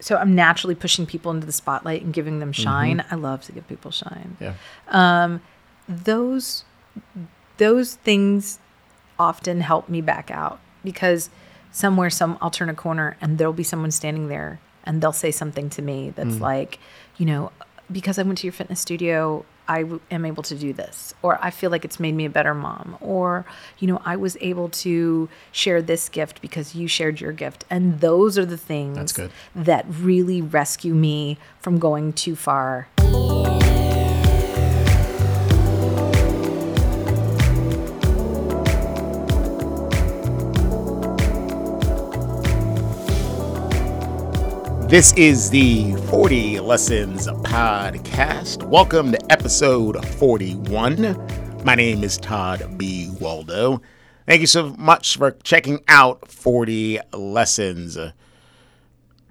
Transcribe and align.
so 0.00 0.16
I'm 0.16 0.34
naturally 0.34 0.74
pushing 0.74 1.06
people 1.06 1.30
into 1.30 1.46
the 1.46 1.52
spotlight 1.52 2.02
and 2.02 2.12
giving 2.12 2.40
them 2.40 2.52
mm-hmm. 2.52 2.62
shine. 2.62 3.04
I 3.10 3.14
love 3.14 3.42
to 3.42 3.52
give 3.52 3.68
people 3.68 3.90
shine. 3.90 4.36
Yeah. 4.40 4.54
Um, 4.88 5.40
those 5.88 6.64
those 7.58 7.94
things 7.96 8.58
often 9.18 9.60
help 9.60 9.88
me 9.88 10.00
back 10.00 10.30
out 10.30 10.58
because 10.82 11.30
somewhere 11.70 12.10
some 12.10 12.38
I'll 12.40 12.50
turn 12.50 12.68
a 12.68 12.74
corner 12.74 13.16
and 13.20 13.38
there'll 13.38 13.52
be 13.52 13.62
someone 13.62 13.90
standing 13.90 14.28
there 14.28 14.60
and 14.84 15.02
they'll 15.02 15.12
say 15.12 15.30
something 15.30 15.68
to 15.70 15.82
me 15.82 16.10
that's 16.10 16.36
mm. 16.36 16.40
like, 16.40 16.78
you 17.18 17.26
know, 17.26 17.52
because 17.92 18.18
I 18.18 18.22
went 18.22 18.38
to 18.38 18.46
your 18.46 18.52
fitness 18.52 18.80
studio, 18.80 19.44
I 19.70 19.82
w- 19.82 20.00
am 20.10 20.24
able 20.24 20.42
to 20.42 20.56
do 20.56 20.72
this, 20.72 21.14
or 21.22 21.38
I 21.40 21.50
feel 21.52 21.70
like 21.70 21.84
it's 21.84 22.00
made 22.00 22.16
me 22.16 22.24
a 22.24 22.30
better 22.30 22.54
mom, 22.54 22.96
or 23.00 23.46
you 23.78 23.86
know, 23.86 24.02
I 24.04 24.16
was 24.16 24.36
able 24.40 24.68
to 24.84 25.28
share 25.52 25.80
this 25.80 26.08
gift 26.08 26.42
because 26.42 26.74
you 26.74 26.88
shared 26.88 27.20
your 27.20 27.30
gift, 27.30 27.64
and 27.70 28.00
those 28.00 28.36
are 28.36 28.44
the 28.44 28.56
things 28.56 28.96
That's 28.96 29.12
good. 29.12 29.30
that 29.54 29.86
really 29.88 30.42
rescue 30.42 30.92
me 30.92 31.38
from 31.60 31.78
going 31.78 32.12
too 32.12 32.34
far. 32.34 32.88
This 44.90 45.12
is 45.12 45.50
the 45.50 45.94
40 46.08 46.58
Lessons 46.58 47.28
Podcast. 47.28 48.64
Welcome 48.64 49.12
to 49.12 49.32
episode 49.32 50.04
41. 50.04 51.62
My 51.62 51.76
name 51.76 52.02
is 52.02 52.18
Todd 52.18 52.76
B. 52.76 53.08
Waldo. 53.20 53.80
Thank 54.26 54.40
you 54.40 54.48
so 54.48 54.74
much 54.76 55.16
for 55.16 55.30
checking 55.44 55.78
out 55.86 56.28
40 56.28 56.98
Lessons. 57.12 57.96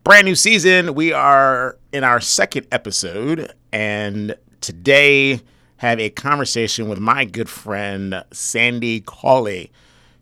Brand 0.06 0.26
new 0.26 0.36
season. 0.36 0.96
We 0.96 1.12
are 1.12 1.78
in 1.92 2.06
our 2.06 2.22
second 2.22 2.66
episode, 2.72 3.54
and 3.74 4.38
today 4.62 5.42
have 5.76 6.00
a 6.00 6.10
conversation 6.10 6.88
with 6.88 7.00
my 7.00 7.26
good 7.26 7.50
friend 7.50 8.24
Sandy 8.32 9.02
Cauley. 9.02 9.74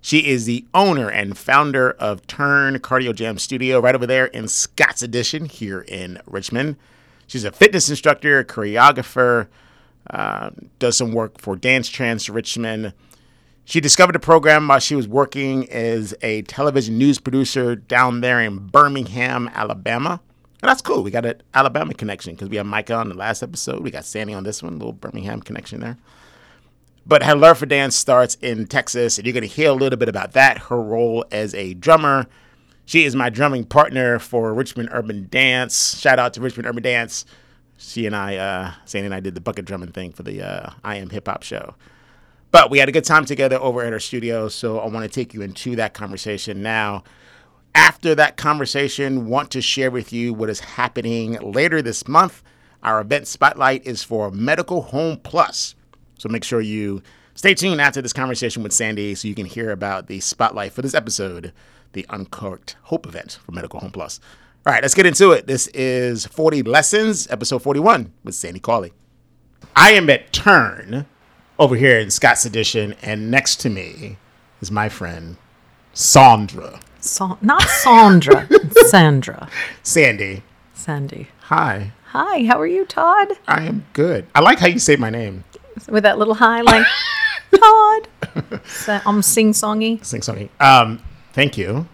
She 0.07 0.25
is 0.25 0.45
the 0.45 0.63
owner 0.73 1.09
and 1.09 1.37
founder 1.37 1.91
of 1.91 2.25
Turn 2.27 2.79
Cardio 2.79 3.13
Jam 3.13 3.37
Studio 3.37 3.81
right 3.81 3.93
over 3.93 4.07
there 4.07 4.27
in 4.27 4.47
Scott's 4.47 5.01
Addition 5.01 5.47
here 5.47 5.81
in 5.81 6.21
Richmond. 6.25 6.77
She's 7.27 7.43
a 7.43 7.51
fitness 7.51 7.89
instructor, 7.89 8.41
choreographer, 8.45 9.47
uh, 10.09 10.51
does 10.79 10.95
some 10.95 11.11
work 11.11 11.41
for 11.41 11.57
Dance 11.57 11.89
Trans 11.89 12.29
Richmond. 12.29 12.93
She 13.65 13.81
discovered 13.81 14.13
the 14.13 14.19
program 14.19 14.69
while 14.69 14.79
she 14.79 14.95
was 14.95 15.09
working 15.09 15.69
as 15.69 16.15
a 16.21 16.43
television 16.43 16.97
news 16.97 17.19
producer 17.19 17.75
down 17.75 18.21
there 18.21 18.39
in 18.39 18.59
Birmingham, 18.59 19.49
Alabama. 19.53 20.21
And 20.61 20.69
that's 20.69 20.81
cool. 20.81 21.03
We 21.03 21.11
got 21.11 21.25
an 21.25 21.41
Alabama 21.53 21.93
connection 21.93 22.33
because 22.33 22.47
we 22.47 22.55
have 22.55 22.65
Micah 22.65 22.95
on 22.95 23.09
the 23.09 23.15
last 23.15 23.43
episode. 23.43 23.83
We 23.83 23.91
got 23.91 24.05
Sandy 24.05 24.33
on 24.33 24.45
this 24.45 24.63
one, 24.63 24.79
little 24.79 24.93
Birmingham 24.93 25.41
connection 25.41 25.81
there. 25.81 25.97
But 27.07 27.23
her 27.23 27.35
love 27.35 27.59
for 27.59 27.65
dance 27.65 27.95
starts 27.95 28.35
in 28.41 28.67
Texas, 28.67 29.17
and 29.17 29.25
you're 29.25 29.33
going 29.33 29.41
to 29.41 29.47
hear 29.47 29.69
a 29.69 29.73
little 29.73 29.97
bit 29.97 30.09
about 30.09 30.33
that, 30.33 30.57
her 30.63 30.81
role 30.81 31.23
as 31.31 31.55
a 31.55 31.73
drummer. 31.73 32.27
She 32.83 33.05
is 33.05 33.15
my 33.15 33.29
drumming 33.29 33.63
partner 33.63 34.19
for 34.19 34.53
Richmond 34.53 34.89
Urban 34.91 35.27
Dance. 35.29 35.97
Shout 35.97 36.19
out 36.19 36.33
to 36.33 36.41
Richmond 36.41 36.67
Urban 36.67 36.83
Dance. 36.83 37.25
She 37.77 38.05
and 38.05 38.15
I, 38.15 38.35
uh, 38.35 38.73
Sandy 38.83 39.05
and 39.05 39.15
I 39.15 39.21
did 39.21 39.35
the 39.35 39.41
bucket 39.41 39.63
drumming 39.63 39.93
thing 39.93 40.11
for 40.11 40.23
the 40.23 40.41
uh, 40.41 40.71
I 40.83 40.97
Am 40.97 41.09
Hip 41.09 41.29
Hop 41.29 41.43
show. 41.43 41.75
But 42.51 42.69
we 42.69 42.79
had 42.79 42.89
a 42.89 42.91
good 42.91 43.05
time 43.05 43.23
together 43.23 43.57
over 43.57 43.83
at 43.83 43.93
her 43.93 43.99
studio, 44.01 44.49
so 44.49 44.79
I 44.79 44.87
want 44.87 45.03
to 45.03 45.09
take 45.09 45.33
you 45.33 45.41
into 45.41 45.77
that 45.77 45.93
conversation 45.93 46.61
now. 46.61 47.05
After 47.73 48.15
that 48.15 48.35
conversation, 48.35 49.29
want 49.29 49.51
to 49.51 49.61
share 49.61 49.91
with 49.91 50.11
you 50.11 50.33
what 50.33 50.49
is 50.49 50.59
happening 50.59 51.33
later 51.39 51.81
this 51.81 52.05
month. 52.05 52.43
Our 52.83 52.99
event 52.99 53.27
spotlight 53.27 53.85
is 53.85 54.03
for 54.03 54.29
Medical 54.29 54.81
Home 54.81 55.21
Plus. 55.23 55.75
So 56.17 56.29
make 56.29 56.43
sure 56.43 56.61
you 56.61 57.01
stay 57.35 57.53
tuned 57.53 57.79
after 57.81 58.01
this 58.01 58.13
conversation 58.13 58.63
with 58.63 58.73
Sandy 58.73 59.13
so 59.15 59.27
you 59.27 59.35
can 59.35 59.45
hear 59.45 59.71
about 59.71 60.07
the 60.07 60.19
spotlight 60.19 60.73
for 60.73 60.81
this 60.81 60.93
episode, 60.93 61.53
the 61.93 62.05
Uncorked 62.09 62.75
Hope 62.83 63.05
event 63.05 63.39
for 63.45 63.51
Medical 63.51 63.79
Home 63.79 63.91
Plus. 63.91 64.19
All 64.65 64.73
right, 64.73 64.81
let's 64.81 64.95
get 64.95 65.05
into 65.05 65.31
it. 65.31 65.47
This 65.47 65.67
is 65.67 66.25
40 66.25 66.63
Lessons, 66.63 67.27
episode 67.29 67.61
41 67.61 68.11
with 68.23 68.35
Sandy 68.35 68.59
Cauley. 68.59 68.91
I 69.75 69.91
am 69.91 70.09
at 70.09 70.33
Turn 70.33 71.05
over 71.59 71.75
here 71.75 71.99
in 71.99 72.09
Scott's 72.11 72.45
Addition, 72.45 72.93
and 73.01 73.31
next 73.31 73.57
to 73.61 73.69
me 73.69 74.17
is 74.61 74.71
my 74.71 74.89
friend 74.89 75.37
Sandra. 75.93 76.79
Sa- 76.99 77.37
not 77.41 77.61
Sandra, 77.61 78.47
Sandra, 78.87 79.49
Sandy, 79.83 80.43
Sandy. 80.73 81.27
hi. 81.41 81.91
Hi, 82.11 82.45
how 82.45 82.59
are 82.59 82.67
you, 82.67 82.85
Todd? 82.85 83.33
I 83.47 83.63
am 83.65 83.85
good. 83.93 84.25
I 84.33 84.39
like 84.39 84.59
how 84.59 84.67
you 84.67 84.79
say 84.79 84.95
my 84.95 85.09
name. 85.09 85.43
With 85.89 86.03
that 86.03 86.17
little 86.17 86.35
high, 86.35 86.61
like 86.61 86.85
Todd. 87.55 88.07
So, 88.67 88.99
I'm 89.05 89.21
sing 89.21 89.51
songy. 89.53 90.03
Sing 90.05 90.21
something. 90.21 90.49
Um, 90.59 91.01
thank 91.33 91.57
you 91.57 91.87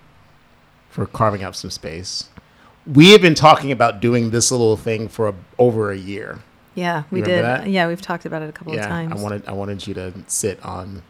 for 0.89 1.05
carving 1.05 1.43
out 1.43 1.55
some 1.55 1.69
space. 1.69 2.29
We 2.85 3.11
have 3.11 3.21
been 3.21 3.35
talking 3.35 3.71
about 3.71 4.01
doing 4.01 4.31
this 4.31 4.51
little 4.51 4.75
thing 4.75 5.07
for 5.07 5.29
a, 5.29 5.33
over 5.57 5.91
a 5.91 5.97
year. 5.97 6.39
Yeah, 6.75 7.03
we 7.11 7.21
Remember 7.21 7.35
did. 7.35 7.45
that? 7.45 7.69
Yeah, 7.69 7.87
we've 7.87 8.01
talked 8.01 8.25
about 8.25 8.41
it 8.41 8.49
a 8.49 8.51
couple 8.51 8.73
of 8.73 8.77
Yeah, 8.79 8.87
times. 8.87 9.13
I 9.19 9.23
wanted 9.23 9.47
I 9.47 9.51
wanted 9.53 9.85
you 9.87 9.93
to 9.93 10.13
sit 10.27 10.63
on 10.65 11.03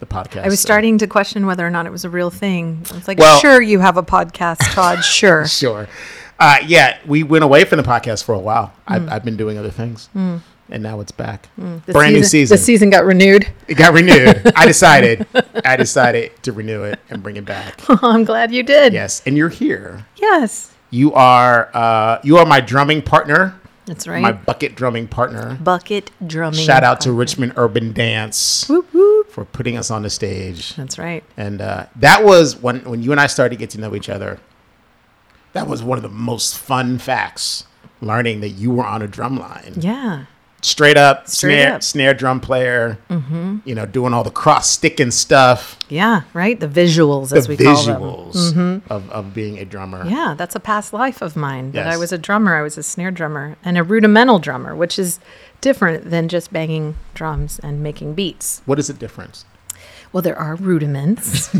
the 0.00 0.06
podcast. 0.06 0.42
I 0.44 0.48
was 0.48 0.60
so- 0.60 0.66
starting 0.66 0.98
to 0.98 1.06
question 1.06 1.46
whether 1.46 1.66
or 1.66 1.70
not 1.70 1.86
it 1.86 1.92
was 1.92 2.04
a 2.04 2.10
real 2.10 2.30
thing. 2.30 2.82
I 2.90 2.94
was 2.94 3.06
like, 3.08 3.18
Well- 3.18 3.38
sure, 3.40 3.60
you 3.62 3.78
have 3.80 3.96
a 3.98 4.02
podcast, 4.02 4.58
Todd. 4.74 5.04
Sure. 5.04 5.46
Sure. 5.46 5.86
Uh, 6.40 6.56
yeah, 6.66 6.98
we 7.06 7.22
went 7.22 7.44
away 7.44 7.64
from 7.64 7.76
the 7.78 7.82
podcast 7.84 8.24
for 8.24 8.34
a 8.34 8.38
while. 8.38 8.66
Mm. 8.68 8.72
I've, 8.88 9.08
I've 9.10 9.24
been 9.24 9.36
doing 9.36 9.56
other 9.58 9.70
things, 9.70 10.08
and 10.70 10.82
now 10.82 11.00
it's 11.00 11.12
back. 11.12 11.48
The 11.56 11.80
Brand 11.92 12.14
new 12.14 12.24
season. 12.24 12.56
The 12.56 12.62
season 12.62 12.90
got 12.90 13.04
renewed. 13.04 13.46
It 13.68 13.74
got 13.76 13.94
renewed. 13.94 14.52
I 14.56 14.66
decided. 14.72 15.26
I 15.64 15.76
decided 15.76 16.32
to 16.42 16.52
renew 16.52 16.82
it 16.84 16.98
and 17.10 17.22
bring 17.22 17.36
it 17.36 17.44
back. 17.44 17.80
I'm 18.02 18.24
glad 18.24 18.52
you 18.52 18.62
did. 18.62 18.92
Yes, 18.92 19.22
and 19.26 19.36
you're 19.36 19.48
here. 19.48 20.06
Yes. 20.16 20.72
You 20.90 21.12
are 21.14 21.70
uh, 21.74 22.20
you 22.22 22.36
are 22.38 22.46
my 22.46 22.60
drumming 22.60 23.02
partner. 23.02 23.58
That's 23.86 24.08
right. 24.08 24.20
my 24.20 24.32
bucket 24.32 24.74
drumming 24.74 25.06
partner. 25.06 25.54
Bucket 25.62 26.10
drumming. 26.26 26.58
Shout 26.58 26.82
out 26.82 27.00
to. 27.02 27.12
Richmond 27.12 27.52
Urban 27.56 27.92
Dance 27.92 28.68
Whoop, 28.68 28.92
whoop. 28.92 29.30
for 29.30 29.44
putting 29.44 29.76
us 29.76 29.92
on 29.92 30.02
the 30.02 30.10
stage. 30.10 30.74
That's 30.74 30.98
right. 30.98 31.22
And 31.36 31.60
uh, 31.60 31.86
that 31.96 32.24
was 32.24 32.56
when 32.56 32.80
when 32.80 33.02
you 33.04 33.12
and 33.12 33.20
I 33.20 33.28
started 33.28 33.50
to 33.54 33.58
get 33.58 33.70
to 33.70 33.80
know 33.80 33.94
each 33.94 34.08
other. 34.08 34.40
That 35.52 35.68
was 35.68 35.82
one 35.82 35.96
of 35.98 36.02
the 36.02 36.08
most 36.10 36.58
fun 36.58 36.98
facts. 36.98 37.64
Learning 38.02 38.40
that 38.40 38.50
you 38.50 38.70
were 38.72 38.84
on 38.84 39.00
a 39.00 39.06
drum 39.08 39.38
line, 39.38 39.72
Yeah. 39.78 40.26
Straight 40.66 40.96
up 40.96 41.28
Straight 41.28 41.52
snare 41.62 41.74
up. 41.74 41.82
snare 41.82 42.14
drum 42.14 42.40
player. 42.40 42.98
Mm-hmm. 43.08 43.58
You 43.64 43.74
know, 43.74 43.86
doing 43.86 44.12
all 44.12 44.24
the 44.24 44.30
cross 44.30 44.68
sticking 44.68 45.10
stuff, 45.10 45.78
Yeah. 45.88 46.22
Right. 46.34 46.58
The 46.58 46.68
visuals, 46.68 47.30
the 47.30 47.36
as 47.36 47.48
we 47.48 47.56
call 47.56 47.82
them. 47.84 48.00
visuals 48.02 48.82
of, 48.90 49.08
of 49.10 49.32
being 49.34 49.58
a 49.58 49.64
drummer. 49.64 50.04
Yeah, 50.06 50.34
that's 50.36 50.54
a 50.54 50.60
past 50.60 50.92
life 50.92 51.22
of 51.22 51.36
mine. 51.36 51.72
That 51.72 51.86
I 51.86 51.96
was 51.96 52.12
a 52.12 52.18
drummer. 52.18 52.56
I 52.56 52.62
was 52.62 52.76
a 52.76 52.82
snare 52.82 53.10
drummer 53.10 53.56
and 53.64 53.78
a 53.78 53.82
rudimental 53.82 54.38
drummer, 54.38 54.74
which 54.74 54.98
is 54.98 55.20
different 55.60 56.10
than 56.10 56.28
just 56.28 56.52
banging 56.52 56.96
drums 57.14 57.58
and 57.60 57.82
making 57.82 58.14
beats. 58.14 58.62
What 58.66 58.78
is 58.78 58.88
the 58.88 58.92
difference? 58.94 59.44
Well, 60.12 60.22
there 60.22 60.38
are 60.38 60.54
rudiments, 60.56 61.50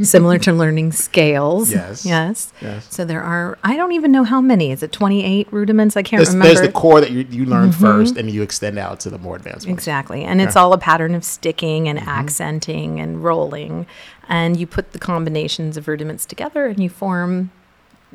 similar 0.08 0.38
to 0.40 0.52
learning 0.52 0.92
scales. 0.92 1.72
Yes. 1.72 2.04
Yes. 2.04 2.52
Yes. 2.60 2.86
So 2.94 3.04
there 3.04 3.22
are. 3.22 3.58
I 3.64 3.76
don't 3.76 3.92
even 3.92 4.12
know 4.12 4.24
how 4.24 4.40
many. 4.40 4.70
Is 4.72 4.82
it 4.82 4.92
twenty-eight 4.92 5.52
rudiments? 5.52 5.96
I 5.96 6.02
can't 6.02 6.18
There's, 6.18 6.30
remember. 6.34 6.48
Mm-hmm. 6.48 6.56
there's 6.56 6.66
the 6.68 6.72
core 6.72 7.00
that 7.00 7.10
you, 7.10 7.20
you 7.30 7.46
learn 7.46 7.72
first, 7.72 8.16
and 8.16 8.30
you 8.30 8.42
extend 8.42 8.78
out 8.78 9.00
to 9.00 9.10
the 9.10 9.18
more 9.18 9.36
advanced 9.36 9.66
ones. 9.66 9.78
Exactly. 9.78 10.24
And 10.24 10.40
it's 10.40 10.56
all 10.56 10.72
a 10.72 10.78
pattern 10.78 11.14
of 11.14 11.24
sticking 11.24 11.88
and 11.88 11.98
accenting 11.98 13.00
and 13.00 13.22
rolling. 13.24 13.86
And 14.28 14.56
you 14.56 14.66
put 14.66 14.92
the 14.92 14.98
combinations 14.98 15.76
of 15.76 15.86
rudiments 15.88 16.26
together 16.26 16.66
and 16.66 16.80
you 16.80 16.88
form, 16.90 17.52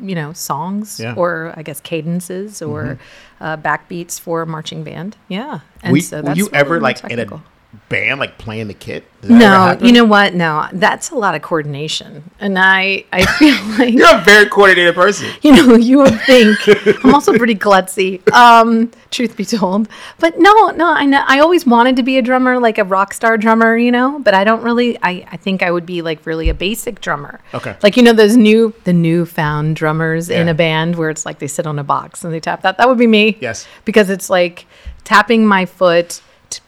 you 0.02 0.14
know, 0.14 0.34
songs 0.34 1.00
Yeah. 1.00 1.14
or 1.16 1.54
I 1.56 1.64
guess 1.64 1.80
cadences 1.80 2.62
or 2.62 3.00
uh, 3.40 3.56
backbeats 3.57 4.19
for 4.19 4.42
a 4.42 4.45
marching 4.45 4.84
band. 4.84 5.16
Yeah. 5.30 5.62
And 5.81 5.94
were, 5.94 6.01
so 6.01 6.18
were 6.18 6.24
that's 6.24 6.38
you 6.38 6.45
really 6.48 6.57
ever 6.57 6.80
like 6.81 6.98
technical. 6.98 7.38
in 7.38 7.44
a 7.44 7.50
band, 7.89 8.19
like 8.19 8.38
playing 8.38 8.68
the 8.68 8.73
kit? 8.73 9.06
Did 9.21 9.31
that 9.31 9.75
ever 9.75 9.81
No, 9.81 9.88
you 9.88 9.94
know 9.94 10.03
what? 10.03 10.33
No, 10.33 10.68
that's 10.73 11.12
a 11.12 11.15
lot 11.15 11.35
of 11.35 11.41
coordination. 11.41 12.23
And 12.39 12.57
I, 12.57 13.06
I 13.12 13.25
feel 13.38 13.56
like 13.77 13.94
you're 13.94 14.15
a 14.15 14.21
very 14.21 14.47
coordinated 14.47 14.95
person. 14.95 15.29
you 15.41 15.51
know, 15.56 15.75
you 15.75 16.00
would 16.00 16.19
think 16.21 16.57
I'm 17.03 17.13
also 17.13 17.38
pretty 17.38 17.56
klutzy, 17.56 18.27
um, 18.31 18.91
truth 19.12 19.38
be 19.38 19.45
told. 19.45 19.88
But 20.19 20.39
no, 20.39 20.69
no, 20.69 20.91
I 20.91 21.06
know 21.06 21.23
I 21.27 21.39
always 21.39 21.65
wanted 21.65 21.95
to 21.97 22.03
be 22.03 22.18
a 22.18 22.21
drummer, 22.21 22.59
like 22.59 22.77
a 22.77 22.83
rock 22.83 23.13
star 23.13 23.38
drummer, 23.38 23.77
you 23.77 23.91
know. 23.91 24.19
But 24.19 24.33
I 24.33 24.44
don't 24.44 24.63
really. 24.63 24.97
I, 25.01 25.25
I 25.31 25.38
think 25.38 25.63
I 25.63 25.71
would 25.71 25.85
be 25.85 26.01
like 26.01 26.25
really 26.25 26.50
a 26.50 26.53
basic 26.53 27.01
drummer. 27.01 27.39
Okay. 27.53 27.75
Like 27.83 27.97
you 27.97 28.03
know 28.03 28.13
those 28.13 28.35
new 28.35 28.73
the 28.83 28.94
newfound 28.94 29.75
drummers 29.75 30.29
in 30.29 30.47
a 30.47 30.53
band 30.53 30.95
where 30.95 31.09
it's 31.09 31.25
like 31.25 31.39
they 31.39 31.47
sit 31.47 31.68
on 31.68 31.79
a 31.79 31.83
box 31.83 32.23
and 32.23 32.33
they 32.33 32.39
tap 32.39 32.62
that. 32.63 32.77
That 32.77 32.88
would 32.88 32.97
be 32.97 33.07
me. 33.07 33.38
Yes. 33.39 33.68
Because 33.85 34.09
it's 34.09 34.29
like 34.29 34.65
tapping 35.03 35.45
my 35.45 35.65
foot, 35.65 36.21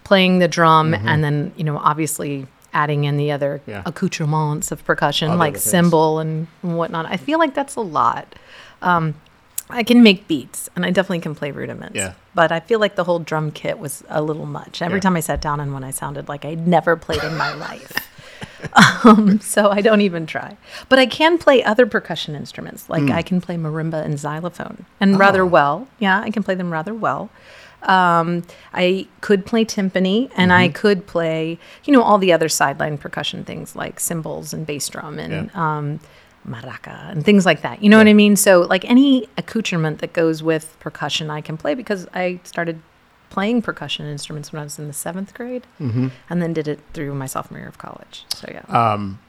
playing 0.04 0.40
the 0.40 0.48
drum, 0.48 0.94
and 0.94 1.24
then 1.24 1.52
you 1.56 1.64
know 1.64 1.78
obviously 1.78 2.48
adding 2.74 3.04
in 3.04 3.18
the 3.18 3.32
other 3.32 3.60
Mm-hmm. 3.60 3.70
Yeah. 3.70 3.84
accoutrements 3.86 4.72
of 4.72 4.84
percussion 4.84 5.32
All 5.32 5.38
like 5.38 5.58
cymbal 5.58 6.20
and 6.20 6.48
whatnot. 6.62 7.06
I 7.06 7.18
feel 7.18 7.38
like 7.40 7.54
that's 7.54 7.76
a 7.76 7.82
lot. 7.82 8.34
Um, 8.82 9.14
I 9.70 9.84
can 9.84 10.02
make 10.04 10.28
beats 10.28 10.70
and 10.76 10.84
I 10.86 10.90
definitely 10.92 11.20
can 11.22 11.36
play 11.36 11.52
rudiments. 11.52 11.96
Yeah. 11.96 12.14
But 12.36 12.52
I 12.52 12.60
feel 12.60 12.80
like 12.80 12.96
the 12.96 13.04
whole 13.06 13.20
drum 13.20 13.52
kit 13.52 13.78
was 13.80 14.04
a 14.10 14.22
little 14.22 14.46
much. 14.46 14.82
Every 14.82 14.98
Yeah. 14.98 15.02
time 15.02 15.16
I 15.16 15.20
sat 15.22 15.40
down 15.40 15.60
and 15.60 15.74
when 15.74 15.84
I 15.84 15.92
sounded 15.92 16.28
like 16.28 16.46
I'd 16.46 16.68
never 16.68 16.96
played 16.96 17.24
in 17.24 17.38
my 17.38 17.54
life. 17.68 17.92
um, 19.06 19.40
so 19.40 19.70
I 19.70 19.82
don't 19.82 20.02
even 20.02 20.26
try. 20.26 20.58
But 20.90 21.00
I 21.00 21.06
can 21.06 21.38
play 21.38 21.64
other 21.64 21.86
percussion 21.86 22.36
instruments. 22.36 22.90
Like 22.90 23.10
I 23.10 23.22
can 23.22 23.40
play 23.42 23.56
marimba 23.56 24.04
and 24.04 24.20
xylophone 24.20 24.86
and 25.00 25.18
rather 25.20 25.44
Oh. 25.44 25.48
well. 25.48 25.88
Yeah, 26.00 26.20
I 26.22 26.30
can 26.30 26.44
play 26.44 26.56
them 26.56 26.72
rather 26.72 26.94
well. 26.94 27.30
Um, 27.88 28.44
I 28.74 29.08
could 29.22 29.46
play 29.46 29.66
timpani 29.66 30.32
and 30.38 30.54
I 30.54 30.70
could 30.70 31.06
play, 31.06 31.60
you 31.86 31.94
know, 31.94 32.02
all 32.02 32.18
the 32.18 32.32
other 32.34 32.50
sideline 32.50 32.98
percussion 32.98 33.44
things 33.44 33.76
like 33.76 34.00
cymbals 34.00 34.54
and 34.54 34.66
bass 34.66 34.88
drum 34.90 35.20
and 35.20 35.50
Yeah. 35.54 35.78
um, 35.78 36.00
maraca 36.48 37.12
and 37.12 37.24
things 37.26 37.46
like 37.46 37.62
that. 37.62 37.84
You 37.84 37.90
know 37.90 37.98
what 37.98 38.08
I 38.08 38.14
mean? 38.14 38.36
So, 38.36 38.62
like 38.62 38.84
any 38.90 39.28
accoutrement 39.38 40.00
that 40.00 40.14
goes 40.14 40.42
with 40.44 40.76
percussion, 40.80 41.30
I 41.30 41.42
can 41.42 41.58
play 41.58 41.74
because 41.74 42.08
I 42.14 42.40
started 42.44 42.82
playing 43.30 43.62
percussion 43.64 44.06
instruments 44.06 44.52
when 44.52 44.60
I 44.60 44.64
was 44.64 44.78
in 44.78 44.88
the 44.88 44.94
seventh 44.94 45.34
grade 45.34 45.66
Mm-hmm. 45.82 46.08
and 46.30 46.42
then 46.42 46.54
did 46.54 46.68
it 46.68 46.80
through 46.94 47.14
my 47.16 47.26
sophomore 47.26 47.60
year 47.60 47.68
of 47.70 47.78
college. 47.78 48.26
So, 48.36 48.48
yeah. 48.52 48.62
Um, 48.94 49.20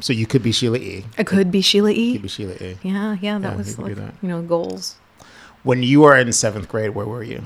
so 0.00 0.12
you 0.12 0.26
could 0.26 0.42
be 0.42 0.52
Sheila 0.52 0.78
E. 0.78 1.04
I 1.18 1.24
could 1.24 1.50
be 1.50 1.60
Sheila 1.60 1.90
E. 1.90 2.12
could 2.12 2.22
be 2.22 2.28
Sheila 2.28 2.54
E. 2.54 2.76
Yeah, 2.82 3.16
yeah, 3.20 3.38
that 3.38 3.50
Yeah, 3.52 3.56
was 3.56 3.78
like, 3.78 3.94
that. 3.96 4.14
you 4.22 4.28
know, 4.28 4.42
goals. 4.42 4.96
When 5.64 5.82
you 5.82 6.00
were 6.02 6.16
in 6.16 6.32
seventh 6.32 6.68
grade, 6.68 6.90
where 6.94 7.06
were 7.06 7.22
you? 7.22 7.44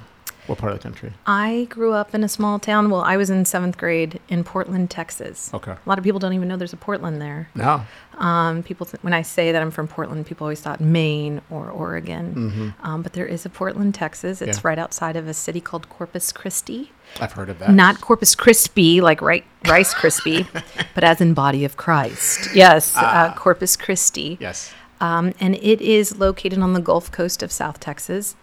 What 0.48 0.58
part 0.58 0.72
of 0.72 0.78
the 0.78 0.82
country? 0.82 1.12
I 1.24 1.68
grew 1.70 1.92
up 1.92 2.14
in 2.16 2.24
a 2.24 2.28
small 2.28 2.58
town. 2.58 2.90
Well, 2.90 3.02
I 3.02 3.16
was 3.16 3.30
in 3.30 3.44
seventh 3.44 3.78
grade 3.78 4.18
in 4.28 4.42
Portland, 4.42 4.90
Texas. 4.90 5.52
Okay. 5.54 5.70
A 5.72 5.78
lot 5.88 5.98
of 5.98 6.04
people 6.04 6.18
don't 6.18 6.32
even 6.32 6.48
know 6.48 6.56
there's 6.56 6.72
a 6.72 6.76
Portland 6.76 7.22
there. 7.22 7.48
No. 7.54 7.82
Um, 8.18 8.62
people, 8.64 8.84
th- 8.86 9.02
when 9.04 9.12
I 9.14 9.22
say 9.22 9.52
that 9.52 9.62
I'm 9.62 9.70
from 9.70 9.86
Portland, 9.86 10.26
people 10.26 10.44
always 10.44 10.60
thought 10.60 10.80
Maine 10.80 11.40
or 11.48 11.70
Oregon. 11.70 12.74
Um, 12.82 13.02
but 13.02 13.12
there 13.12 13.26
is 13.26 13.46
a 13.46 13.50
Portland, 13.50 13.94
Texas. 13.94 14.42
It's 14.42 14.58
Mm-hmm. 14.58 14.66
Yeah. 14.66 14.68
right 14.70 14.78
outside 14.78 15.16
of 15.16 15.28
a 15.28 15.34
city 15.34 15.60
called 15.60 15.88
Corpus 15.88 16.32
Christi. 16.32 16.90
I've 17.20 17.32
heard 17.32 17.48
of 17.48 17.58
that. 17.60 17.70
Not 17.70 18.00
Corpus 18.00 18.34
Crispy, 18.34 19.00
like 19.00 19.22
right, 19.22 19.44
Rice 19.68 19.94
Krispie, 19.94 20.46
but 20.94 21.04
as 21.04 21.20
in 21.20 21.34
body 21.34 21.64
of 21.64 21.76
Christ. 21.76 22.54
Yes, 22.54 22.96
uh, 22.96 23.32
Corpus 23.36 23.76
Christi. 23.76 24.38
Yes. 24.40 24.72
Um, 25.00 25.34
and 25.40 25.56
it 25.56 25.80
is 25.80 26.16
located 26.18 26.60
on 26.60 26.74
the 26.74 26.80
Gulf 26.80 27.10
Coast 27.10 27.42
of 27.42 27.50
South 27.50 27.80
Texas, 27.80 28.36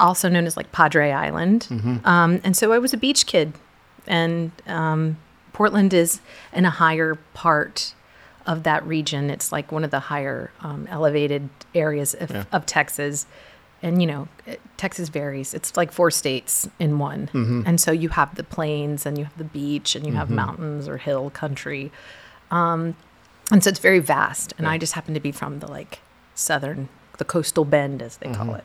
also 0.00 0.28
known 0.28 0.46
as 0.46 0.56
like 0.56 0.72
Padre 0.72 1.10
Island. 1.12 1.68
Um, 2.04 2.40
and 2.44 2.56
so 2.56 2.72
I 2.72 2.78
was 2.78 2.92
a 2.92 2.96
beach 2.96 3.26
kid, 3.26 3.52
and 4.06 4.50
um, 4.66 5.16
Portland 5.52 5.92
is 5.94 6.20
in 6.52 6.64
a 6.64 6.70
higher 6.70 7.16
part 7.34 7.94
of 8.46 8.62
that 8.64 8.84
region. 8.86 9.30
It's 9.30 9.52
like 9.52 9.70
one 9.70 9.84
of 9.84 9.90
the 9.90 10.00
higher 10.00 10.50
um, 10.60 10.86
elevated 10.90 11.48
areas 11.74 12.14
of, 12.14 12.30
Yeah. 12.30 12.44
of 12.52 12.66
Texas. 12.66 13.26
And 13.82 14.00
you 14.02 14.06
know, 14.06 14.28
eh, 14.46 14.56
Texas 14.76 15.08
varies. 15.08 15.54
It's 15.54 15.74
like 15.76 15.90
four 15.92 16.10
states 16.10 16.68
in 16.78 16.98
one. 16.98 17.30
And 17.66 17.80
so 17.80 17.92
you 17.92 18.10
have 18.10 18.34
the 18.34 18.44
plains, 18.44 19.06
and 19.06 19.16
you 19.16 19.24
have 19.24 19.36
the 19.38 19.44
beach, 19.44 19.94
and 19.96 20.06
you 20.06 20.12
have 20.14 20.28
mountains 20.30 20.86
or 20.88 20.96
hill 20.98 21.30
country. 21.30 21.90
Um, 22.50 22.94
and 23.50 23.62
so 23.64 23.70
it's 23.70 23.78
very 23.78 23.98
vast. 24.00 24.52
And 24.58 24.66
I 24.66 24.76
just 24.78 24.92
happen 24.92 25.14
to 25.14 25.20
be 25.20 25.32
from 25.32 25.60
the 25.60 25.66
like 25.66 26.00
southern, 26.34 26.88
the 27.18 27.24
coastal 27.24 27.64
bend, 27.64 28.02
as 28.02 28.18
they 28.18 28.30
call 28.32 28.54
it. 28.54 28.64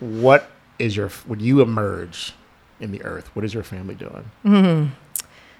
What 0.00 0.50
is 0.78 0.96
your 0.96 1.08
when 1.26 1.40
you 1.40 1.60
emerge 1.60 2.32
in 2.80 2.90
the 2.92 3.02
earth? 3.04 3.34
What 3.34 3.44
is 3.44 3.52
your 3.54 3.62
family 3.62 3.94
doing? 3.94 4.92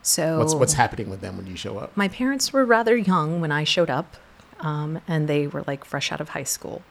So 0.03 0.39
What's 0.39 0.55
what's 0.55 0.73
happening 0.75 1.11
with 1.11 1.21
them 1.21 1.37
when 1.37 1.47
you 1.47 1.57
show 1.57 1.79
up? 1.79 1.95
my 1.97 2.09
parents 2.09 2.53
were 2.53 2.65
rather 2.65 2.97
young 2.97 3.41
when 3.41 3.53
I 3.53 3.65
showed 3.65 3.91
up, 3.91 4.17
um, 4.61 5.01
and 5.07 5.29
they 5.29 5.47
were 5.47 5.63
like 5.67 5.85
fresh 5.85 6.11
out 6.11 6.21
of 6.23 6.31
high 6.31 6.45
school, 6.45 6.83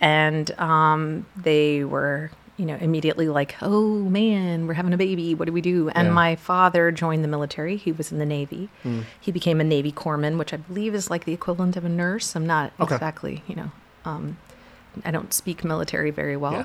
and 0.00 0.48
um, 0.60 1.26
they 1.36 1.82
were, 1.82 2.30
you 2.56 2.64
know, 2.64 2.76
immediately 2.76 3.28
like, 3.28 3.56
"Oh 3.60 3.94
man, 3.98 4.68
we're 4.68 4.74
having 4.74 4.92
a 4.92 4.96
baby. 4.96 5.34
What 5.34 5.46
do 5.46 5.52
we 5.52 5.60
do?" 5.60 5.88
And 5.90 6.06
Yeah. 6.08 6.12
my 6.14 6.36
father 6.36 6.92
joined 6.92 7.24
the 7.24 7.28
military. 7.28 7.76
He 7.76 7.90
was 7.90 8.12
in 8.12 8.18
the 8.18 8.26
Navy. 8.26 8.68
Hmm. 8.84 9.00
He 9.20 9.32
became 9.32 9.60
a 9.60 9.64
Navy 9.64 9.90
corpsman, 9.90 10.38
which 10.38 10.54
I 10.54 10.58
believe 10.58 10.94
is 10.94 11.10
like 11.10 11.24
the 11.24 11.32
equivalent 11.32 11.76
of 11.76 11.84
a 11.84 11.88
nurse. 11.88 12.36
I'm 12.36 12.46
not 12.46 12.72
Okay. 12.78 12.94
exactly, 12.94 13.42
you 13.48 13.56
know, 13.56 13.70
um, 14.04 14.36
I 15.04 15.10
don't 15.10 15.32
speak 15.32 15.64
military 15.64 16.10
very 16.10 16.36
well. 16.36 16.52
Yeah. 16.52 16.64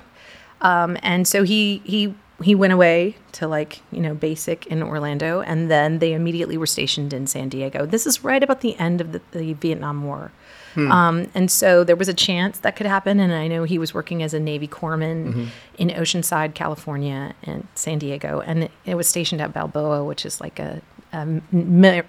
Um, 0.61 0.97
and 1.03 1.27
so 1.27 1.43
he 1.43 1.81
he 1.83 2.13
he 2.41 2.55
went 2.55 2.73
away 2.73 3.15
to 3.33 3.47
like 3.47 3.81
you 3.91 3.99
know 4.01 4.13
basic 4.13 4.65
in 4.67 4.81
Orlando, 4.83 5.41
and 5.41 5.69
then 5.69 5.99
they 5.99 6.13
immediately 6.13 6.57
were 6.57 6.65
stationed 6.65 7.13
in 7.13 7.27
San 7.27 7.49
Diego. 7.49 7.85
This 7.85 8.07
is 8.07 8.23
right 8.23 8.41
about 8.41 8.61
the 8.61 8.77
end 8.79 9.01
of 9.01 9.11
the, 9.11 9.21
the 9.31 9.53
Vietnam 9.53 10.03
War. 10.03 10.31
Um, 10.75 11.27
and 11.35 11.51
so 11.51 11.83
there 11.83 11.95
was 11.95 12.07
a 12.07 12.15
chance 12.15 12.57
that 12.59 12.75
could 12.75 12.87
happen, 12.87 13.19
and 13.19 13.31
I 13.31 13.47
know 13.47 13.63
he 13.63 13.77
was 13.77 13.93
working 13.93 14.23
as 14.23 14.33
a 14.33 14.39
Navy 14.39 14.67
corpsman 14.67 15.49
in 15.77 15.89
Oceanside, 15.89 16.55
California, 16.55 17.35
and 17.43 17.67
San 17.75 17.99
Diego, 17.99 18.41
and 18.41 18.63
it, 18.63 18.71
it 18.83 18.95
was 18.95 19.07
stationed 19.07 19.39
at 19.39 19.53
Balboa, 19.53 20.03
which 20.03 20.25
is 20.25 20.41
like 20.41 20.57
a, 20.57 20.81
a 21.11 21.17
m- 21.17 21.43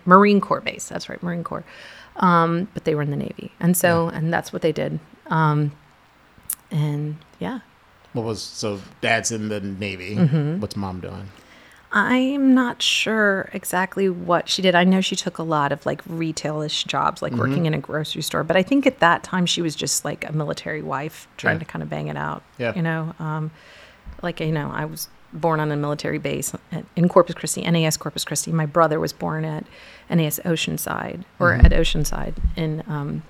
Marine 0.06 0.40
Corps 0.40 0.62
base. 0.62 0.88
That's 0.88 1.10
right, 1.10 1.22
Marine 1.22 1.44
Corps. 1.44 1.64
Um, 2.16 2.68
but 2.72 2.84
they 2.84 2.94
were 2.94 3.02
in 3.02 3.10
the 3.10 3.16
Navy, 3.18 3.52
and 3.60 3.76
so 3.76 4.08
and 4.08 4.32
that's 4.32 4.50
what 4.50 4.62
they 4.62 4.72
did. 4.72 4.98
Um, 5.26 5.72
and 6.70 7.16
yeah, 7.38 7.60
What 8.12 8.24
was 8.24 8.42
so 8.42 8.80
dad's 9.00 9.30
in 9.32 9.48
the 9.48 9.60
Navy. 9.60 10.16
Mm-hmm. 10.16 10.60
What's 10.60 10.76
mom 10.76 11.00
doing? 11.00 11.28
I'm 11.96 12.54
not 12.54 12.82
sure 12.82 13.48
exactly 13.52 14.08
what 14.08 14.48
she 14.48 14.62
did. 14.62 14.74
I 14.74 14.82
know 14.82 15.00
she 15.00 15.14
took 15.14 15.38
a 15.38 15.44
lot 15.44 15.70
of 15.70 15.86
like 15.86 16.02
retailish 16.06 16.84
jobs, 16.86 17.22
like 17.22 17.32
working 17.34 17.66
in 17.66 17.74
a 17.74 17.78
grocery 17.78 18.22
store. 18.22 18.42
But 18.42 18.56
I 18.56 18.64
think 18.64 18.84
at 18.84 18.98
that 18.98 19.22
time 19.22 19.46
she 19.46 19.62
was 19.62 19.76
just 19.76 20.04
like 20.04 20.28
a 20.28 20.32
military 20.32 20.82
wife 20.82 21.28
trying 21.36 21.60
to 21.60 21.64
kind 21.64 21.84
of 21.84 21.88
bang 21.88 22.08
it 22.08 22.16
out. 22.16 22.42
Yeah. 22.58 22.74
You 22.74 22.82
know, 22.82 23.14
um, 23.20 23.52
like, 24.22 24.40
you 24.40 24.50
know, 24.50 24.72
I 24.74 24.86
was 24.86 25.08
born 25.32 25.60
on 25.60 25.70
a 25.70 25.76
military 25.76 26.18
base 26.18 26.52
at, 26.72 26.84
in 26.96 27.08
Corpus 27.08 27.36
Christi, 27.36 27.62
NAS 27.62 27.96
Corpus 27.96 28.24
Christi. 28.24 28.50
My 28.50 28.66
brother 28.66 28.98
was 28.98 29.12
born 29.12 29.44
at 29.44 29.64
NAS 30.10 30.40
Oceanside 30.44 31.24
or 31.38 31.52
at 31.54 31.70
Oceanside 31.70 32.34
in, 32.56 32.82
um, 32.88 33.22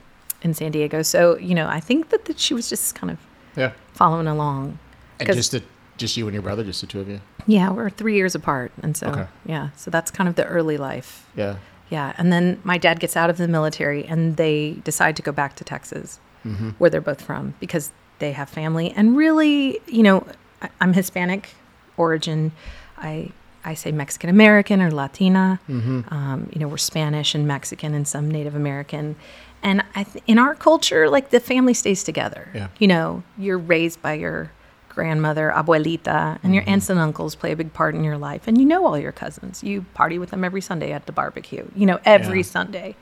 in 0.44 0.54
San 0.54 0.70
Diego. 0.70 1.02
So, 1.02 1.36
you 1.38 1.54
know, 1.54 1.66
I 1.66 1.80
think 1.80 2.10
that, 2.10 2.26
that 2.26 2.38
she 2.38 2.54
was 2.54 2.68
just 2.68 2.94
kind 2.94 3.10
of 3.10 3.18
Yeah. 3.56 3.72
following 3.94 4.26
along. 4.28 4.78
And 5.18 5.32
just 5.32 5.50
the, 5.52 5.62
just 5.96 6.16
you 6.16 6.26
and 6.26 6.34
your 6.34 6.42
brother, 6.42 6.62
just 6.62 6.80
the 6.80 6.86
two 6.86 7.00
of 7.00 7.08
you. 7.08 7.20
Yeah, 7.46 7.70
we're 7.70 7.90
three 7.90 8.14
years 8.14 8.34
apart. 8.34 8.70
And 8.82 8.96
so, 8.96 9.08
Okay. 9.08 9.26
yeah, 9.46 9.70
so 9.76 9.90
that's 9.90 10.10
kind 10.10 10.28
of 10.28 10.36
the 10.36 10.44
early 10.46 10.76
life. 10.76 11.26
Yeah. 11.36 11.56
Yeah. 11.90 12.14
And 12.18 12.32
then 12.32 12.60
my 12.64 12.78
dad 12.78 13.00
gets 13.00 13.16
out 13.16 13.30
of 13.30 13.36
the 13.36 13.46
military 13.48 14.04
and 14.04 14.36
they 14.36 14.72
decide 14.84 15.16
to 15.16 15.22
go 15.22 15.32
back 15.32 15.56
to 15.56 15.64
Texas, 15.64 16.20
Mm-hmm. 16.44 16.70
where 16.78 16.90
they're 16.90 17.00
both 17.00 17.22
from, 17.22 17.54
because 17.58 17.90
they 18.18 18.32
have 18.32 18.50
family. 18.50 18.90
And 18.94 19.16
really, 19.16 19.80
you 19.86 20.02
know, 20.02 20.26
I, 20.60 20.68
I'm 20.80 20.92
Hispanic 20.92 21.54
origin. 21.96 22.52
I, 22.98 23.30
I 23.64 23.72
say 23.74 23.92
Mexican 23.92 24.28
American 24.28 24.82
or 24.82 24.90
Latina. 24.90 25.58
Mm-hmm. 25.70 26.12
Um, 26.12 26.50
you 26.52 26.60
know, 26.60 26.68
we're 26.68 26.76
Spanish 26.76 27.34
and 27.34 27.46
Mexican 27.48 27.94
and 27.94 28.06
some 28.06 28.30
Native 28.30 28.54
American. 28.54 29.16
And 29.64 29.82
I 29.96 30.04
th- 30.04 30.22
in 30.28 30.38
our 30.38 30.54
culture, 30.54 31.08
like 31.10 31.30
the 31.30 31.40
family 31.40 31.74
stays 31.74 32.04
together. 32.04 32.48
Yeah. 32.54 32.68
You 32.78 32.86
know, 32.86 33.22
you're 33.38 33.58
raised 33.58 34.00
by 34.02 34.12
your 34.12 34.52
grandmother, 34.90 35.52
abuelita, 35.56 36.38
and 36.44 36.54
your 36.54 36.62
aunts 36.68 36.88
and 36.88 37.00
uncles 37.00 37.34
play 37.34 37.50
a 37.50 37.56
big 37.56 37.72
part 37.72 37.96
in 37.96 38.04
your 38.04 38.16
life. 38.18 38.46
And 38.46 38.58
you 38.58 38.64
know 38.64 38.86
all 38.86 38.96
your 38.98 39.10
cousins. 39.10 39.64
You 39.64 39.86
party 39.94 40.18
with 40.20 40.30
them 40.30 40.44
every 40.44 40.60
Sunday 40.60 40.92
at 40.92 41.06
the 41.06 41.12
barbecue, 41.12 41.66
you 41.74 41.86
know, 41.86 41.98
every 42.04 42.38
Yeah. 42.40 42.44
Sunday. 42.44 42.94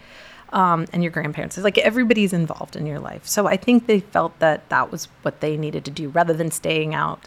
Um, 0.55 0.87
and 0.93 1.03
your 1.03 1.11
grandparents. 1.11 1.57
It's 1.57 1.65
like 1.65 1.79
everybody's 1.79 2.35
involved 2.35 2.77
in 2.77 2.85
your 2.87 2.99
life. 3.01 3.27
So 3.27 3.47
I 3.47 3.57
think 3.57 3.87
they 3.87 4.01
felt 4.01 4.39
that 4.39 4.69
that 4.69 4.93
was 4.93 5.09
what 5.23 5.41
they 5.41 5.57
needed 5.57 5.83
to 5.87 5.91
do 5.91 6.11
rather 6.11 6.35
than 6.35 6.51
staying 6.51 6.95
out 6.95 7.25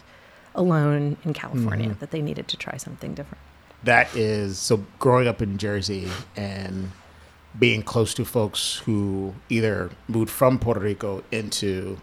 alone 0.53 1.17
in 1.25 1.33
California, 1.33 1.95
that 1.99 2.11
they 2.11 2.21
needed 2.21 2.47
to 2.49 2.57
try 2.57 2.77
something 2.77 3.15
different. 3.15 3.41
That 3.83 4.15
is 4.15 4.59
so 4.59 4.85
growing 4.99 5.27
up 5.27 5.41
in 5.41 5.57
Jersey 5.57 6.07
and 6.37 6.91
being 7.59 7.81
close 7.83 8.13
to 8.15 8.25
folks 8.25 8.77
who 8.85 9.33
either 9.49 9.89
moved 10.07 10.29
from 10.29 10.59
Puerto 10.59 10.79
Rico 10.81 11.23
into 11.31 11.97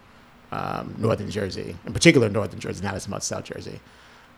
um, 0.50 0.94
northern 0.98 1.30
Jersey, 1.30 1.76
in 1.86 1.92
particular 1.92 2.28
northern 2.28 2.60
Jersey, 2.60 2.82
not 2.84 2.94
as 2.94 3.08
much 3.08 3.22
South 3.22 3.44
Jersey, 3.44 3.80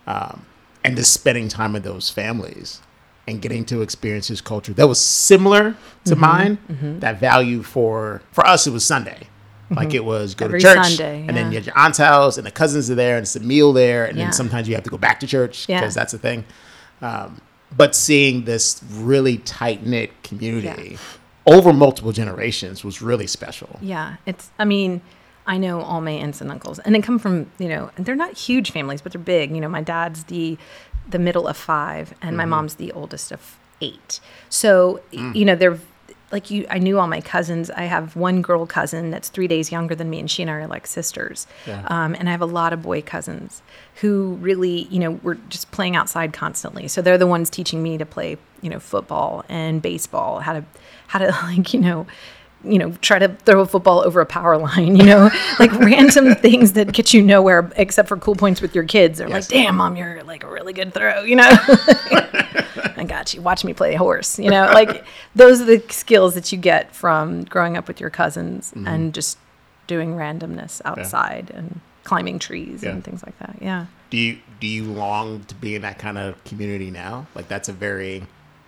um, 0.07 0.45
and 0.85 0.97
just 0.97 1.13
spending 1.13 1.49
time 1.49 1.73
with 1.73 1.83
those 1.85 2.11
families 2.11 2.81
and 3.27 3.41
getting 3.41 3.65
to 3.65 3.81
experience 3.83 4.29
his 4.29 4.41
culture 4.41 4.73
that 4.75 4.87
was 4.87 5.01
similar 5.01 5.77
to 6.05 6.15
mine. 6.17 6.59
That 7.01 7.19
value 7.21 7.63
for 7.63 8.21
for 8.33 8.47
us, 8.47 8.67
it 8.67 8.71
was 8.71 8.85
Sunday. 8.85 9.29
Like 9.71 9.95
it 9.95 10.05
was 10.05 10.35
go 10.35 10.45
Every 10.45 10.61
to 10.61 10.67
church, 10.67 10.87
Sunday, 10.97 11.25
and 11.27 11.37
then 11.37 11.51
you 11.51 11.57
had 11.59 11.67
your 11.67 11.77
aunt's 11.77 11.99
house, 11.99 12.37
and 12.37 12.47
the 12.47 12.51
cousins 12.51 12.91
are 12.91 12.95
there, 12.95 13.17
and 13.17 13.25
it's 13.25 13.35
a 13.35 13.41
meal 13.41 13.73
there, 13.73 14.05
and 14.05 14.17
Yeah. 14.19 14.25
then 14.25 14.33
sometimes 14.33 14.69
you 14.69 14.75
have 14.75 14.85
to 14.85 14.91
go 14.91 14.99
back 14.99 15.21
to 15.21 15.27
church 15.27 15.67
Yeah. 15.69 15.81
because 15.81 15.95
that's 15.95 16.13
the 16.13 16.19
thing. 16.19 16.45
Um, 17.01 17.41
but 17.77 17.95
seeing 17.95 18.45
this 18.45 18.83
really 18.91 19.39
tight 19.39 19.85
knit 19.85 20.11
community 20.23 20.99
over 21.47 21.73
multiple 21.73 22.13
generations 22.13 22.85
was 22.85 23.03
really 23.03 23.27
special. 23.27 23.79
Yeah, 23.81 24.17
it's. 24.27 24.51
I 24.59 24.65
mean, 24.65 25.03
I 25.47 25.59
know 25.59 25.81
all 25.81 26.01
my 26.01 26.13
aunts 26.13 26.41
and 26.41 26.51
uncles, 26.51 26.79
and 26.81 26.95
they 26.95 27.01
come 27.01 27.19
from 27.19 27.51
you 27.59 27.69
know, 27.69 27.91
and 27.97 28.07
they're 28.07 28.17
not 28.17 28.37
huge 28.37 28.71
families, 28.71 29.03
but 29.03 29.13
they're 29.13 29.21
big. 29.21 29.51
You 29.51 29.61
know, 29.61 29.69
my 29.69 29.83
dad's 29.83 30.25
the 30.25 30.57
the 31.09 31.19
middle 31.19 31.47
of 31.47 31.57
five, 31.57 32.15
and 32.23 32.37
my 32.37 32.45
mm-hmm. 32.45 32.51
mom's 32.51 32.75
the 32.77 32.93
oldest 32.93 33.33
of 33.33 33.57
eight. 33.81 34.21
So 34.49 35.01
y 35.13 35.19
mm. 35.19 35.35
you 35.35 35.45
know, 35.45 35.57
they're 35.57 35.79
like 36.33 36.51
you 36.51 36.67
I 36.71 36.79
knew 36.79 36.99
all 36.99 37.07
my 37.07 37.21
cousins. 37.21 37.71
I 37.71 37.85
have 37.85 38.17
one 38.17 38.43
girl 38.43 38.67
cousin 38.67 39.11
that's 39.11 39.29
three 39.29 39.49
days 39.49 39.71
younger 39.71 39.95
than 39.95 40.11
me, 40.11 40.19
and 40.21 40.31
she 40.31 40.43
and 40.43 40.51
I 40.51 40.55
are 40.55 40.67
like 40.67 40.87
sisters. 40.87 41.47
Yeah. 41.67 41.85
Um, 41.89 42.15
and 42.15 42.29
I 42.29 42.33
have 42.33 42.41
a 42.41 42.47
lot 42.47 42.73
of 42.73 42.83
boy 42.83 43.03
cousins 43.03 43.63
who 43.97 44.35
really, 44.41 44.83
you 44.91 44.99
know, 44.99 45.13
were 45.23 45.37
just 45.49 45.71
playing 45.71 45.97
outside 45.97 46.33
constantly. 46.33 46.89
So 46.89 47.03
they're 47.03 47.19
the 47.19 47.27
ones 47.27 47.51
teaching 47.51 47.83
me 47.83 47.99
to 47.99 48.07
play, 48.07 48.37
you 48.63 48.71
know, 48.71 48.81
football 48.81 49.45
and 49.49 49.81
baseball, 49.81 50.41
how 50.41 50.55
to 50.55 50.65
how 51.07 51.19
to 51.19 51.27
like, 51.45 51.73
you 51.73 51.81
know, 51.81 52.07
you 52.65 52.79
know, 52.79 52.93
try 53.03 53.19
to 53.19 53.29
throw 53.29 53.61
a 53.61 53.67
football 53.67 54.01
over 54.01 54.21
a 54.21 54.27
power 54.27 54.57
line, 54.57 54.97
you 55.01 55.05
know, 55.05 55.31
like 55.59 55.73
random 55.79 56.35
things 56.47 56.73
that 56.73 56.93
get 56.93 57.13
you 57.15 57.23
nowhere 57.23 57.71
except 57.77 58.09
for 58.09 58.17
cool 58.17 58.35
points 58.35 58.61
with 58.61 58.75
your 58.75 58.85
kids. 58.85 59.19
They're 59.19 59.29
Yes. 59.29 59.51
like, 59.51 59.65
damn, 59.65 59.77
mom, 59.77 59.97
you're 59.97 60.23
like 60.25 60.45
a 60.45 60.51
really 60.51 60.73
good 60.73 60.93
throw, 60.95 61.23
you 61.23 61.37
know? 61.37 61.49
I 62.97 63.05
got 63.07 63.35
you. 63.35 63.43
Watch 63.43 63.65
me 63.65 63.73
play 63.75 63.95
horse, 63.95 64.39
you 64.39 64.51
know, 64.51 64.65
like 64.73 65.05
those 65.35 65.61
are 65.61 65.65
the 65.65 65.83
skills 65.91 66.35
that 66.35 66.53
you 66.53 66.59
get 66.59 66.95
from 66.95 67.45
growing 67.45 67.77
up 67.77 67.89
with 67.89 68.01
your 68.01 68.11
cousins 68.11 68.71
Mm-hmm. 68.75 68.87
and 68.87 69.15
just 69.15 69.39
doing 69.87 70.15
randomness 70.17 70.81
outside 70.85 71.51
and 71.55 71.81
climbing 72.05 72.39
trees 72.39 72.83
Yeah. 72.83 72.91
and 72.91 73.05
things 73.05 73.23
like 73.25 73.39
that. 73.39 73.57
Yeah. 73.61 73.87
Do 74.11 74.17
you 74.17 74.39
do 74.61 74.67
you 74.67 74.85
long 74.85 75.45
to 75.45 75.55
be 75.55 75.75
in 75.75 75.83
that 75.83 75.99
kind 75.99 76.17
of 76.19 76.43
community 76.45 76.91
now? 76.91 77.27
Like 77.35 77.49
that's 77.49 77.69
a 77.69 77.73
very 77.73 78.23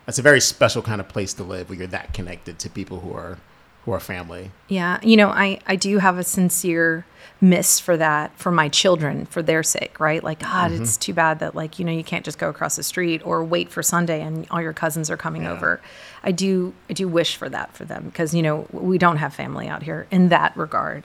that's 0.04 0.18
a 0.18 0.22
very 0.22 0.40
special 0.40 0.82
kind 0.82 1.00
of 1.00 1.08
place 1.08 1.32
to 1.34 1.42
live 1.44 1.68
where 1.68 1.78
you're 1.78 1.86
that 1.88 2.12
connected 2.14 2.58
to 2.60 2.70
people 2.70 3.00
who 3.00 3.12
are 3.14 3.38
who 3.86 3.92
are 3.92 4.00
family. 4.00 4.50
Yeah, 4.68 4.98
you 5.02 5.16
know, 5.16 5.28
I 5.30 5.60
I 5.66 5.76
do 5.76 5.96
have 5.98 6.18
a 6.18 6.24
sincere 6.24 7.06
miss 7.40 7.78
for 7.80 7.96
that 7.98 8.36
for 8.38 8.50
my 8.50 8.68
children 8.68 9.26
for 9.26 9.42
their 9.42 9.62
sake, 9.62 9.98
right? 10.00 10.22
Like 10.24 10.40
God, 10.40 10.70
Mm-hmm. 10.70 10.82
it's 10.82 10.96
too 10.96 11.12
bad 11.14 11.38
that 11.40 11.54
like, 11.54 11.78
you 11.78 11.84
know, 11.84 11.92
you 11.92 12.02
can't 12.04 12.24
just 12.24 12.38
go 12.38 12.48
across 12.48 12.76
the 12.76 12.82
street 12.82 13.20
or 13.24 13.44
wait 13.44 13.70
for 13.70 13.82
Sunday 13.82 14.22
and 14.22 14.46
all 14.50 14.60
your 14.60 14.72
cousins 14.72 15.10
are 15.10 15.16
coming 15.18 15.42
Yeah. 15.44 15.52
over. 15.52 15.80
I 16.22 16.32
do 16.32 16.74
I 16.90 16.92
do 16.94 17.06
wish 17.08 17.36
for 17.36 17.48
that 17.48 17.72
for 17.74 17.84
them 17.84 18.04
because, 18.06 18.34
you 18.34 18.42
know, 18.42 18.66
we 18.72 18.98
don't 18.98 19.18
have 19.18 19.34
family 19.34 19.68
out 19.68 19.82
here 19.82 20.06
in 20.10 20.28
that 20.30 20.56
regard. 20.56 21.04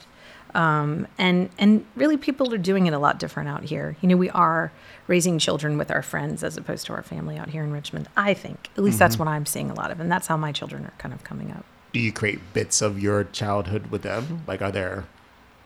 Um, 0.53 1.07
and 1.17 1.49
and 1.57 1.85
really 1.95 2.17
people 2.17 2.53
are 2.53 2.57
doing 2.57 2.85
it 2.87 2.93
a 2.93 2.99
lot 2.99 3.19
different 3.19 3.47
out 3.49 3.63
here. 3.63 3.95
You 4.01 4.09
know, 4.09 4.17
we 4.17 4.29
are 4.31 4.71
raising 5.07 5.37
children 5.39 5.77
with 5.77 5.89
our 5.91 6.01
friends 6.01 6.43
as 6.43 6.57
opposed 6.57 6.85
to 6.87 6.93
our 6.93 7.03
family 7.03 7.37
out 7.37 7.49
here 7.49 7.63
in 7.63 7.71
Richmond. 7.71 8.07
I 8.17 8.33
think. 8.33 8.69
At 8.77 8.83
least 8.83 8.99
that's 8.99 9.15
Mm-hmm. 9.15 9.25
what 9.25 9.31
I'm 9.31 9.45
seeing 9.45 9.69
a 9.69 9.73
lot 9.73 9.91
of 9.91 9.99
and 9.99 10.09
that's 10.11 10.27
how 10.27 10.37
my 10.37 10.51
children 10.51 10.85
are 10.85 10.93
kind 10.97 11.13
of 11.13 11.23
coming 11.23 11.51
up. 11.51 11.65
Do 11.93 11.99
you 11.99 12.11
create 12.11 12.39
bits 12.53 12.81
of 12.81 12.99
your 12.99 13.25
childhood 13.25 13.87
with 13.87 14.01
them? 14.01 14.43
Like 14.47 14.61
are 14.61 14.71
there 14.71 15.05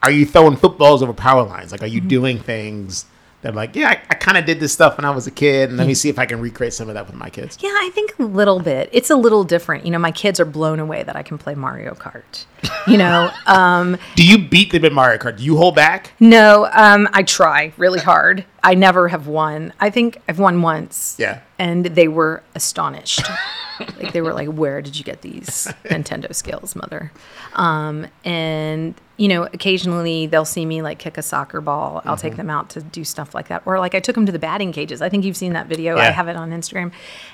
are 0.03 0.11
you 0.11 0.25
throwing 0.25 0.55
footballs 0.55 1.01
over 1.01 1.13
power 1.13 1.43
lines? 1.43 1.71
Like 1.71 1.81
are 1.81 1.87
you 1.87 1.99
mm-hmm. 1.99 2.09
doing 2.09 2.39
things 2.39 3.05
that 3.45 3.53
like, 3.53 3.75
yeah, 3.75 3.89
I, 3.89 4.01
I 4.09 4.15
kind 4.15 4.39
of 4.39 4.45
did 4.45 4.59
this 4.59 4.73
stuff 4.73 4.97
when 4.97 5.05
I 5.05 5.11
was 5.11 5.27
a 5.27 5.31
kid 5.31 5.69
and 5.69 5.77
let 5.77 5.85
me 5.85 5.93
mm. 5.93 5.97
see 5.97 6.09
if 6.09 6.17
I 6.17 6.25
can 6.25 6.41
recreate 6.41 6.73
some 6.73 6.89
of 6.89 6.95
that 6.95 7.05
with 7.05 7.15
my 7.15 7.29
kids. 7.29 7.59
Yeah, 7.61 7.69
I 7.69 7.91
think 7.93 8.17
a 8.17 8.23
little 8.23 8.59
bit. 8.59 8.89
It's 8.91 9.11
a 9.11 9.15
little 9.15 9.43
different. 9.43 9.85
You 9.85 9.91
know, 9.91 9.99
my 9.99 10.11
kids 10.11 10.39
are 10.39 10.45
blown 10.45 10.79
away 10.79 11.03
that 11.03 11.15
I 11.15 11.21
can 11.21 11.37
play 11.37 11.53
Mario 11.53 11.93
Kart. 11.93 12.45
You 12.87 12.97
know, 12.97 13.31
um, 13.47 13.97
Do 14.15 14.25
you 14.25 14.37
beat 14.37 14.71
them 14.71 14.85
in 14.85 14.93
Mario 14.93 15.17
Kart? 15.17 15.37
Do 15.37 15.43
you 15.43 15.57
hold 15.57 15.75
back? 15.75 16.11
no, 16.19 16.69
um, 16.73 17.07
I 17.13 17.23
try 17.23 17.73
really 17.77 17.99
hard. 17.99 18.45
I 18.63 18.73
never 18.73 19.07
have 19.09 19.27
won. 19.27 19.73
I 19.79 19.89
think 19.91 20.19
I've 20.27 20.39
won 20.39 20.61
once. 20.61 21.15
Yeah. 21.19 21.41
And 21.59 21.85
they 21.85 22.07
were 22.07 22.41
astonished. 22.55 23.21
like 23.97 24.11
they 24.13 24.21
were 24.21 24.33
like, 24.33 24.47
"Where 24.49 24.81
did 24.81 24.97
you 24.97 25.03
get 25.03 25.21
these 25.21 25.67
Nintendo 25.85 26.33
skills, 26.33 26.75
mother?" 26.75 27.11
Um, 27.53 28.07
and 28.23 28.95
you 29.17 29.27
know, 29.29 29.43
occasionally 29.43 30.25
they'll 30.27 30.43
see 30.43 30.65
me 30.65 30.81
like 30.81 30.99
kick 30.99 31.17
a 31.17 31.21
soccer 31.21 31.61
ball. 31.61 32.01
I'll 32.03 32.15
Mm-hmm. 32.17 32.21
take 32.27 32.35
them 32.37 32.49
out 32.49 32.69
to 32.71 32.81
do 32.81 33.03
stuff 33.05 33.33
like 33.35 33.47
that. 33.49 33.61
Or 33.65 33.79
like 33.79 33.93
I 33.95 33.99
took 34.01 34.15
them 34.15 34.25
to 34.25 34.31
the 34.31 34.39
batting 34.39 34.71
cages. 34.73 35.01
I 35.01 35.07
think 35.09 35.23
you've 35.23 35.37
seen 35.37 35.53
that 35.53 35.67
video. 35.67 35.97
I 35.97 36.05
have 36.05 36.27
it 36.27 36.35
on 36.35 36.49
Instagram. 36.51 36.91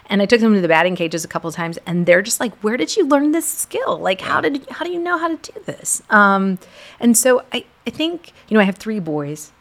And 0.08 0.22
I 0.22 0.26
took 0.26 0.42
them 0.42 0.54
to 0.54 0.62
the 0.62 0.68
batting 0.68 0.96
cages 0.96 1.24
a 1.26 1.28
couple 1.28 1.48
of 1.48 1.56
times, 1.56 1.80
and 1.88 2.06
they're 2.06 2.22
just 2.22 2.40
like, 2.40 2.54
"Where 2.64 2.78
did 2.78 2.96
you 2.98 3.08
learn 3.08 3.32
this 3.32 3.48
skill? 3.48 3.98
Like, 3.98 4.22
how 4.22 4.42
did 4.42 4.68
how 4.70 4.84
do 4.86 4.92
you 4.92 5.00
know 5.00 5.18
how 5.18 5.30
to 5.30 5.38
do 5.42 5.60
this?" 5.66 6.02
Um, 6.10 6.60
and 7.00 7.18
so 7.18 7.44
I 7.54 7.66
I 7.88 7.90
think 7.90 8.34
you 8.48 8.56
know 8.56 8.62
I 8.62 8.66
have 8.66 8.78
three 8.78 9.00
boys. 9.00 9.52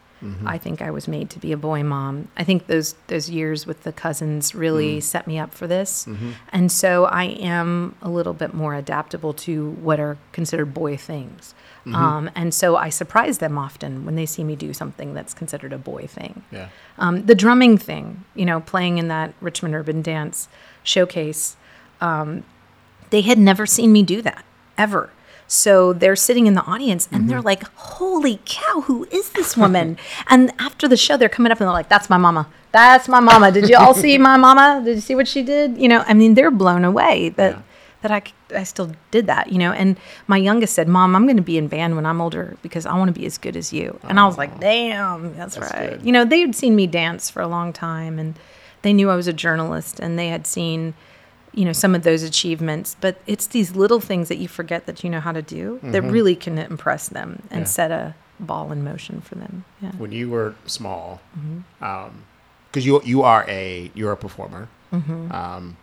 I 0.45 0.59
think 0.59 0.83
I 0.83 0.91
was 0.91 1.07
made 1.07 1.31
to 1.31 1.39
be 1.39 1.51
a 1.51 1.57
boy 1.57 1.81
mom. 1.81 2.27
I 2.37 2.43
think 2.43 2.67
those 2.67 2.93
those 3.07 3.27
years 3.31 3.65
with 3.65 3.81
the 3.81 3.91
cousins 3.91 4.53
really 4.53 4.99
set 5.01 5.25
me 5.25 5.39
up 5.39 5.51
for 5.51 5.65
this, 5.65 6.07
and 6.51 6.71
so 6.71 7.05
I 7.05 7.23
am 7.23 7.95
a 8.03 8.09
little 8.09 8.33
bit 8.33 8.53
more 8.53 8.75
adaptable 8.75 9.33
to 9.33 9.71
what 9.81 9.99
are 9.99 10.19
considered 10.31 10.75
boy 10.75 10.95
things. 10.95 11.55
Um, 11.95 12.29
and 12.35 12.53
so 12.53 12.75
I 12.75 12.89
surprise 12.89 13.39
them 13.39 13.57
often 13.57 14.05
when 14.05 14.15
they 14.15 14.27
see 14.27 14.43
me 14.43 14.55
do 14.55 14.73
something 14.73 15.15
that's 15.15 15.33
considered 15.33 15.73
a 15.73 15.79
boy 15.79 16.05
thing. 16.05 16.43
Yeah. 16.51 16.69
Um, 16.99 17.25
the 17.25 17.33
drumming 17.33 17.79
thing, 17.79 18.23
you 18.35 18.45
know, 18.45 18.59
playing 18.61 18.99
in 18.99 19.07
that 19.07 19.33
Richmond 19.41 19.73
Urban 19.73 20.03
Dance 20.03 20.47
showcase, 20.83 21.57
um, 21.99 22.43
they 23.09 23.21
had 23.21 23.39
never 23.39 23.65
seen 23.65 23.91
me 23.91 24.03
do 24.03 24.21
that 24.21 24.45
ever. 24.77 25.09
So 25.51 25.91
they're 25.91 26.15
sitting 26.15 26.47
in 26.47 26.53
the 26.53 26.61
audience 26.61 27.09
and 27.11 27.29
they're 27.29 27.39
mm-hmm. 27.39 27.45
like, 27.45 27.63
"Holy 27.75 28.39
cow, 28.45 28.81
who 28.81 29.05
is 29.11 29.31
this 29.31 29.57
woman?" 29.57 29.97
and 30.29 30.53
after 30.59 30.87
the 30.87 30.95
show, 30.95 31.17
they're 31.17 31.27
coming 31.27 31.51
up 31.51 31.59
and 31.59 31.67
they're 31.67 31.73
like, 31.73 31.89
"That's 31.89 32.09
my 32.09 32.15
mama. 32.17 32.47
That's 32.71 33.09
my 33.09 33.19
mama. 33.19 33.51
Did 33.51 33.67
you 33.67 33.75
all 33.75 33.93
see 33.93 34.17
my 34.17 34.37
mama? 34.37 34.81
Did 34.85 34.95
you 34.95 35.01
see 35.01 35.13
what 35.13 35.27
she 35.27 35.43
did?" 35.43 35.77
You 35.77 35.89
know, 35.89 36.05
I 36.07 36.13
mean, 36.13 36.35
they're 36.35 36.51
blown 36.51 36.85
away 36.85 37.29
that 37.35 37.55
Yeah. 37.55 37.61
that 38.01 38.11
I, 38.11 38.21
I 38.57 38.63
still 38.63 38.93
did 39.11 39.27
that, 39.27 39.51
you 39.51 39.59
know. 39.59 39.73
And 39.73 39.97
my 40.25 40.37
youngest 40.37 40.73
said, 40.73 40.87
"Mom, 40.87 41.17
I'm 41.17 41.25
going 41.25 41.35
to 41.35 41.43
be 41.43 41.57
in 41.57 41.67
band 41.67 41.97
when 41.97 42.05
I'm 42.05 42.21
older 42.21 42.55
because 42.61 42.85
I 42.85 42.93
want 42.97 43.13
to 43.13 43.19
be 43.19 43.25
as 43.25 43.37
good 43.37 43.57
as 43.57 43.73
you." 43.73 43.99
And 44.03 44.21
I 44.21 44.25
was 44.25 44.37
like, 44.37 44.57
"Damn, 44.61 45.35
that's, 45.35 45.55
That's 45.55 45.73
right." 45.73 45.89
good. 45.89 46.05
You 46.05 46.13
know, 46.13 46.23
they 46.23 46.39
had 46.39 46.55
seen 46.55 46.77
me 46.77 46.87
dance 46.87 47.29
for 47.29 47.41
a 47.41 47.47
long 47.47 47.73
time, 47.73 48.19
and 48.19 48.39
they 48.83 48.93
knew 48.93 49.09
I 49.09 49.17
was 49.17 49.27
a 49.27 49.33
journalist, 49.33 49.99
and 49.99 50.17
they 50.17 50.29
had 50.29 50.47
seen, 50.47 50.93
you 51.53 51.65
know, 51.65 51.73
some 51.73 51.95
of 51.95 52.03
those 52.03 52.23
achievements. 52.23 52.95
But 53.01 53.17
it's 53.27 53.47
these 53.47 53.75
little 53.75 53.99
things 53.99 54.29
that 54.29 54.37
you 54.37 54.47
forget 54.47 54.85
that 54.85 55.03
you 55.03 55.09
know 55.09 55.19
how 55.19 55.31
to 55.31 55.41
do 55.41 55.79
that 55.83 56.03
mm-hmm. 56.03 56.11
really 56.11 56.35
can 56.35 56.57
impress 56.57 57.09
them 57.09 57.43
and 57.49 57.61
Yeah. 57.61 57.65
set 57.65 57.91
a 57.91 58.15
ball 58.39 58.71
in 58.71 58.83
motion 58.83 59.21
for 59.21 59.35
them. 59.35 59.65
Yeah. 59.81 59.91
when 59.97 60.11
you 60.11 60.29
were 60.29 60.55
small, 60.65 61.21
mm-hmm. 61.37 61.83
um, 61.83 62.23
because 62.69 62.85
you 62.85 63.01
you 63.03 63.21
are 63.23 63.45
a 63.47 63.91
you're 63.93 64.11
a 64.11 64.17
performer. 64.17 64.69
Mm-hmm. 64.93 65.31
Um, 65.31 65.77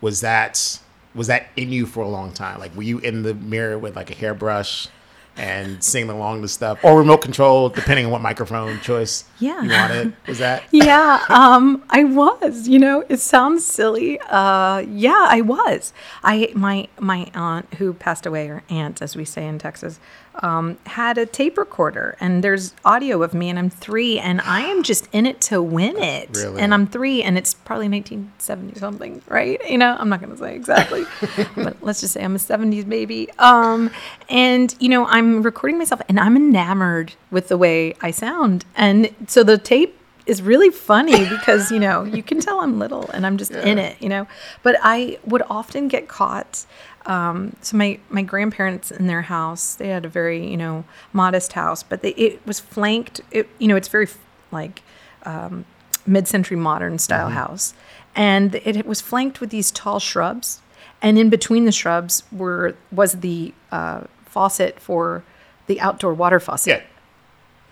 was 0.00 0.20
that 0.20 0.80
was 1.14 1.28
that 1.28 1.46
in 1.56 1.70
you 1.72 1.86
for 1.86 2.02
a 2.02 2.08
long 2.08 2.32
time? 2.32 2.58
Like, 2.58 2.74
were 2.76 2.82
you 2.82 2.98
in 2.98 3.22
the 3.22 3.34
mirror 3.34 3.78
with 3.78 3.96
like 3.96 4.10
a 4.10 4.14
hairbrush 4.14 4.88
and 5.36 5.82
singing 5.82 6.10
along 6.10 6.42
to 6.42 6.48
stuff, 6.48 6.78
or 6.84 6.98
remote 6.98 7.18
control, 7.22 7.68
depending 7.68 8.04
on 8.06 8.12
what 8.12 8.22
microphone 8.22 8.78
choice 8.80 9.24
Yeah. 9.40 9.60
you 9.62 9.70
wanted? 9.70 10.16
Was 10.28 10.38
that? 10.38 10.62
yeah, 10.70 11.20
um, 11.28 11.82
I 11.90 12.04
was. 12.04 12.68
You 12.68 12.78
know, 12.78 13.04
it 13.08 13.18
sounds 13.18 13.64
silly. 13.66 14.18
Uh, 14.20 14.78
yeah, 14.88 15.26
I 15.28 15.40
was. 15.40 15.92
I 16.22 16.52
my 16.54 16.88
my 17.00 17.30
aunt 17.34 17.72
who 17.74 17.94
passed 17.94 18.26
away, 18.26 18.48
or 18.48 18.62
aunt 18.70 19.02
as 19.02 19.16
we 19.16 19.24
say 19.24 19.46
in 19.46 19.58
Texas, 19.58 19.98
um, 20.42 20.78
had 20.86 21.18
a 21.18 21.26
tape 21.26 21.56
recorder, 21.58 22.16
and 22.20 22.42
there's 22.42 22.74
audio 22.84 23.22
of 23.22 23.34
me, 23.34 23.48
and 23.50 23.58
I'm 23.58 23.70
three, 23.70 24.18
and 24.18 24.40
I 24.40 24.62
am 24.62 24.82
just 24.82 25.08
in 25.12 25.26
it 25.26 25.40
to 25.42 25.62
win 25.62 25.96
it. 25.96 26.30
Really? 26.36 26.60
And 26.60 26.74
I'm 26.74 26.86
three, 26.86 27.22
and 27.22 27.38
it's 27.38 27.54
probably 27.54 27.88
1970 27.88 28.78
something, 28.78 29.22
right? 29.28 29.60
You 29.68 29.78
know, 29.78 29.96
I'm 29.98 30.08
not 30.08 30.20
gonna 30.20 30.36
say 30.36 30.54
exactly, 30.54 31.04
but 31.56 31.76
let's 31.82 32.00
just 32.00 32.14
say 32.14 32.24
I'm 32.24 32.34
a 32.34 32.38
70s 32.38 32.88
baby. 32.88 33.30
Um, 33.38 33.90
and 34.28 34.74
you 34.80 34.88
know, 34.88 35.06
I'm 35.06 35.42
recording 35.42 35.78
myself, 35.78 36.00
and 36.08 36.18
I'm 36.18 36.36
enamored 36.36 37.14
with 37.30 37.48
the 37.48 37.56
way 37.56 37.94
I 38.00 38.10
sound, 38.10 38.64
and 38.76 39.14
so 39.28 39.44
the 39.44 39.58
tape 39.58 39.98
is 40.26 40.40
really 40.40 40.70
funny 40.70 41.28
because 41.28 41.70
you 41.70 41.78
know 41.78 42.04
you 42.04 42.22
can 42.22 42.40
tell 42.40 42.60
I'm 42.60 42.78
little 42.78 43.10
and 43.10 43.26
I'm 43.26 43.36
just 43.36 43.52
in 43.52 43.78
it, 43.78 44.00
you 44.00 44.08
know. 44.08 44.26
But 44.62 44.76
I 44.82 45.18
would 45.24 45.42
often 45.50 45.88
get 45.88 46.08
caught. 46.08 46.64
Um, 47.06 47.56
so 47.60 47.76
my 47.76 47.98
my 48.08 48.22
grandparents 48.22 48.90
in 48.90 49.06
their 49.06 49.22
house, 49.22 49.74
they 49.74 49.88
had 49.88 50.04
a 50.04 50.08
very 50.08 50.46
you 50.46 50.56
know 50.56 50.84
modest 51.12 51.52
house, 51.52 51.82
but 51.82 52.02
they, 52.02 52.10
it 52.10 52.44
was 52.46 52.60
flanked. 52.60 53.20
It 53.30 53.48
you 53.58 53.68
know 53.68 53.76
it's 53.76 53.88
very 53.88 54.08
like 54.50 54.82
um, 55.24 55.64
mid-century 56.06 56.56
modern 56.56 56.98
style 56.98 57.28
house, 57.30 57.74
and 58.14 58.54
it, 58.54 58.76
it 58.76 58.86
was 58.86 59.00
flanked 59.00 59.40
with 59.40 59.50
these 59.50 59.70
tall 59.70 59.98
shrubs, 59.98 60.62
and 61.02 61.18
in 61.18 61.28
between 61.30 61.64
the 61.64 61.72
shrubs 61.72 62.22
were 62.32 62.74
was 62.90 63.20
the 63.20 63.52
uh, 63.70 64.04
faucet 64.24 64.80
for 64.80 65.24
the 65.66 65.80
outdoor 65.80 66.14
water 66.14 66.40
faucet 66.40 66.68
Yeah. 66.68 66.82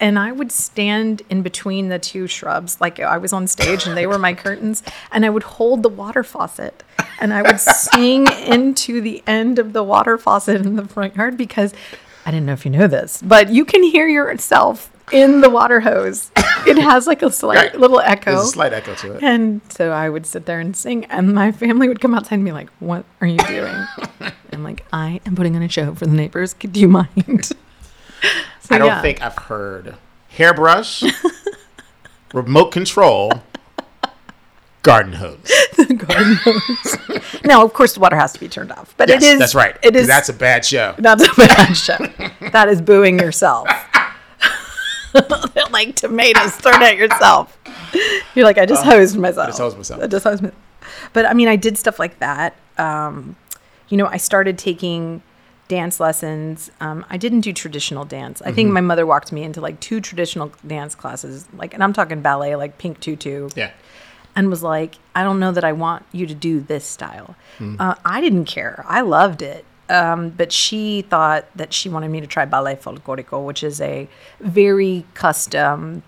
And 0.02 0.18
I 0.18 0.32
would 0.32 0.50
stand 0.52 1.22
in 1.30 1.40
between 1.42 1.88
the 1.88 1.98
two 1.98 2.26
shrubs, 2.26 2.78
like 2.80 3.00
I 3.00 3.16
was 3.16 3.32
on 3.32 3.46
stage 3.46 3.86
and 3.86 3.96
they 3.96 4.06
were 4.06 4.18
my 4.18 4.34
curtains, 4.44 4.82
and 5.12 5.24
I 5.24 5.30
would 5.30 5.44
hold 5.44 5.82
the 5.82 5.88
water 5.88 6.22
faucet 6.24 6.82
and 7.20 7.32
I 7.32 7.40
would 7.42 7.60
sing 7.60 8.26
into 8.46 9.00
the 9.00 9.22
end 9.26 9.58
of 9.58 9.72
the 9.72 9.82
water 9.82 10.18
faucet 10.18 10.56
in 10.66 10.76
the 10.76 10.84
front 10.86 11.14
yard 11.16 11.36
because 11.38 11.72
I 12.26 12.30
didn't 12.32 12.46
know 12.46 12.52
if 12.52 12.64
you 12.64 12.70
know 12.70 12.86
this, 12.86 13.22
but 13.22 13.48
you 13.50 13.64
can 13.64 13.82
hear 13.82 14.06
yourself 14.08 14.90
in 15.12 15.40
the 15.40 15.50
water 15.50 15.80
hose. 15.80 16.30
It 16.66 16.78
has 16.78 17.06
like 17.06 17.22
a 17.22 17.30
slight 17.30 17.56
Right. 17.56 17.78
little 17.78 18.00
echo. 18.00 18.32
There's 18.32 18.44
a 18.48 18.52
slight 18.52 18.72
echo 18.72 18.94
to 18.94 19.12
it. 19.14 19.22
And 19.22 19.60
so 19.68 19.90
I 19.92 20.08
would 20.08 20.26
sit 20.26 20.46
there 20.46 20.58
and 20.60 20.76
sing, 20.76 21.04
and 21.06 21.34
my 21.34 21.52
family 21.52 21.86
would 21.88 22.00
come 22.00 22.14
outside 22.14 22.36
and 22.36 22.44
be 22.44 22.52
like, 22.52 22.70
What 22.80 23.04
are 23.20 23.26
you 23.26 23.38
doing? 23.38 23.86
I'm 24.52 24.62
like, 24.64 24.84
I 24.92 25.20
am 25.26 25.34
putting 25.36 25.54
on 25.56 25.62
a 25.62 25.68
show 25.68 25.94
for 25.94 26.06
the 26.06 26.12
neighbors. 26.12 26.54
Do 26.54 26.78
you 26.80 26.88
mind? 26.88 27.50
So, 28.62 28.74
I 28.74 28.78
don't 28.78 28.86
yeah. 28.88 29.02
think 29.02 29.20
I've 29.22 29.36
heard 29.36 29.96
hairbrush, 30.28 31.02
remote 32.32 32.70
control, 32.72 33.32
garden 34.82 35.14
hose. 35.14 35.38
garden 35.76 36.36
hose. 36.44 37.42
now, 37.44 37.64
of 37.64 37.72
course, 37.74 37.94
the 37.94 38.00
water 38.00 38.16
has 38.16 38.32
to 38.32 38.40
be 38.40 38.48
turned 38.48 38.70
off, 38.72 38.94
but 38.96 39.08
Yes, 39.08 39.22
it 39.22 39.26
is. 39.34 39.38
that's 39.40 39.54
right. 39.54 39.76
It 39.82 39.96
is. 39.96 40.06
That's 40.06 40.28
a 40.28 40.32
bad 40.32 40.64
show. 40.64 40.94
That's 40.98 41.24
a 41.24 41.34
bad 41.36 41.74
show. 41.74 41.98
that 42.52 42.68
is 42.68 42.80
booing 42.80 43.18
yourself. 43.18 43.66
like 45.70 45.94
tomatoes 45.96 46.54
thrown 46.56 46.82
at 46.82 46.96
yourself. 46.96 47.58
You're 48.34 48.44
like, 48.44 48.58
I 48.58 48.66
just 48.66 48.84
hosed 48.84 49.16
myself. 49.18 49.44
Uh, 49.44 49.50
just 49.50 49.58
hosed 49.58 49.76
myself. 49.76 50.02
I 50.02 50.06
just 50.06 50.24
hosed 50.24 50.42
myself. 50.42 50.60
But 51.12 51.26
I 51.26 51.34
mean, 51.34 51.48
I 51.48 51.56
did 51.56 51.76
stuff 51.76 51.98
like 51.98 52.18
that. 52.20 52.56
Um, 52.78 53.36
you 53.88 53.96
know, 53.98 54.06
I 54.06 54.16
started 54.16 54.56
taking 54.56 55.22
dance 55.76 55.98
lessons. 56.06 56.70
Um, 56.80 56.98
I 57.14 57.16
didn't 57.16 57.40
do 57.48 57.52
traditional 57.52 58.04
dance. 58.04 58.36
I 58.42 58.46
Mm-hmm. 58.46 58.54
think 58.56 58.70
my 58.72 58.80
mother 58.90 59.06
walked 59.06 59.30
me 59.32 59.42
into 59.42 59.60
like 59.68 59.78
two 59.80 60.00
traditional 60.00 60.52
dance 60.66 60.94
classes, 60.94 61.46
like, 61.60 61.72
and 61.74 61.82
I'm 61.84 61.92
talking 61.94 62.20
ballet, 62.20 62.54
like 62.56 62.72
Pink 62.82 63.00
Tutu 63.00 63.48
Yeah. 63.56 63.70
and 64.36 64.50
was 64.50 64.62
like, 64.62 64.96
I 65.14 65.22
don't 65.26 65.40
know 65.40 65.52
that 65.52 65.64
I 65.64 65.72
want 65.72 66.04
you 66.12 66.26
to 66.26 66.34
do 66.34 66.60
this 66.60 66.84
style. 66.84 67.34
Hmm. 67.58 67.76
Uh, 67.80 67.94
I 68.04 68.20
didn't 68.20 68.44
care. 68.46 68.84
I 68.86 69.00
loved 69.00 69.40
it. 69.42 69.64
Um, 69.88 70.30
but 70.30 70.52
she 70.52 71.02
thought 71.12 71.44
that 71.56 71.72
she 71.72 71.88
wanted 71.88 72.10
me 72.10 72.20
to 72.20 72.26
try 72.26 72.44
ballet 72.46 72.76
folklorico, 72.76 73.44
which 73.44 73.62
is 73.62 73.80
a 73.80 74.08
very 74.40 75.04
custom 75.14 76.02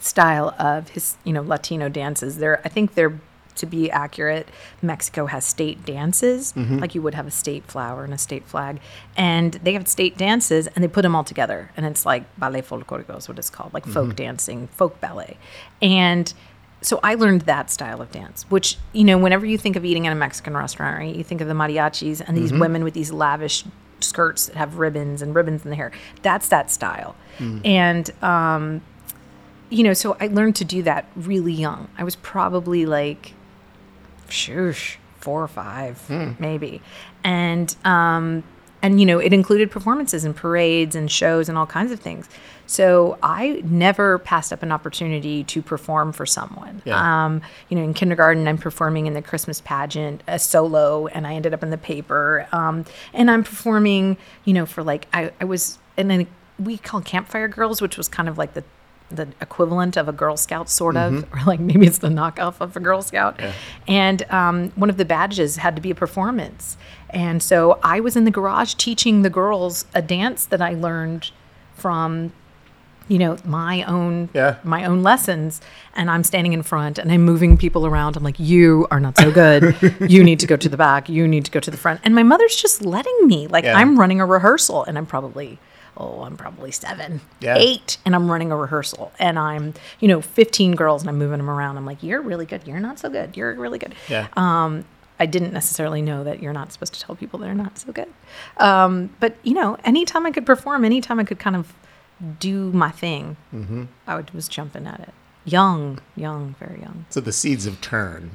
style 0.00 0.54
of 0.58 0.88
his, 0.90 1.16
you 1.24 1.32
know, 1.32 1.42
Latino 1.42 1.88
dances. 1.88 2.38
They're, 2.38 2.60
I 2.64 2.68
think 2.68 2.94
they're, 2.94 3.18
to 3.56 3.66
be 3.66 3.90
accurate, 3.90 4.48
Mexico 4.80 5.26
has 5.26 5.44
state 5.44 5.84
dances, 5.84 6.52
Mm-hmm. 6.52 6.78
like 6.78 6.94
you 6.94 7.02
would 7.02 7.14
have 7.14 7.26
a 7.26 7.30
state 7.30 7.64
flower 7.66 8.04
and 8.04 8.12
a 8.14 8.18
state 8.18 8.44
flag, 8.46 8.80
and 9.16 9.54
they 9.64 9.72
have 9.74 9.86
state 9.88 10.16
dances, 10.16 10.66
and 10.68 10.82
they 10.82 10.88
put 10.88 11.02
them 11.02 11.14
all 11.14 11.24
together, 11.24 11.70
and 11.76 11.84
it's 11.86 12.04
like 12.06 12.24
ballet 12.38 12.62
folklorico 12.62 13.16
is 13.18 13.28
what 13.28 13.38
it's 13.38 13.50
called, 13.50 13.72
like 13.74 13.84
Mm-hmm. 13.84 13.92
folk 13.92 14.16
dancing, 14.16 14.68
folk 14.68 15.00
ballet, 15.00 15.36
and 15.80 16.32
so 16.84 16.98
I 17.04 17.14
learned 17.14 17.42
that 17.42 17.70
style 17.70 18.02
of 18.02 18.10
dance, 18.10 18.44
which, 18.50 18.76
you 18.92 19.04
know, 19.04 19.16
whenever 19.16 19.46
you 19.46 19.56
think 19.56 19.76
of 19.76 19.84
eating 19.84 20.08
at 20.08 20.12
a 20.12 20.16
Mexican 20.16 20.56
restaurant, 20.56 20.98
right, 20.98 21.14
you 21.14 21.22
think 21.22 21.40
of 21.40 21.46
the 21.46 21.54
mariachis 21.54 22.20
and 22.26 22.36
these 22.36 22.52
women 22.52 22.82
with 22.82 22.92
these 22.92 23.12
lavish 23.12 23.64
skirts 24.00 24.46
that 24.46 24.56
have 24.56 24.78
ribbons 24.78 25.22
and 25.22 25.32
ribbons 25.32 25.62
in 25.62 25.70
the 25.70 25.76
hair. 25.76 25.92
That's 26.22 26.48
that 26.48 26.72
style. 26.72 27.14
And, 27.64 28.10
um, 28.20 28.82
you 29.70 29.84
know, 29.84 29.92
so 29.94 30.16
I 30.20 30.26
learned 30.26 30.56
to 30.56 30.64
do 30.64 30.82
that 30.82 31.06
really 31.14 31.52
young. 31.52 31.86
I 31.96 32.02
was 32.02 32.16
probably 32.16 32.84
like, 32.84 33.34
shoosh, 34.32 34.96
four 35.18 35.42
or 35.42 35.48
five, 35.48 36.08
maybe. 36.40 36.82
And, 37.22 37.74
um, 37.84 38.42
and 38.82 38.98
you 38.98 39.06
know, 39.06 39.20
it 39.20 39.32
included 39.32 39.70
performances 39.70 40.24
and 40.24 40.34
parades 40.34 40.96
and 40.96 41.10
shows 41.10 41.48
and 41.48 41.56
all 41.56 41.66
kinds 41.66 41.92
of 41.92 42.00
things. 42.00 42.28
So 42.66 43.18
I 43.22 43.62
never 43.64 44.18
passed 44.18 44.52
up 44.52 44.62
an 44.62 44.72
opportunity 44.72 45.44
to 45.44 45.62
perform 45.62 46.12
for 46.12 46.26
someone. 46.26 46.82
Yeah. 46.84 47.24
Um, 47.24 47.42
you 47.68 47.76
know, 47.76 47.84
in 47.84 47.94
kindergarten, 47.94 48.48
I'm 48.48 48.58
performing 48.58 49.06
in 49.06 49.14
the 49.14 49.22
Christmas 49.22 49.60
pageant, 49.60 50.22
a 50.26 50.38
solo, 50.38 51.06
and 51.06 51.26
I 51.26 51.34
ended 51.34 51.54
up 51.54 51.62
in 51.62 51.70
the 51.70 51.78
paper. 51.78 52.48
Um, 52.50 52.84
and 53.12 53.30
I'm 53.30 53.44
performing, 53.44 54.16
you 54.44 54.54
know, 54.54 54.66
for 54.66 54.82
like 54.82 55.06
I, 55.12 55.32
I 55.40 55.44
was, 55.44 55.78
and 55.96 56.10
then 56.10 56.26
we 56.58 56.78
call 56.78 57.00
Campfire 57.02 57.48
Girls, 57.48 57.82
which 57.82 57.96
was 57.96 58.08
kind 58.08 58.28
of 58.28 58.38
like 58.38 58.54
the 58.54 58.64
the 59.16 59.28
equivalent 59.40 59.96
of 59.96 60.08
a 60.08 60.12
Girl 60.12 60.36
Scout, 60.36 60.68
sort 60.70 60.96
of, 60.96 61.24
or 61.32 61.40
like 61.46 61.60
maybe 61.60 61.86
it's 61.86 61.98
the 61.98 62.08
knockoff 62.08 62.60
of 62.60 62.76
a 62.76 62.80
Girl 62.80 63.02
Scout. 63.02 63.40
And 63.88 64.22
um, 64.30 64.70
one 64.76 64.90
of 64.90 64.96
the 64.96 65.04
badges 65.04 65.56
had 65.56 65.76
to 65.76 65.82
be 65.82 65.90
a 65.90 65.94
performance. 65.94 66.76
And 67.10 67.42
so 67.42 67.78
I 67.82 68.00
was 68.00 68.16
in 68.16 68.24
the 68.24 68.30
garage 68.30 68.74
teaching 68.74 69.22
the 69.22 69.30
girls 69.30 69.84
a 69.94 70.00
dance 70.02 70.46
that 70.46 70.60
I 70.62 70.74
learned 70.74 71.30
from 71.74 72.32
you 73.08 73.18
know 73.18 73.36
my 73.44 73.82
own 73.82 74.28
Yeah. 74.32 74.56
my 74.62 74.84
own 74.84 75.02
lessons 75.02 75.60
and 75.96 76.08
i'm 76.08 76.22
standing 76.22 76.52
in 76.52 76.62
front 76.62 76.98
and 76.98 77.10
i'm 77.10 77.22
moving 77.22 77.58
people 77.58 77.84
around 77.84 78.16
i'm 78.16 78.22
like 78.22 78.38
you 78.38 78.86
are 78.92 79.00
not 79.00 79.18
so 79.18 79.32
good 79.32 79.74
you 80.08 80.22
need 80.22 80.38
to 80.38 80.46
go 80.46 80.56
to 80.56 80.68
the 80.68 80.76
back 80.76 81.08
you 81.08 81.26
need 81.26 81.44
to 81.44 81.50
go 81.50 81.58
to 81.58 81.70
the 81.70 81.76
front 81.76 82.00
and 82.04 82.14
my 82.14 82.22
mother's 82.22 82.54
just 82.54 82.84
letting 82.84 83.26
me 83.26 83.48
like 83.48 83.64
Yeah. 83.64 83.74
i'm 83.76 83.98
running 83.98 84.20
a 84.20 84.24
rehearsal 84.24 84.84
and 84.84 84.96
i'm 84.96 85.04
probably 85.04 85.58
oh 86.02 86.22
i'm 86.22 86.36
probably 86.36 86.70
seven 86.70 87.20
Yeah. 87.40 87.54
eight 87.56 87.98
and 88.04 88.14
i'm 88.14 88.30
running 88.30 88.50
a 88.52 88.56
rehearsal 88.56 89.12
and 89.18 89.38
i'm 89.38 89.74
you 90.00 90.08
know 90.08 90.20
15 90.20 90.74
girls 90.74 91.02
and 91.02 91.08
i'm 91.10 91.18
moving 91.18 91.38
them 91.38 91.48
around 91.50 91.76
i'm 91.76 91.86
like 91.86 92.02
you're 92.02 92.20
really 92.22 92.46
good 92.46 92.66
you're 92.66 92.80
not 92.80 92.98
so 92.98 93.08
good 93.08 93.36
you're 93.36 93.54
really 93.54 93.78
good 93.78 93.94
Yeah. 94.08 94.26
um, 94.36 94.84
I 95.20 95.26
didn't 95.26 95.52
necessarily 95.52 96.02
know 96.02 96.24
that 96.24 96.42
you're 96.42 96.52
not 96.52 96.72
supposed 96.72 96.94
to 96.94 97.00
tell 97.00 97.14
people 97.14 97.38
they're 97.38 97.54
not 97.54 97.78
so 97.78 97.92
good. 97.92 98.08
Um, 98.56 99.10
but 99.20 99.36
you 99.44 99.54
know, 99.54 99.76
anytime 99.84 100.26
I 100.26 100.32
could 100.32 100.44
perform, 100.44 100.84
anytime 100.84 101.20
I 101.20 101.24
could 101.24 101.38
kind 101.38 101.54
of 101.54 101.72
do 102.40 102.72
my 102.72 102.90
thing, 102.90 103.36
Mm-hmm. 103.54 103.84
I 104.08 104.16
would, 104.16 104.30
was 104.32 104.48
jumping 104.48 104.84
at 104.86 104.98
it. 104.98 105.10
Young, 105.44 106.00
young, 106.16 106.56
very 106.58 106.80
young. 106.80 107.04
so 107.10 107.20
the 107.20 107.30
seeds 107.30 107.66
of 107.66 107.80
turn 107.80 108.32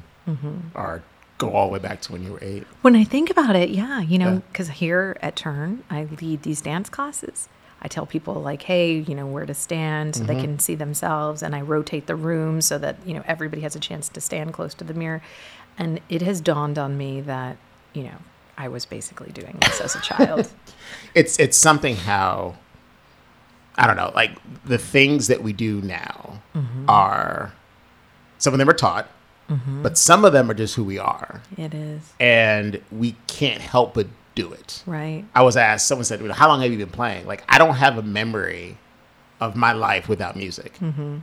are 0.74 1.02
go 1.36 1.50
all 1.50 1.66
the 1.66 1.72
way 1.74 1.78
back 1.78 2.00
to 2.02 2.12
when 2.12 2.22
you 2.24 2.32
were 2.32 2.38
eight. 2.42 2.64
When 2.80 2.96
I 2.96 3.04
think 3.04 3.28
about 3.28 3.54
it, 3.54 3.68
yeah, 3.70 4.00
you 4.00 4.18
know, 4.18 4.34
Yeah. 4.34 4.40
because 4.50 4.68
here 4.70 5.16
at 5.20 5.36
Turn, 5.36 5.84
I 5.90 6.04
lead 6.22 6.42
these 6.42 6.62
dance 6.62 6.88
classes. 6.88 7.48
I 7.80 7.88
tell 7.88 8.06
people 8.06 8.34
like, 8.34 8.62
hey, 8.62 8.98
you 8.98 9.14
know, 9.14 9.26
where 9.26 9.46
to 9.46 9.54
stand 9.54 10.16
so 10.16 10.24
Mm-hmm. 10.24 10.32
they 10.34 10.40
can 10.40 10.58
see 10.58 10.74
themselves, 10.74 11.42
and 11.42 11.54
I 11.54 11.60
rotate 11.60 12.06
the 12.06 12.16
room 12.16 12.60
so 12.60 12.76
that 12.78 12.96
you 13.06 13.14
know 13.14 13.22
everybody 13.26 13.62
has 13.62 13.76
a 13.76 13.80
chance 13.80 14.08
to 14.10 14.20
stand 14.20 14.52
close 14.52 14.74
to 14.74 14.84
the 14.84 14.94
mirror. 14.94 15.22
And 15.78 16.00
it 16.08 16.22
has 16.22 16.40
dawned 16.40 16.78
on 16.78 16.96
me 16.98 17.20
that 17.22 17.56
you 17.92 18.02
know 18.04 18.16
I 18.56 18.66
was 18.68 18.84
basically 18.84 19.30
doing 19.32 19.56
this 19.60 19.80
as 19.80 19.94
a 19.94 20.00
child. 20.00 20.50
It's 21.14 21.38
it's 21.38 21.56
something 21.56 21.96
how 21.96 22.56
I 23.76 23.86
don't 23.86 23.96
know, 23.96 24.10
like 24.14 24.32
the 24.64 24.78
things 24.78 25.28
that 25.28 25.42
we 25.42 25.52
do 25.52 25.80
now 25.82 26.40
Mm-hmm. 26.56 26.88
are 26.90 27.52
some 28.38 28.52
of 28.54 28.58
them 28.58 28.68
are 28.68 28.72
taught, 28.74 29.08
but 29.82 29.96
some 29.96 30.24
of 30.24 30.32
them 30.32 30.50
are 30.50 30.54
just 30.54 30.74
who 30.74 30.82
we 30.84 30.98
are. 30.98 31.42
it 31.56 31.72
is 31.74 32.12
And 32.18 32.80
we 32.90 33.14
can't 33.28 33.60
help 33.60 33.94
but 33.94 34.06
do 34.38 34.52
it. 34.52 34.82
right. 34.86 35.24
I 35.34 35.42
was 35.42 35.56
asked, 35.56 35.88
someone 35.88 36.04
said, 36.04 36.20
How 36.30 36.48
long 36.48 36.62
have 36.62 36.70
you 36.70 36.78
been 36.78 36.88
playing? 36.90 37.26
Like, 37.26 37.42
I 37.48 37.58
don't 37.58 37.74
have 37.74 37.98
a 37.98 38.02
memory 38.02 38.78
of 39.40 39.56
my 39.56 39.72
life 39.72 40.08
without 40.08 40.36
music. 40.36 40.74
Mm-hmm. 40.78 41.18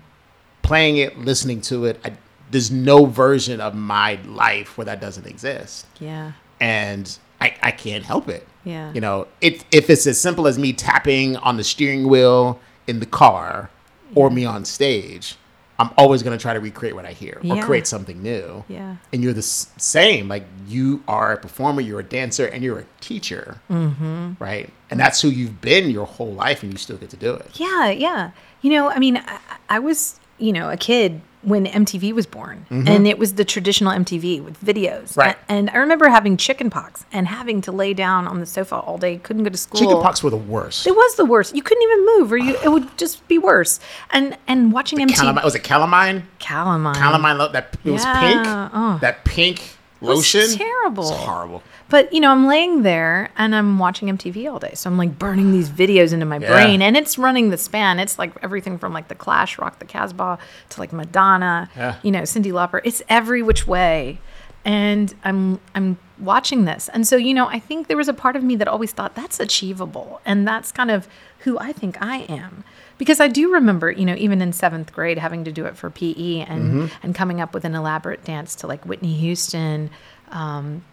Playing 0.62 0.98
it, 0.98 1.18
listening 1.20 1.62
to 1.62 1.86
it, 1.86 2.00
I, 2.04 2.14
there's 2.52 2.72
no 2.72 3.06
version 3.06 3.62
of 3.62 3.76
my 3.76 4.20
life 4.26 4.78
where 4.78 4.86
that 4.86 5.00
doesn't 5.00 5.26
exist. 5.26 5.86
Yeah. 6.00 6.34
And 6.60 7.18
I, 7.40 7.56
I 7.62 7.72
can't 7.72 8.04
help 8.04 8.28
it. 8.28 8.48
Yeah. 8.64 8.92
You 8.94 9.02
know, 9.02 9.28
it, 9.42 9.64
if 9.72 9.90
it's 9.90 10.08
as 10.08 10.20
simple 10.20 10.48
as 10.48 10.58
me 10.58 10.74
tapping 10.74 11.38
on 11.38 11.58
the 11.58 11.64
steering 11.64 12.08
wheel 12.08 12.60
in 12.88 13.00
the 13.00 13.06
car 13.06 13.70
or 14.16 14.30
me 14.30 14.44
on 14.44 14.66
stage, 14.66 15.38
I'm 15.78 15.90
always 15.98 16.24
going 16.24 16.38
to 16.38 16.42
try 16.42 16.54
to 16.54 16.60
recreate 16.60 16.96
what 16.96 17.06
I 17.06 17.12
hear 17.12 17.42
or 17.44 17.62
create 17.62 17.86
something 17.86 18.24
new. 18.24 18.64
Yeah. 18.70 18.96
And 19.12 19.22
you're 19.22 19.34
the 19.34 19.40
s- 19.40 19.70
same. 19.78 20.30
Like 20.30 20.46
you 20.68 21.04
are 21.08 21.34
a 21.34 21.38
performer, 21.38 21.82
you're 21.82 22.00
a 22.00 22.04
dancer, 22.04 22.46
and 22.46 22.64
you're 22.64 22.80
a 22.80 22.86
teacher. 23.02 23.60
Mm-hmm. 23.70 24.34
Right. 24.40 24.72
And 24.90 25.00
that's 25.00 25.22
who 25.22 25.28
you've 25.30 25.60
been 25.62 25.90
your 25.90 26.06
whole 26.06 26.34
life, 26.34 26.64
and 26.64 26.72
you 26.72 26.78
still 26.78 26.98
get 26.98 27.10
to 27.10 27.18
do 27.18 27.34
it. 27.34 27.60
Yeah, 27.60 27.90
yeah. 27.90 28.32
You 28.62 28.72
know, 28.72 28.90
I 28.90 29.00
mean, 29.00 29.18
I, 29.18 29.40
I 29.70 29.80
was, 29.80 30.20
you 30.38 30.54
know, 30.54 30.70
a 30.70 30.78
kid 30.78 31.20
when 31.46 31.66
MTV 31.68 32.12
was 32.14 32.26
born, 32.26 32.66
and 32.70 33.08
it 33.08 33.18
was 33.20 33.36
the 33.36 33.46
traditional 33.46 33.92
MTV 33.94 34.44
with 34.44 34.60
videos. 34.64 35.10
Mm-hmm. 35.12 35.20
Right. 35.20 35.36
A- 35.48 35.52
And 35.52 35.70
I 35.70 35.78
remember 35.78 36.10
having 36.10 36.38
chicken 36.38 36.70
pox 36.70 37.06
and 37.12 37.28
having 37.28 37.62
to 37.62 37.72
lay 37.72 37.94
down 37.94 38.28
on 38.28 38.40
the 38.40 38.46
sofa 38.46 38.76
all 38.76 38.98
day, 38.98 39.18
couldn't 39.18 39.44
go 39.44 39.50
to 39.50 39.58
school. 39.58 39.80
Chickenpox 39.80 40.24
were 40.24 40.30
the 40.32 40.38
worst. 40.38 40.88
It 40.88 40.96
was 40.96 41.16
the 41.16 41.26
worst. 41.26 41.56
You 41.56 41.62
couldn't 41.62 41.84
even 41.84 42.06
move, 42.06 42.32
or 42.32 42.38
you 42.38 42.58
it 42.64 42.70
would 42.72 42.98
just 42.98 43.28
be 43.28 43.38
worse. 43.38 43.80
And 44.12 44.38
and 44.48 44.72
watching 44.74 45.00
MTV, 45.00 45.14
Calamine, 45.16 45.44
was 45.44 45.56
it 45.56 45.64
calamine? 45.64 46.24
calamine, 46.40 46.96
Calamine, 46.96 47.52
that 47.54 47.78
it 47.86 47.92
was 47.92 48.04
pink. 48.06 48.42
oh. 48.46 48.98
That 49.02 49.24
pink 49.26 49.78
lotion. 50.06 50.58
terrible. 50.58 51.04
It's 51.10 51.12
horrible. 51.24 51.64
But 51.90 52.12
you 52.14 52.20
know, 52.20 52.32
I'm 52.32 52.48
laying 52.48 52.82
there 52.84 53.30
and 53.38 53.56
I'm 53.56 53.78
watching 53.80 54.08
MTV 54.10 54.52
all 54.52 54.60
day, 54.60 54.72
so 54.74 54.90
I'm 54.90 54.98
like 54.98 55.20
burning 55.20 55.52
these 55.52 55.70
videos 55.70 56.14
into 56.14 56.26
my 56.26 56.38
Yeah. 56.40 56.52
brain, 56.52 56.82
and 56.82 56.98
it's 56.98 57.18
running 57.18 57.50
the 57.52 57.58
span. 57.58 58.00
It's 58.00 58.18
like 58.18 58.32
everything 58.42 58.78
from 58.78 58.92
like 58.94 59.08
the 59.08 59.16
Clash, 59.16 59.58
Rock 59.60 59.80
the 59.80 59.86
Casbah, 59.86 60.40
to 60.70 60.80
like 60.80 60.92
Madonna, 60.94 61.70
Yeah. 61.76 61.96
you 62.04 62.12
know, 62.12 62.22
Cyndi 62.22 62.52
Lauper. 62.52 62.82
It's 62.84 63.02
every 63.10 63.42
which 63.44 63.68
way, 63.68 64.20
and 64.64 65.14
I'm 65.24 65.60
I'm 65.76 65.98
watching 66.18 66.66
this, 66.66 66.90
and 66.94 67.06
so 67.06 67.18
you 67.18 67.34
know, 67.34 67.48
I 67.48 67.60
think 67.60 67.88
there 67.88 67.98
was 67.98 68.08
a 68.08 68.14
part 68.14 68.36
of 68.36 68.44
me 68.44 68.56
that 68.56 68.68
always 68.68 68.92
thought 68.92 69.14
that's 69.16 69.40
achievable, 69.40 70.22
and 70.26 70.48
that's 70.48 70.72
kind 70.72 70.90
of 70.90 71.08
who 71.40 71.60
I 71.60 71.72
think 71.72 71.98
I 72.02 72.20
am. 72.30 72.64
Because 72.98 73.20
I 73.20 73.28
do 73.28 73.52
remember, 73.54 73.92
you 73.92 74.06
know, 74.06 74.16
even 74.16 74.42
in 74.42 74.54
seventh 74.54 74.94
grade, 74.94 75.18
having 75.18 75.44
to 75.44 75.52
do 75.52 75.66
it 75.66 75.76
for 75.76 75.90
PE 75.90 76.40
and 76.48 76.92
and 77.04 77.14
coming 77.16 77.42
up 77.42 77.54
with 77.54 77.66
an 77.66 77.76
elaborate 77.76 78.24
dance 78.24 78.56
to 78.56 78.68
like 78.68 78.86
Whitney 78.86 79.14
Houston, 79.14 79.90
um, 80.32 80.84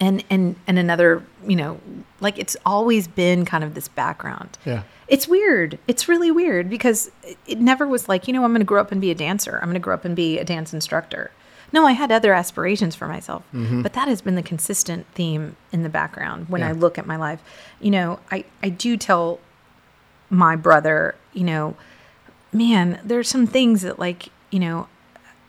and 0.00 0.24
and 0.30 0.56
and 0.66 0.78
another 0.78 1.22
you 1.46 1.56
know 1.56 1.80
like 2.20 2.38
it's 2.38 2.56
always 2.64 3.06
been 3.08 3.44
kind 3.44 3.64
of 3.64 3.74
this 3.74 3.88
background. 3.88 4.58
Yeah. 4.64 4.82
it's 5.08 5.28
weird. 5.28 5.78
It's 5.86 6.08
really 6.08 6.30
weird 6.30 6.70
because 6.70 7.10
it- 7.22 7.36
it 7.46 7.60
never 7.60 7.86
was 7.86 8.08
like 8.08 8.26
you 8.26 8.32
know 8.32 8.44
i'm 8.44 8.50
going 8.52 8.60
to 8.60 8.64
grow 8.64 8.80
up 8.80 8.90
and 8.92 9.00
be 9.00 9.10
a 9.10 9.14
dancer. 9.14 9.56
I'm 9.60 9.68
going 9.68 9.74
to 9.74 9.80
grow 9.80 9.94
up 9.94 10.04
and 10.04 10.16
be 10.16 10.38
a 10.38 10.44
dance 10.44 10.72
instructor. 10.72 11.30
No 11.72 11.84
i 11.86 11.92
had 11.92 12.10
other 12.12 12.32
aspirations 12.32 12.94
for 12.94 13.08
myself 13.08 13.42
but 13.82 13.92
that 13.94 14.06
has 14.08 14.20
been 14.22 14.36
the 14.36 14.42
consistent 14.42 15.06
theme 15.14 15.56
in 15.72 15.82
the 15.82 15.88
background 15.88 16.48
when 16.48 16.62
i 16.62 16.72
look 16.72 16.96
at 16.98 17.06
my 17.06 17.16
life. 17.16 17.40
You 17.80 17.90
know 17.90 18.18
i 18.30 18.44
i 18.62 18.68
do 18.68 18.96
tell 18.96 19.40
my 20.34 20.56
brother 20.56 21.14
you 21.32 21.44
know 21.44 21.76
man 22.52 23.00
there's 23.04 23.28
some 23.28 23.46
things 23.46 23.82
that 23.82 23.98
like 23.98 24.28
you 24.50 24.58
know 24.58 24.88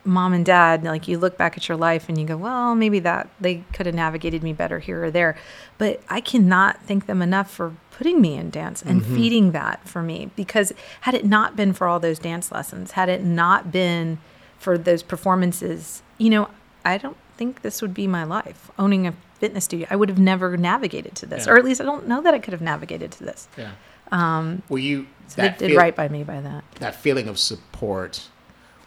mom 0.06 0.34
and 0.34 0.46
dad, 0.46 0.84
like 0.84 1.08
you 1.08 1.18
look 1.18 1.38
back 1.38 1.58
at 1.58 1.68
your 1.68 1.78
life 1.78 2.08
and 2.08 2.18
you 2.18 2.26
go, 2.26 2.38
well, 2.38 2.76
maybe 2.76 3.00
that 3.00 3.28
they 3.40 3.64
could 3.74 3.86
have 3.86 3.96
navigated 3.96 4.44
me 4.44 4.54
better 4.54 4.80
here 4.80 5.06
or 5.06 5.12
there. 5.12 5.36
But 5.78 6.02
I 6.08 6.22
cannot 6.22 6.82
thank 6.84 7.08
them 7.08 7.22
enough 7.22 7.50
for 7.50 7.76
putting 7.92 8.22
me 8.22 8.36
in 8.36 8.50
dance 8.50 8.82
and 8.82 9.02
mm-hmm. 9.02 9.16
feeding 9.16 9.52
that 9.52 9.88
for 9.88 10.04
me 10.04 10.30
because 10.36 10.72
had 11.02 11.14
it 11.14 11.26
not 11.26 11.56
been 11.56 11.74
for 11.74 11.88
all 11.88 12.00
those 12.00 12.20
dance 12.20 12.52
lessons, 12.52 12.92
had 12.92 13.10
it 13.10 13.24
not 13.24 13.72
been 13.72 14.20
for 14.60 14.78
those 14.78 15.02
performances, 15.02 16.04
you 16.18 16.30
know, 16.30 16.50
I 16.84 16.98
don't 16.98 17.18
think 17.36 17.62
this 17.62 17.82
would 17.82 17.94
be 17.94 18.08
my 18.08 18.24
life 18.24 18.70
owning 18.78 19.08
a 19.08 19.14
fitness 19.40 19.66
studio. 19.66 19.88
I 19.90 19.96
would 19.96 20.10
have 20.10 20.20
never 20.20 20.56
navigated 20.56 21.16
to 21.16 21.26
this, 21.26 21.46
Yeah. 21.46 21.54
or 21.54 21.58
at 21.58 21.66
least 21.66 21.82
I 21.82 21.84
don't 21.84 22.08
know 22.08 22.22
that 22.22 22.34
I 22.34 22.40
could 22.40 22.54
have 22.54 22.62
navigated 22.62 23.12
to 23.14 23.24
this. 23.24 23.48
Yeah. 23.58 23.72
Um, 24.12 24.62
were 24.70 24.80
you 24.80 25.08
So 25.28 25.42
they 25.42 25.50
did 25.50 25.72
feel- 25.72 25.78
right 25.78 25.96
by 25.96 26.08
me 26.08 26.24
by 26.24 26.42
that. 26.42 26.64
that 26.80 26.96
feeling 26.96 27.28
of 27.28 27.38
support? 27.40 28.28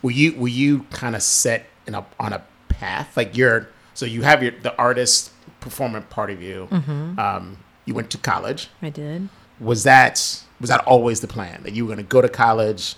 Were 0.03 0.11
you 0.13 0.35
were 0.37 0.49
you 0.49 0.85
kind 0.91 1.17
of 1.17 1.23
set 1.23 1.67
in 1.87 1.95
a 1.95 2.05
on 2.21 2.33
a 2.33 2.43
path 2.69 3.17
like 3.17 3.37
you're 3.37 3.69
so 3.95 4.07
you 4.07 4.23
have 4.23 4.43
your 4.43 4.53
the 4.53 4.77
artist 4.77 5.33
performance 5.61 6.07
part 6.11 6.31
of 6.31 6.41
you. 6.43 6.69
Mm-hmm. 6.71 7.19
Um, 7.19 7.57
you 7.85 7.95
went 7.95 8.11
to 8.11 8.19
college. 8.19 8.69
I 8.83 8.91
did. 8.91 9.29
Was 9.59 9.83
that 9.85 10.45
was 10.61 10.71
that 10.71 10.85
always 10.87 11.21
the 11.21 11.27
plan 11.27 11.63
that 11.65 11.75
you 11.75 11.85
were 11.85 11.89
going 11.95 12.05
to 12.05 12.09
go 12.09 12.21
to 12.21 12.29
college? 12.29 12.95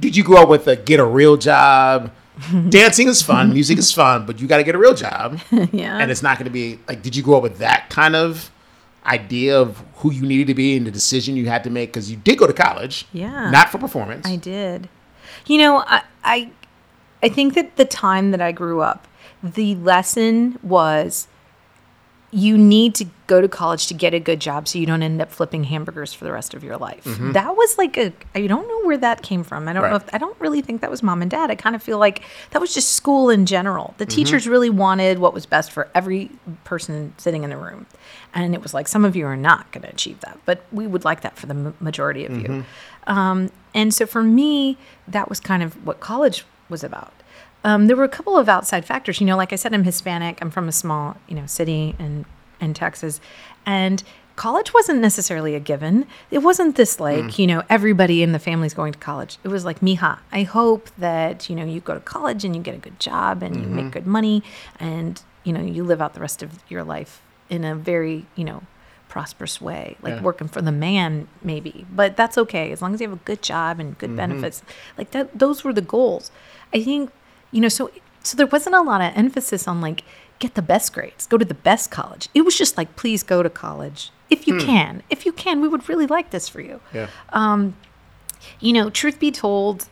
Did 0.00 0.16
you 0.16 0.24
grow 0.24 0.42
up 0.44 0.48
with 0.48 0.66
a 0.68 0.76
get 0.76 1.00
a 1.00 1.04
real 1.04 1.36
job? 1.36 2.12
Dancing 2.70 3.08
is 3.08 3.20
fun, 3.20 3.52
music 3.52 3.76
is 3.76 3.92
fun, 3.92 4.24
but 4.24 4.40
you 4.40 4.46
got 4.46 4.56
to 4.56 4.62
get 4.64 4.74
a 4.74 4.78
real 4.78 4.94
job. 4.94 5.38
yeah. 5.70 5.98
and 5.98 6.10
it's 6.10 6.22
not 6.22 6.38
going 6.38 6.46
to 6.46 6.50
be 6.50 6.78
like 6.88 7.02
did 7.02 7.14
you 7.14 7.22
grow 7.22 7.36
up 7.36 7.42
with 7.42 7.58
that 7.58 7.90
kind 7.90 8.16
of 8.16 8.50
idea 9.06 9.58
of 9.58 9.82
who 9.96 10.12
you 10.12 10.22
needed 10.22 10.46
to 10.46 10.54
be 10.54 10.76
and 10.76 10.86
the 10.86 10.90
decision 10.90 11.36
you 11.36 11.46
had 11.46 11.64
to 11.64 11.70
make 11.70 11.90
because 11.90 12.10
you 12.10 12.16
did 12.16 12.38
go 12.38 12.46
to 12.46 12.52
college 12.52 13.06
Yeah. 13.12 13.50
not 13.50 13.70
for 13.70 13.78
performance 13.78 14.26
I 14.26 14.36
did. 14.36 14.88
You 15.46 15.58
know, 15.58 15.78
I, 15.86 16.02
I 16.22 16.50
I 17.22 17.28
think 17.28 17.54
that 17.54 17.76
the 17.76 17.84
time 17.84 18.32
that 18.32 18.40
I 18.40 18.52
grew 18.52 18.80
up, 18.80 19.06
the 19.42 19.74
lesson 19.76 20.58
was 20.62 21.28
you 22.34 22.56
need 22.56 22.94
to 22.94 23.04
go 23.26 23.42
to 23.42 23.48
college 23.48 23.86
to 23.88 23.94
get 23.94 24.14
a 24.14 24.18
good 24.18 24.40
job 24.40 24.66
so 24.66 24.78
you 24.78 24.86
don't 24.86 25.02
end 25.02 25.20
up 25.20 25.30
flipping 25.30 25.64
hamburgers 25.64 26.14
for 26.14 26.24
the 26.24 26.32
rest 26.32 26.54
of 26.54 26.64
your 26.64 26.78
life. 26.78 27.04
Mm-hmm. 27.04 27.32
That 27.32 27.54
was 27.56 27.76
like 27.76 27.98
a 27.98 28.12
I 28.34 28.46
don't 28.46 28.66
know 28.66 28.86
where 28.86 28.96
that 28.96 29.22
came 29.22 29.44
from. 29.44 29.68
I 29.68 29.74
don't 29.74 29.88
know 29.88 29.96
if 29.96 30.14
I 30.14 30.18
don't 30.18 30.38
really 30.40 30.62
think 30.62 30.80
that 30.80 30.90
was 30.90 31.02
mom 31.02 31.20
and 31.20 31.30
dad. 31.30 31.50
I 31.50 31.54
kind 31.54 31.76
of 31.76 31.82
feel 31.82 31.98
like 31.98 32.22
that 32.50 32.60
was 32.60 32.72
just 32.72 32.92
school 32.92 33.28
in 33.28 33.44
general. 33.44 33.94
The 33.98 34.06
mm-hmm. 34.06 34.16
teachers 34.16 34.48
really 34.48 34.70
wanted 34.70 35.18
what 35.18 35.34
was 35.34 35.44
best 35.44 35.70
for 35.70 35.90
every 35.94 36.30
person 36.64 37.12
sitting 37.18 37.44
in 37.44 37.50
the 37.50 37.58
room. 37.58 37.86
And 38.34 38.54
it 38.54 38.62
was 38.62 38.72
like 38.72 38.88
some 38.88 39.04
of 39.04 39.14
you 39.14 39.26
are 39.26 39.36
not 39.36 39.70
going 39.72 39.82
to 39.82 39.90
achieve 39.90 40.20
that, 40.20 40.38
but 40.46 40.64
we 40.72 40.86
would 40.86 41.04
like 41.04 41.20
that 41.20 41.36
for 41.36 41.46
the 41.46 41.54
m- 41.54 41.74
majority 41.80 42.24
of 42.24 42.32
you. 42.36 42.64
Um, 43.06 43.50
and 43.74 43.92
so 43.92 44.06
for 44.06 44.22
me, 44.22 44.78
that 45.06 45.28
was 45.28 45.38
kind 45.40 45.62
of 45.62 45.86
what 45.86 46.00
college 46.00 46.44
was 46.68 46.82
about. 46.82 47.12
Um, 47.64 47.86
there 47.86 47.96
were 47.96 48.04
a 48.04 48.08
couple 48.08 48.36
of 48.36 48.48
outside 48.48 48.84
factors. 48.84 49.20
You 49.20 49.26
know, 49.26 49.36
like 49.36 49.52
I 49.52 49.56
said, 49.56 49.72
I'm 49.74 49.84
Hispanic. 49.84 50.38
I'm 50.40 50.50
from 50.50 50.66
a 50.68 50.72
small, 50.72 51.16
you 51.28 51.34
know, 51.36 51.46
city 51.46 51.94
in 51.98 52.24
in 52.60 52.74
Texas, 52.74 53.20
and 53.66 54.02
college 54.36 54.72
wasn't 54.72 55.00
necessarily 55.00 55.54
a 55.54 55.60
given. 55.60 56.06
It 56.30 56.38
wasn't 56.38 56.76
this 56.76 56.98
like, 57.00 57.38
you 57.38 57.46
know, 57.46 57.62
everybody 57.68 58.22
in 58.22 58.32
the 58.32 58.38
family's 58.38 58.72
going 58.72 58.92
to 58.92 58.98
college. 58.98 59.36
It 59.44 59.48
was 59.48 59.64
like, 59.64 59.80
mija, 59.80 60.18
I 60.30 60.44
hope 60.44 60.88
that 60.98 61.50
you 61.50 61.56
know 61.56 61.64
you 61.64 61.80
go 61.80 61.94
to 61.94 62.00
college 62.00 62.44
and 62.44 62.54
you 62.56 62.62
get 62.62 62.74
a 62.74 62.78
good 62.78 62.98
job 62.98 63.42
and 63.42 63.56
you 63.56 63.66
make 63.66 63.90
good 63.92 64.06
money, 64.06 64.42
and 64.80 65.20
you 65.44 65.52
know 65.52 65.60
you 65.60 65.84
live 65.84 66.00
out 66.00 66.14
the 66.14 66.20
rest 66.20 66.42
of 66.42 66.50
your 66.68 66.82
life 66.84 67.20
in 67.52 67.64
a 67.64 67.74
very, 67.74 68.26
you 68.34 68.44
know, 68.44 68.62
prosperous 69.08 69.60
way, 69.60 69.96
like 70.00 70.14
Yeah. 70.14 70.22
working 70.22 70.48
for 70.48 70.62
the 70.62 70.72
man, 70.72 71.28
maybe. 71.42 71.86
But 71.92 72.16
that's 72.16 72.38
okay 72.38 72.72
as 72.72 72.80
long 72.80 72.94
as 72.94 73.00
you 73.00 73.08
have 73.08 73.18
a 73.18 73.24
good 73.24 73.42
job 73.42 73.78
and 73.78 73.96
good 73.98 74.08
mm-hmm. 74.10 74.16
benefits. 74.16 74.62
Like 74.96 75.10
that, 75.10 75.38
those 75.38 75.62
were 75.62 75.72
the 75.74 75.82
goals. 75.82 76.30
I 76.72 76.82
think, 76.82 77.10
you 77.50 77.60
know, 77.60 77.68
so 77.68 77.90
so 78.22 78.36
there 78.36 78.46
wasn't 78.46 78.74
a 78.74 78.80
lot 78.80 79.00
of 79.00 79.12
emphasis 79.16 79.68
on 79.68 79.80
like 79.80 80.02
get 80.38 80.54
the 80.54 80.62
best 80.62 80.92
grades, 80.92 81.26
go 81.26 81.36
to 81.36 81.44
the 81.44 81.54
best 81.54 81.90
college. 81.90 82.28
It 82.34 82.42
was 82.42 82.56
just 82.56 82.78
like 82.78 82.96
please 82.96 83.22
go 83.22 83.42
to 83.42 83.50
college 83.50 84.10
if 84.30 84.48
you 84.48 84.54
hmm. 84.58 84.66
can. 84.66 85.02
If 85.10 85.26
you 85.26 85.32
can, 85.32 85.60
we 85.60 85.68
would 85.68 85.88
really 85.88 86.06
like 86.06 86.30
this 86.30 86.48
for 86.48 86.62
you 86.62 86.80
yeah 86.94 87.08
um, 87.34 87.76
you 88.60 88.72
know, 88.72 88.90
truth 88.90 89.18
be 89.18 89.30
told, 89.30 89.86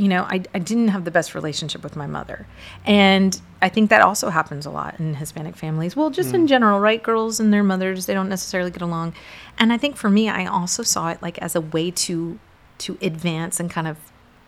you 0.00 0.08
know, 0.08 0.22
I, 0.22 0.42
I 0.54 0.58
didn't 0.58 0.88
have 0.88 1.04
the 1.04 1.10
best 1.10 1.34
relationship 1.34 1.82
with 1.82 1.94
my 1.94 2.06
mother. 2.06 2.46
And 2.86 3.38
I 3.60 3.68
think 3.68 3.90
that 3.90 4.00
also 4.00 4.30
happens 4.30 4.64
a 4.64 4.70
lot 4.70 4.98
in 4.98 5.16
Hispanic 5.16 5.56
families. 5.56 5.94
Well, 5.94 6.08
just 6.08 6.32
in 6.32 6.46
mm. 6.46 6.48
general, 6.48 6.80
right? 6.80 7.02
Girls 7.02 7.38
and 7.38 7.52
their 7.52 7.62
mothers, 7.62 8.06
they 8.06 8.14
don't 8.14 8.30
necessarily 8.30 8.70
get 8.70 8.80
along. 8.80 9.12
And 9.58 9.74
I 9.74 9.76
think 9.76 9.98
for 9.98 10.08
me, 10.08 10.30
I 10.30 10.46
also 10.46 10.82
saw 10.82 11.10
it 11.10 11.20
like 11.20 11.36
as 11.40 11.54
a 11.54 11.60
way 11.60 11.90
to 11.90 12.38
to 12.78 12.96
advance 13.02 13.60
and 13.60 13.70
kind 13.70 13.86
of 13.86 13.98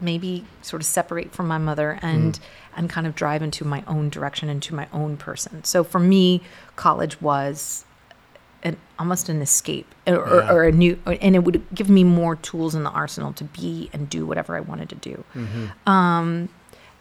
maybe 0.01 0.47
sort 0.63 0.81
of 0.81 0.87
separate 0.87 1.33
from 1.33 1.49
my 1.49 1.59
mother 1.59 1.99
and 2.01 2.33
mm. 2.33 2.41
and 2.75 2.89
kind 2.89 3.07
of 3.07 3.15
drive 3.15 3.43
into 3.43 3.63
my 3.63 3.85
own 3.87 4.09
direction 4.09 4.49
into 4.49 4.75
my 4.75 4.89
own 4.91 5.19
person. 5.19 5.65
So 5.65 5.85
for 5.85 5.99
me, 5.99 6.41
college 6.77 7.21
was 7.21 7.85
an 8.63 8.77
almost 8.99 9.29
an 9.29 9.43
escape 9.43 9.93
or, 10.07 10.15
Yeah. 10.15 10.53
or 10.53 10.65
a 10.65 10.73
new 10.73 10.97
and 11.07 11.35
it 11.35 11.45
would 11.45 11.63
give 11.75 11.89
me 11.91 12.05
more 12.05 12.37
tools 12.37 12.75
in 12.75 12.83
the 12.85 12.91
arsenal 12.91 13.33
to 13.35 13.45
be 13.45 13.91
and 13.93 14.09
do 14.09 14.25
whatever 14.27 14.57
i 14.57 14.61
wanted 14.61 14.89
to 14.91 14.95
do. 14.97 15.25
Um 15.87 16.49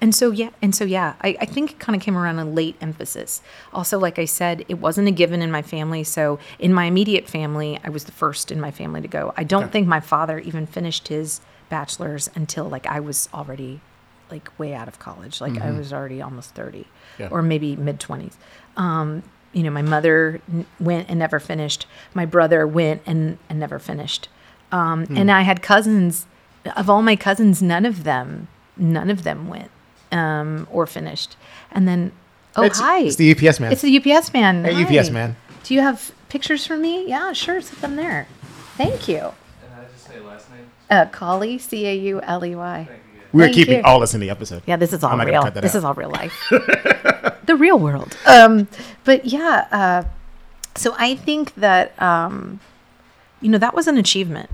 and 0.04 0.16
so 0.16 0.32
yeah 0.32 0.50
and 0.64 0.74
so 0.76 0.84
yeah 0.84 1.14
i, 1.22 1.38
I 1.40 1.46
think 1.46 1.72
it 1.74 1.80
kind 1.80 1.96
of 1.96 2.02
came 2.02 2.18
around 2.18 2.40
a 2.40 2.46
late 2.46 2.76
emphasis. 2.82 3.42
Also 3.72 4.00
like 4.00 4.18
i 4.18 4.26
said 4.26 4.66
it 4.68 4.76
wasn't 4.80 5.08
a 5.08 5.12
given 5.12 5.42
in 5.42 5.52
my 5.52 5.62
family 5.62 6.04
so 6.04 6.40
in 6.58 6.74
my 6.74 6.86
immediate 6.86 7.30
family 7.30 7.80
i 7.84 7.90
was 7.90 8.06
the 8.06 8.12
first 8.12 8.52
in 8.52 8.60
my 8.60 8.72
family 8.72 9.02
to 9.02 9.08
go. 9.08 9.34
I 9.38 9.44
don't 9.44 9.64
Okay. 9.66 9.72
think 9.74 9.88
my 9.88 10.00
father 10.00 10.40
even 10.40 10.66
finished 10.66 11.08
his 11.10 11.42
bachelor's 11.70 12.30
until 12.36 12.66
like 12.68 12.86
i 12.88 13.00
was 13.00 13.30
already 13.34 13.80
like 14.32 14.50
way 14.58 14.74
out 14.74 14.88
of 14.88 14.98
college. 14.98 15.40
Like 15.42 15.62
i 15.62 15.70
was 15.72 15.94
already 15.94 16.22
almost 16.22 16.56
30 16.56 16.88
Yeah. 17.20 17.28
or 17.30 17.42
maybe 17.44 17.76
mid 17.76 18.00
20s 18.00 18.34
um 18.78 19.22
you 19.54 19.64
know 19.64 19.70
my 19.72 19.82
mother 19.82 20.42
n- 20.52 20.66
went 20.80 21.10
and 21.10 21.20
never 21.20 21.40
finished 21.40 21.86
my 22.14 22.26
brother 22.26 22.66
went 22.66 23.02
and, 23.06 23.38
and 23.50 23.60
never 23.60 23.80
finished 23.80 24.30
um, 24.72 25.06
and 25.10 25.30
i 25.32 25.42
had 25.42 25.62
cousins 25.62 26.26
of 26.78 26.90
all 26.90 27.02
my 27.02 27.16
cousins 27.16 27.62
none 27.62 27.86
of 27.86 28.04
them 28.04 28.48
none 28.78 29.10
of 29.10 29.24
them 29.24 29.48
went 29.48 29.70
um, 30.12 30.68
or 30.72 30.86
finished 30.88 31.36
and 31.72 31.88
then 31.88 32.12
oh 32.56 32.64
it's, 32.64 32.80
hi 32.80 33.00
it's 33.02 33.16
the 33.18 33.32
ups 33.32 33.60
man 33.60 33.72
it's 33.72 33.82
the 33.82 33.98
ups 34.14 34.34
man 34.34 34.64
Hey, 34.64 34.74
Hi. 34.84 34.98
UPS 35.00 35.10
man. 35.10 35.36
do 35.64 35.74
you 35.74 35.82
have 35.82 36.12
pictures 36.30 36.66
for 36.66 36.78
me 36.78 37.08
yeah 37.08 37.34
sure 37.34 37.60
set 37.62 37.80
them 37.82 37.96
there 37.96 38.28
thank 38.78 39.08
you 39.08 39.18
And 39.18 39.74
I 39.78 39.84
just 39.92 40.06
say 40.08 40.20
last 40.20 40.50
name? 40.50 40.70
uh, 40.90 41.06
Cauley, 41.12 41.58
c-a-u-l-e-y 41.58 42.90
we're 43.34 43.44
Thank 43.44 43.56
keeping 43.56 43.78
you. 43.78 43.84
all 43.86 44.02
this 44.02 44.14
in 44.14 44.20
the 44.20 44.30
episode 44.30 44.62
Yeah, 44.66 44.76
this 44.76 44.92
is 44.92 45.06
all 45.06 45.12
I'm 45.18 45.26
real. 45.26 45.42
cut 45.42 45.54
that 45.54 45.62
This 45.62 45.74
out. 45.74 45.78
is 45.78 45.84
all 45.86 45.94
real 45.94 46.10
life. 46.10 46.52
the 47.46 47.56
real 47.56 47.78
world. 47.80 48.18
Um, 48.26 48.68
but 49.04 49.26
yeah, 49.26 49.68
uh, 49.72 50.04
so 50.76 50.96
I 50.98 51.16
think 51.16 51.54
that 51.56 52.00
um, 52.02 52.60
you 53.42 53.50
know 53.50 53.58
that 53.58 53.74
was 53.74 53.88
an 53.88 53.98
achievement. 53.98 54.50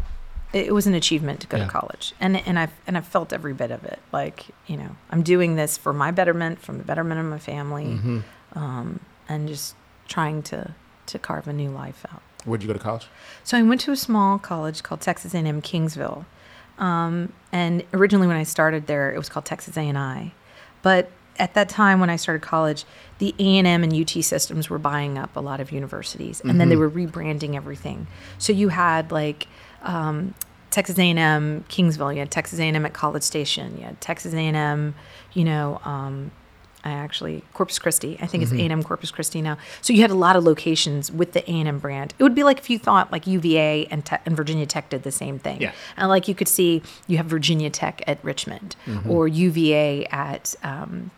It, 0.53 0.67
it 0.67 0.71
was 0.73 0.87
an 0.87 0.93
achievement 0.93 1.41
to 1.41 1.47
go 1.47 1.57
Yeah. 1.57 1.65
to 1.65 1.69
college, 1.71 2.13
and 2.19 2.37
and 2.47 2.57
I 2.57 2.69
and 2.87 2.97
I 2.97 3.01
felt 3.01 3.33
every 3.33 3.53
bit 3.53 3.71
of 3.71 3.83
it. 3.83 3.99
Like 4.11 4.45
you 4.65 4.77
know, 4.77 4.95
I'm 5.11 5.21
doing 5.23 5.55
this 5.55 5.77
for 5.77 5.93
my 5.93 6.11
betterment, 6.11 6.59
from 6.59 6.77
the 6.77 6.83
betterment 6.83 7.19
of 7.19 7.25
my 7.25 7.39
family, 7.39 7.85
Mm-hmm. 7.85 8.19
um, 8.57 8.99
and 9.29 9.47
just 9.47 9.75
trying 10.07 10.41
to 10.43 10.73
to 11.07 11.19
carve 11.19 11.47
a 11.47 11.53
new 11.53 11.69
life 11.69 12.05
out. 12.11 12.21
where'd 12.45 12.61
you 12.61 12.67
go 12.67 12.73
to 12.73 12.79
college 12.79 13.07
So 13.43 13.57
I 13.57 13.61
went 13.63 13.79
to 13.81 13.91
a 13.91 13.95
small 13.97 14.37
college 14.39 14.83
called 14.83 14.99
Texas 15.01 15.33
A&M 15.33 15.61
Kingsville, 15.61 16.25
um, 16.79 17.31
and 17.51 17.83
originally 17.93 18.27
when 18.27 18.35
I 18.37 18.43
started 18.43 18.87
there, 18.87 19.11
it 19.13 19.17
was 19.17 19.29
called 19.29 19.45
Texas 19.45 19.77
A&I. 19.77 20.31
But 20.81 21.09
at 21.39 21.53
that 21.53 21.69
time, 21.69 21.99
when 21.99 22.09
I 22.09 22.15
started 22.15 22.41
college, 22.41 22.85
the 23.19 23.33
A&M 23.39 23.83
and 23.83 23.93
UT 23.93 24.23
systems 24.23 24.69
were 24.69 24.77
buying 24.77 25.17
up 25.17 25.35
a 25.35 25.39
lot 25.39 25.59
of 25.59 25.71
universities, 25.71 26.41
and 26.41 26.59
then 26.59 26.69
they 26.69 26.75
were 26.75 26.89
rebranding 26.89 27.55
everything. 27.55 28.07
So 28.37 28.53
you 28.53 28.69
had 28.69 29.11
like 29.11 29.47
um, 29.81 30.33
Texas 30.69 30.97
A&M 30.99 31.63
Kingsville, 31.69 32.13
you 32.13 32.19
had 32.19 32.31
Texas 32.31 32.59
A&M 32.59 32.85
at 32.85 32.93
College 32.93 33.23
Station, 33.23 33.77
you 33.77 33.85
had 33.85 33.99
Texas 34.01 34.33
A&M, 34.33 34.95
you 35.33 35.43
know. 35.43 35.81
Um, 35.83 36.31
I 36.83 36.91
actually 36.91 37.43
Corpus 37.53 37.79
Christi. 37.79 38.17
I 38.21 38.27
think 38.27 38.43
it's 38.43 38.53
A&M 38.53 38.81
Corpus 38.81 39.11
Christi 39.11 39.41
now. 39.41 39.57
So 39.81 39.91
you 39.91 40.01
had 40.01 40.11
a 40.11 40.15
lot 40.15 40.37
of 40.37 40.43
locations 40.45 41.11
with 41.11 41.33
the 41.33 41.43
A&M 41.49 41.79
brand. 41.79 42.13
It 42.17 42.23
would 42.23 42.35
be 42.35 42.43
like 42.43 42.59
if 42.59 42.69
you 42.69 42.79
thought 42.79 43.11
like 43.11 43.27
UVA 43.27 43.87
and, 43.87 44.05
Te- 44.05 44.17
and 44.25 44.37
Virginia 44.37 44.65
Tech 44.65 44.89
did 44.89 45.03
the 45.03 45.11
same 45.11 45.37
thing. 45.37 45.59
Yeah. 45.59 45.73
And 45.97 46.07
like 46.07 46.27
you 46.29 46.35
could 46.35 46.47
see 46.47 46.81
you 47.07 47.17
have 47.17 47.25
Virginia 47.25 47.69
Tech 47.69 48.01
at 48.07 48.23
Richmond 48.23 48.77
or 49.09 49.27
UVA 49.27 50.05
at 50.05 50.55
um, 50.63 51.11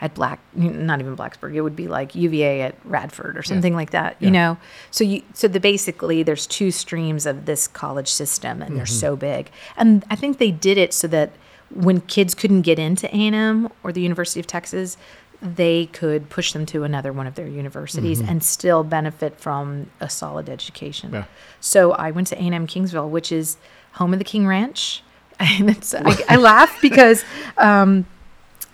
at 0.00 0.14
Black, 0.14 0.40
not 0.54 1.00
even 1.00 1.16
Blacksburg. 1.16 1.54
It 1.54 1.62
would 1.62 1.76
be 1.76 1.88
like 1.88 2.14
UVA 2.14 2.62
at 2.62 2.74
Radford 2.84 3.36
or 3.36 3.42
something 3.42 3.74
like 3.74 3.90
that. 3.90 4.16
You 4.20 4.30
know. 4.30 4.58
So 4.90 5.04
you 5.04 5.22
so 5.32 5.48
the 5.48 5.60
basically 5.60 6.22
there's 6.22 6.46
two 6.46 6.70
streams 6.70 7.26
of 7.26 7.46
this 7.46 7.66
college 7.66 8.08
system, 8.08 8.62
and 8.62 8.76
they're 8.76 8.86
so 8.86 9.16
big. 9.16 9.50
And 9.76 10.04
I 10.10 10.16
think 10.16 10.38
they 10.38 10.50
did 10.50 10.78
it 10.78 10.92
so 10.92 11.08
that 11.08 11.32
when 11.70 12.00
kids 12.02 12.34
couldn't 12.34 12.62
get 12.62 12.78
into 12.78 13.08
A&M 13.14 13.68
or 13.82 13.92
the 13.92 14.00
University 14.00 14.38
of 14.38 14.46
Texas, 14.46 14.96
they 15.42 15.86
could 15.86 16.28
push 16.30 16.52
them 16.52 16.64
to 16.66 16.84
another 16.84 17.12
one 17.12 17.26
of 17.26 17.34
their 17.34 17.48
universities 17.48 18.20
and 18.20 18.42
still 18.42 18.84
benefit 18.84 19.38
from 19.38 19.90
a 20.00 20.08
solid 20.08 20.48
education. 20.48 21.12
Yeah. 21.12 21.24
So 21.60 21.92
I 21.92 22.10
went 22.10 22.28
to 22.28 22.36
A&M 22.36 22.66
Kingsville, 22.66 23.08
which 23.08 23.32
is 23.32 23.56
home 23.92 24.12
of 24.12 24.18
the 24.18 24.24
King 24.24 24.46
Ranch. 24.46 25.02
And 25.38 25.68
it's, 25.68 25.94
I, 25.94 26.16
I 26.30 26.36
laugh 26.36 26.80
because 26.80 27.22
um, 27.58 28.06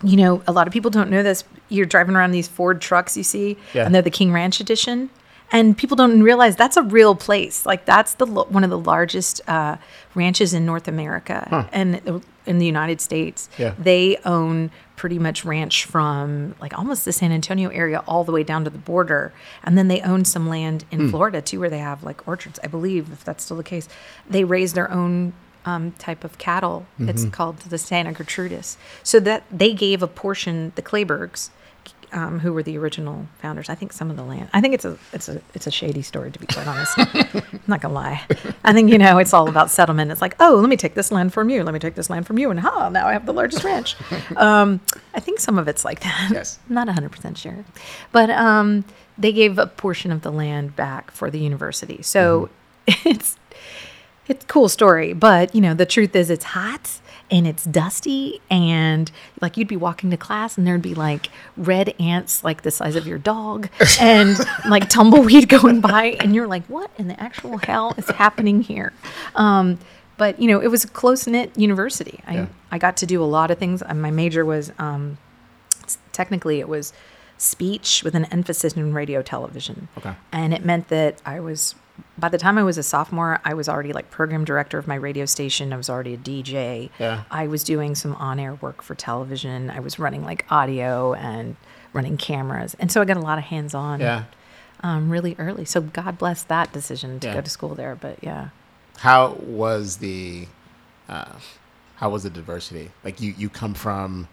you 0.02 0.16
know, 0.16 0.42
a 0.46 0.52
lot 0.52 0.66
of 0.66 0.72
people 0.72 0.90
don't 0.90 1.10
know 1.10 1.22
this. 1.22 1.44
You're 1.68 1.86
driving 1.86 2.16
around 2.16 2.32
these 2.32 2.48
Ford 2.48 2.80
trucks 2.80 3.16
you 3.16 3.22
see, 3.22 3.56
Yeah. 3.74 3.84
and 3.86 3.94
they're 3.94 4.02
the 4.02 4.10
King 4.10 4.32
Ranch 4.32 4.60
edition. 4.60 5.10
And 5.54 5.76
people 5.76 5.96
don't 5.98 6.22
realize 6.22 6.56
that's 6.56 6.78
a 6.78 6.82
real 6.82 7.14
place. 7.14 7.66
Like 7.66 7.84
that's 7.84 8.14
the 8.14 8.24
one 8.24 8.64
of 8.64 8.70
the 8.70 8.78
largest 8.78 9.42
uh, 9.46 9.76
ranches 10.14 10.54
in 10.54 10.64
North 10.64 10.88
America 10.88 11.68
and 11.72 12.20
in 12.46 12.58
the 12.58 12.64
United 12.64 13.02
States. 13.02 13.50
Yeah. 13.58 13.74
They 13.78 14.16
own 14.24 14.70
pretty 14.96 15.18
much 15.18 15.44
ranch 15.44 15.84
from 15.84 16.54
like 16.58 16.78
almost 16.78 17.04
the 17.04 17.12
San 17.12 17.32
Antonio 17.32 17.68
area 17.68 18.02
all 18.06 18.24
the 18.24 18.32
way 18.32 18.42
down 18.42 18.64
to 18.64 18.70
the 18.70 18.78
border, 18.78 19.34
and 19.62 19.76
then 19.76 19.88
they 19.88 20.00
own 20.00 20.24
some 20.24 20.48
land 20.48 20.86
in 20.90 21.10
Florida 21.10 21.42
too, 21.42 21.60
where 21.60 21.68
they 21.70 21.78
have 21.80 22.02
like 22.02 22.26
orchards. 22.26 22.58
I 22.64 22.68
believe 22.68 23.12
if 23.12 23.22
that's 23.22 23.44
still 23.44 23.58
the 23.58 23.62
case, 23.62 23.88
they 24.28 24.44
raise 24.44 24.72
their 24.72 24.90
own 24.90 25.34
um, 25.64 25.92
type 25.92 26.24
of 26.24 26.38
cattle. 26.38 26.86
It's 26.98 27.24
called 27.26 27.58
the 27.58 27.78
Santa 27.78 28.12
Gertrudis. 28.12 28.76
So 29.02 29.20
that 29.20 29.44
they 29.50 29.72
gave 29.72 30.02
a 30.02 30.08
portion, 30.08 30.72
the 30.74 30.82
Klebergs, 30.82 31.50
um, 32.12 32.40
who 32.40 32.52
were 32.52 32.62
the 32.62 32.76
original 32.76 33.26
founders. 33.40 33.68
I 33.68 33.74
think 33.74 33.92
some 33.92 34.10
of 34.10 34.16
the 34.16 34.22
land. 34.22 34.50
I 34.52 34.60
think 34.60 34.74
it's 34.74 34.84
a 34.84 34.98
it's 35.12 35.28
a 35.28 35.40
it's 35.54 35.66
a 35.66 35.70
shady 35.70 36.02
story 36.02 36.30
to 36.30 36.38
be 36.38 36.46
quite 36.46 36.66
honest. 36.66 36.92
I'm 36.98 37.60
not 37.66 37.80
gonna 37.80 37.94
lie. 37.94 38.22
I 38.64 38.72
think 38.72 38.90
you 38.90 38.98
know 38.98 39.18
it's 39.18 39.32
all 39.32 39.48
about 39.48 39.70
settlement. 39.70 40.10
It's 40.10 40.20
like 40.20 40.36
oh, 40.38 40.56
let 40.56 40.68
me 40.68 40.76
take 40.76 40.94
this 40.94 41.10
land 41.10 41.32
from 41.32 41.48
you. 41.48 41.62
Let 41.64 41.72
me 41.72 41.80
take 41.80 41.94
this 41.94 42.10
land 42.10 42.26
from 42.26 42.38
you, 42.38 42.50
and 42.50 42.60
ha, 42.60 42.88
now 42.90 43.06
I 43.06 43.12
have 43.12 43.26
the 43.26 43.32
largest 43.32 43.64
ranch. 43.64 43.96
Um, 44.36 44.80
I 45.14 45.20
think 45.20 45.40
some 45.40 45.58
of 45.58 45.68
it's 45.68 45.84
like 45.84 46.00
that. 46.00 46.30
Yes. 46.32 46.58
Not 46.68 46.86
100 46.86 47.12
percent 47.12 47.38
sure, 47.38 47.64
but 48.12 48.30
um, 48.30 48.84
they 49.18 49.32
gave 49.32 49.58
a 49.58 49.66
portion 49.66 50.10
of 50.10 50.22
the 50.22 50.32
land 50.32 50.74
back 50.74 51.10
for 51.10 51.30
the 51.30 51.38
university. 51.38 52.02
So 52.02 52.48
it's 52.86 53.36
it's 54.28 54.44
a 54.44 54.48
cool 54.48 54.68
story, 54.68 55.12
but 55.12 55.54
you 55.54 55.60
know, 55.60 55.74
the 55.74 55.86
truth 55.86 56.14
is 56.14 56.30
it's 56.30 56.44
hot 56.44 57.00
and 57.30 57.46
it's 57.46 57.64
dusty 57.64 58.40
and 58.50 59.10
like 59.40 59.56
you'd 59.56 59.68
be 59.68 59.76
walking 59.76 60.10
to 60.10 60.16
class 60.16 60.58
and 60.58 60.66
there'd 60.66 60.82
be 60.82 60.94
like 60.94 61.28
red 61.56 61.94
ants 61.98 62.44
like 62.44 62.62
the 62.62 62.70
size 62.70 62.94
of 62.94 63.06
your 63.06 63.18
dog 63.18 63.68
and 64.00 64.38
like 64.68 64.88
tumbleweed 64.90 65.48
going 65.48 65.80
by 65.80 66.16
and 66.20 66.34
you're 66.34 66.46
like, 66.46 66.64
what 66.66 66.90
in 66.98 67.08
the 67.08 67.18
actual 67.20 67.56
hell 67.58 67.94
is 67.96 68.08
happening 68.10 68.62
here? 68.62 68.92
Um, 69.34 69.78
but 70.18 70.38
you 70.38 70.46
know, 70.46 70.60
it 70.60 70.68
was 70.68 70.84
a 70.84 70.88
close 70.88 71.26
knit 71.26 71.56
university. 71.58 72.20
I, 72.26 72.34
Yeah. 72.34 72.46
I 72.70 72.78
got 72.78 72.96
to 72.98 73.06
do 73.06 73.22
a 73.22 73.26
lot 73.26 73.50
of 73.50 73.58
things. 73.58 73.82
Uh, 73.82 73.94
My 73.94 74.10
major 74.10 74.44
was 74.44 74.72
um, 74.78 75.18
technically 76.12 76.60
it 76.60 76.68
was 76.68 76.92
speech 77.38 78.02
with 78.04 78.14
an 78.14 78.26
emphasis 78.26 78.74
in 78.74 78.92
radio 78.94 79.20
television. 79.22 79.88
Okay. 79.98 80.14
And 80.30 80.54
it 80.54 80.64
meant 80.64 80.88
that 80.88 81.20
I 81.26 81.40
was 81.40 81.74
by 82.22 82.28
the 82.28 82.38
time 82.38 82.56
I 82.56 82.62
was 82.62 82.78
a 82.78 82.84
sophomore, 82.84 83.40
I 83.44 83.52
was 83.52 83.68
already 83.68 83.92
like 83.92 84.08
program 84.08 84.44
director 84.44 84.78
of 84.78 84.86
my 84.86 84.94
radio 84.94 85.26
station. 85.26 85.72
I 85.72 85.76
was 85.76 85.90
already 85.90 86.14
a 86.14 86.16
DJ. 86.16 86.88
Yeah. 87.00 87.24
I 87.32 87.48
was 87.48 87.64
doing 87.64 87.96
some 87.96 88.14
on-air 88.14 88.54
work 88.54 88.80
for 88.80 88.94
television. 88.94 89.70
I 89.70 89.80
was 89.80 89.98
running 89.98 90.22
like 90.24 90.46
audio 90.48 91.14
and 91.14 91.56
running 91.92 92.16
cameras. 92.16 92.76
And 92.78 92.92
so 92.92 93.00
I 93.02 93.06
got 93.06 93.16
a 93.16 93.20
lot 93.20 93.38
of 93.38 93.44
hands-on 93.44 93.98
Yeah. 93.98 94.24
um, 94.84 95.10
really 95.10 95.34
early. 95.36 95.64
So 95.64 95.80
God 95.80 96.16
bless 96.16 96.44
that 96.44 96.72
decision 96.72 97.18
to 97.20 97.26
Yeah. 97.26 97.34
go 97.34 97.40
to 97.40 97.50
school 97.50 97.74
there. 97.74 97.96
But 97.96 98.22
yeah. 98.22 98.50
How 98.98 99.32
was 99.40 99.96
the 99.96 100.46
uh, 101.08 101.32
how 101.96 102.08
was 102.10 102.22
the 102.22 102.30
diversity? 102.30 102.92
Like 103.02 103.20
you 103.20 103.34
you 103.36 103.48
come 103.48 103.74
from 103.74 104.28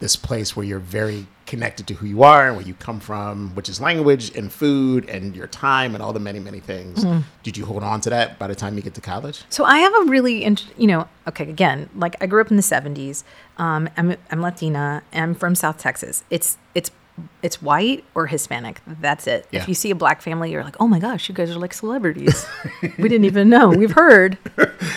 this 0.00 0.16
place 0.16 0.56
where 0.56 0.64
you're 0.66 0.78
very 0.78 1.26
connected 1.46 1.86
to 1.88 1.94
who 1.94 2.06
you 2.06 2.22
are 2.22 2.46
and 2.46 2.56
where 2.56 2.64
you 2.64 2.74
come 2.74 3.00
from, 3.00 3.54
which 3.54 3.68
is 3.68 3.80
language 3.80 4.34
and 4.36 4.52
food 4.52 5.08
and 5.08 5.34
your 5.34 5.46
time 5.46 5.94
and 5.94 6.02
all 6.02 6.12
the 6.12 6.20
many 6.20 6.38
many 6.38 6.60
things. 6.60 7.04
Mm-hmm. 7.04 7.20
Did 7.42 7.56
you 7.56 7.66
hold 7.66 7.82
on 7.82 8.00
to 8.02 8.10
that 8.10 8.38
by 8.38 8.46
the 8.46 8.54
time 8.54 8.76
you 8.76 8.82
get 8.82 8.94
to 8.94 9.00
college? 9.00 9.44
So 9.48 9.64
I 9.64 9.78
have 9.78 9.92
a 10.02 10.04
really, 10.10 10.44
int- 10.44 10.72
you 10.76 10.86
know, 10.86 11.08
okay, 11.28 11.48
again, 11.48 11.90
like 11.94 12.16
I 12.20 12.26
grew 12.26 12.40
up 12.40 12.50
in 12.50 12.56
the 12.56 12.62
'70s. 12.62 13.24
Um, 13.58 13.88
I'm 13.96 14.16
I'm 14.30 14.40
Latina. 14.40 15.02
I'm 15.12 15.34
from 15.34 15.54
South 15.54 15.78
Texas. 15.78 16.24
It's 16.30 16.56
it's 16.74 16.90
it's 17.42 17.60
white 17.62 18.04
or 18.14 18.26
Hispanic. 18.26 18.80
That's 18.86 19.26
it. 19.26 19.46
Yeah. 19.50 19.62
If 19.62 19.68
you 19.68 19.74
see 19.74 19.90
a 19.90 19.94
black 19.94 20.22
family, 20.22 20.50
you're 20.52 20.64
like, 20.64 20.76
oh 20.80 20.86
my 20.86 20.98
gosh, 20.98 21.28
you 21.28 21.34
guys 21.34 21.50
are 21.50 21.58
like 21.58 21.72
celebrities. 21.74 22.46
we 22.82 23.08
didn't 23.08 23.24
even 23.24 23.48
know. 23.48 23.68
We've 23.68 23.92
heard 23.92 24.38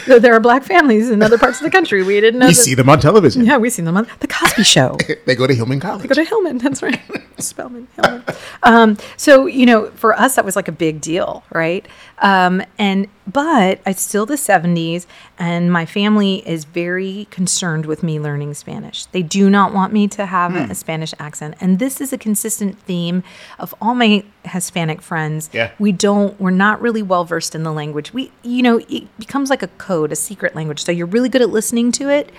that 0.07 0.21
there 0.21 0.33
are 0.33 0.39
black 0.39 0.63
families 0.63 1.09
in 1.09 1.21
other 1.21 1.37
parts 1.37 1.59
of 1.59 1.63
the 1.63 1.71
country. 1.71 2.03
We 2.03 2.19
didn't 2.21 2.39
know. 2.39 2.47
We 2.47 2.53
that- 2.53 2.61
see 2.61 2.75
them 2.75 2.89
on 2.89 2.99
television. 2.99 3.45
Yeah, 3.45 3.57
we've 3.57 3.71
seen 3.73 3.85
them 3.85 3.97
on 3.97 4.07
the 4.19 4.27
Cosby 4.27 4.63
Show. 4.63 4.97
They 5.25 5.35
go 5.35 5.47
to 5.47 5.53
Hillman 5.53 5.79
College. 5.79 6.01
They 6.01 6.07
go 6.09 6.15
to 6.15 6.23
Hillman. 6.23 6.57
That's 6.57 6.81
right. 6.83 6.99
Spelman 7.37 7.87
Hillman. 7.95 8.23
Um, 8.63 8.97
so 9.17 9.45
you 9.45 9.65
know, 9.65 9.91
for 9.91 10.17
us, 10.17 10.35
that 10.35 10.45
was 10.45 10.55
like 10.55 10.67
a 10.67 10.73
big 10.73 11.01
deal, 11.01 11.43
right? 11.51 11.87
Um, 12.19 12.63
and 12.77 13.07
but 13.27 13.81
it's 13.85 14.01
still 14.01 14.25
the 14.25 14.35
'70s, 14.35 15.05
and 15.37 15.71
my 15.71 15.85
family 15.85 16.47
is 16.47 16.65
very 16.65 17.27
concerned 17.31 17.85
with 17.85 18.03
me 18.03 18.19
learning 18.19 18.53
Spanish. 18.53 19.05
They 19.05 19.23
do 19.23 19.49
not 19.49 19.73
want 19.73 19.93
me 19.93 20.07
to 20.09 20.25
have 20.25 20.55
a 20.55 20.75
Spanish 20.75 21.13
accent, 21.19 21.55
and 21.59 21.79
this 21.79 22.01
is 22.01 22.13
a 22.13 22.17
consistent 22.17 22.79
theme 22.79 23.23
of 23.59 23.73
all 23.81 23.95
my 23.95 24.23
Hispanic 24.45 25.01
friends. 25.01 25.49
Yeah. 25.53 25.71
we 25.79 25.91
don't. 25.91 26.39
We're 26.39 26.51
not 26.51 26.81
really 26.81 27.01
well 27.01 27.25
versed 27.25 27.55
in 27.55 27.63
the 27.63 27.71
language. 27.71 28.13
We, 28.13 28.31
you 28.43 28.61
know, 28.61 28.79
it 28.89 29.17
becomes 29.17 29.49
like 29.49 29.63
a 29.63 29.67
code, 29.69 30.11
a 30.11 30.15
secret 30.15 30.55
language. 30.55 30.83
So 30.83 30.91
you're 30.91 31.07
really 31.07 31.29
good 31.29 31.41
at 31.41 31.49
listening 31.49 31.91
to 31.93 32.09
it. 32.09 32.31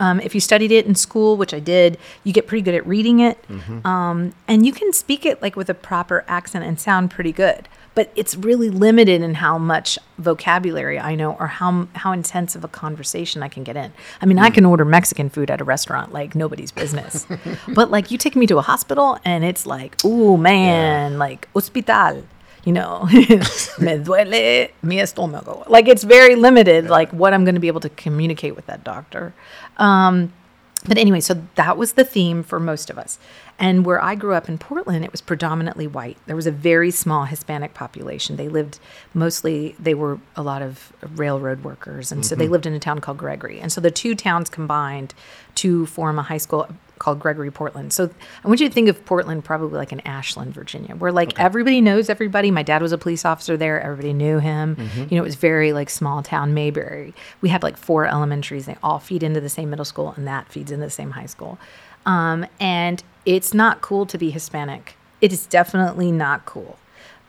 Um, 0.00 0.20
if 0.20 0.34
you 0.34 0.40
studied 0.40 0.72
it 0.72 0.86
in 0.86 0.94
school, 0.94 1.36
which 1.36 1.54
I 1.54 1.60
did, 1.60 1.98
you 2.24 2.32
get 2.32 2.46
pretty 2.46 2.62
good 2.62 2.74
at 2.74 2.86
reading 2.86 3.20
it, 3.20 3.38
um, 3.84 4.32
and 4.48 4.66
you 4.66 4.72
can 4.72 4.92
speak 4.92 5.24
it 5.24 5.40
like 5.42 5.56
with 5.56 5.68
a 5.70 5.74
proper 5.74 6.24
accent 6.28 6.64
and 6.64 6.78
sound 6.80 7.10
pretty 7.10 7.32
good. 7.32 7.68
But 7.94 8.10
it's 8.16 8.36
really 8.36 8.70
limited 8.70 9.22
in 9.22 9.34
how 9.34 9.56
much 9.58 9.98
vocabulary 10.18 10.98
I 10.98 11.14
know 11.14 11.36
or 11.38 11.46
how 11.46 11.88
how 11.94 12.12
intense 12.12 12.56
of 12.56 12.64
a 12.64 12.68
conversation 12.68 13.42
I 13.42 13.48
can 13.48 13.64
get 13.64 13.76
in. 13.76 13.92
I 14.20 14.26
mean, 14.26 14.38
I 14.38 14.50
can 14.50 14.64
order 14.64 14.84
Mexican 14.84 15.30
food 15.30 15.50
at 15.50 15.60
a 15.60 15.64
restaurant 15.64 16.12
like 16.12 16.34
nobody's 16.34 16.72
business, 16.72 17.26
but 17.68 17.90
like 17.90 18.10
you 18.10 18.18
take 18.18 18.36
me 18.36 18.46
to 18.46 18.58
a 18.58 18.62
hospital 18.62 19.18
and 19.24 19.44
it's 19.44 19.66
like, 19.66 19.96
"Oh 20.04 20.36
man, 20.36 21.18
like 21.18 21.48
hospital 21.54 22.26
you 22.64 22.72
know, 22.72 23.04
me 23.12 23.98
duele 23.98 24.70
mi 24.82 24.96
estómago. 24.96 25.68
Like 25.68 25.86
it's 25.86 26.02
very 26.02 26.34
limited, 26.34 26.88
like 26.88 27.10
what 27.12 27.34
I'm 27.34 27.44
going 27.44 27.54
to 27.54 27.60
be 27.60 27.68
able 27.68 27.80
to 27.80 27.90
communicate 27.90 28.56
with 28.56 28.66
that 28.66 28.82
doctor. 28.84 29.34
Um, 29.76 30.32
but 30.84 30.98
anyway, 30.98 31.20
so 31.20 31.42
that 31.54 31.76
was 31.78 31.94
the 31.94 32.04
theme 32.04 32.42
for 32.42 32.60
most 32.60 32.90
of 32.90 32.98
us. 32.98 33.18
And 33.58 33.86
where 33.86 34.02
I 34.02 34.14
grew 34.16 34.34
up 34.34 34.48
in 34.48 34.58
Portland, 34.58 35.04
it 35.04 35.12
was 35.12 35.20
predominantly 35.20 35.86
white. 35.86 36.18
There 36.26 36.36
was 36.36 36.46
a 36.46 36.50
very 36.50 36.90
small 36.90 37.24
Hispanic 37.24 37.72
population. 37.72 38.36
They 38.36 38.48
lived 38.48 38.80
mostly, 39.14 39.76
they 39.78 39.94
were 39.94 40.18
a 40.36 40.42
lot 40.42 40.60
of 40.60 40.92
railroad 41.14 41.62
workers. 41.62 42.10
And 42.12 42.26
so 42.26 42.34
they 42.34 42.44
mm-hmm. 42.44 42.52
lived 42.52 42.66
in 42.66 42.74
a 42.74 42.80
town 42.80 42.98
called 42.98 43.18
Gregory. 43.18 43.60
And 43.60 43.72
so 43.72 43.80
the 43.80 43.90
two 43.90 44.14
towns 44.14 44.50
combined 44.50 45.14
to 45.56 45.86
form 45.86 46.18
a 46.18 46.22
high 46.22 46.38
school 46.38 46.68
called 46.98 47.18
Gregory 47.18 47.50
Portland. 47.50 47.92
So 47.92 48.08
I 48.44 48.48
want 48.48 48.60
you 48.60 48.68
to 48.68 48.74
think 48.74 48.88
of 48.88 49.04
Portland 49.04 49.44
probably 49.44 49.76
like 49.76 49.92
an 49.92 50.00
Ashland, 50.04 50.54
Virginia, 50.54 50.94
where 50.94 51.12
like 51.12 51.38
everybody 51.38 51.80
knows 51.80 52.08
everybody. 52.08 52.50
My 52.50 52.62
dad 52.62 52.82
was 52.82 52.92
a 52.92 52.98
police 52.98 53.24
officer 53.24 53.56
there. 53.56 53.80
Everybody 53.80 54.12
knew 54.12 54.38
him. 54.38 54.76
You 55.10 55.16
know, 55.16 55.22
it 55.22 55.26
was 55.26 55.34
very 55.34 55.72
like 55.72 55.90
small 55.90 56.22
town 56.22 56.54
Mayberry. 56.54 57.12
We 57.40 57.48
had 57.48 57.62
like 57.62 57.76
four 57.76 58.06
elementaries. 58.06 58.66
They 58.66 58.76
all 58.82 59.00
feed 59.00 59.22
into 59.22 59.40
the 59.40 59.48
same 59.48 59.70
middle 59.70 59.84
school 59.84 60.14
and 60.16 60.26
that 60.26 60.48
feeds 60.48 60.70
into 60.70 60.86
the 60.86 60.90
same 60.90 61.12
high 61.12 61.26
school. 61.26 61.58
Um, 62.06 62.46
and 62.60 63.02
it's 63.26 63.52
not 63.52 63.80
cool 63.80 64.06
to 64.06 64.18
be 64.18 64.30
Hispanic. 64.30 64.96
It 65.20 65.32
is 65.32 65.46
definitely 65.46 66.12
not 66.12 66.44
cool. 66.44 66.78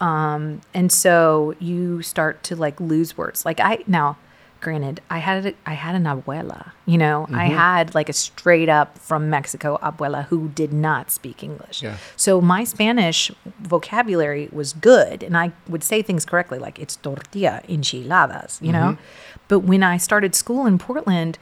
Um, 0.02 0.62
and 0.74 0.92
so 0.92 1.56
you 1.60 2.02
start 2.02 2.44
to 2.44 2.56
like 2.56 2.80
lose 2.80 3.18
words. 3.18 3.46
Like 3.46 3.60
I 3.60 3.80
now, 3.88 4.18
granted, 4.66 5.00
I 5.12 5.20
had 5.20 5.46
a, 5.46 5.54
I 5.66 5.74
had 5.74 5.94
an 5.96 6.04
abuela. 6.04 6.72
You 6.88 6.98
know, 6.98 7.28
I 7.30 7.46
mm-hmm. 7.46 7.56
had 7.56 7.96
like 7.96 8.10
a 8.10 8.14
straight 8.14 8.68
up 8.68 8.98
from 8.98 9.30
Mexico 9.30 9.78
abuela 9.82 10.26
who 10.26 10.50
did 10.50 10.74
not 10.74 11.12
speak 11.12 11.44
English. 11.44 11.84
Yeah. 11.84 11.98
So 12.18 12.42
my 12.42 12.64
Spanish 12.64 13.32
vocabulary 13.60 14.50
was 14.52 14.74
good, 14.74 15.22
and 15.22 15.38
I 15.38 15.52
would 15.70 15.84
say 15.84 16.02
things 16.02 16.26
correctly, 16.26 16.58
like 16.58 16.80
it's 16.80 16.96
tortilla 16.96 17.62
enchiladas. 17.70 18.60
You 18.62 18.72
know, 18.72 18.88
mm-hmm. 18.94 19.40
but 19.48 19.60
when 19.60 19.84
I 19.84 19.98
started 19.98 20.34
school 20.34 20.66
in 20.66 20.80
Portland, 20.80 21.38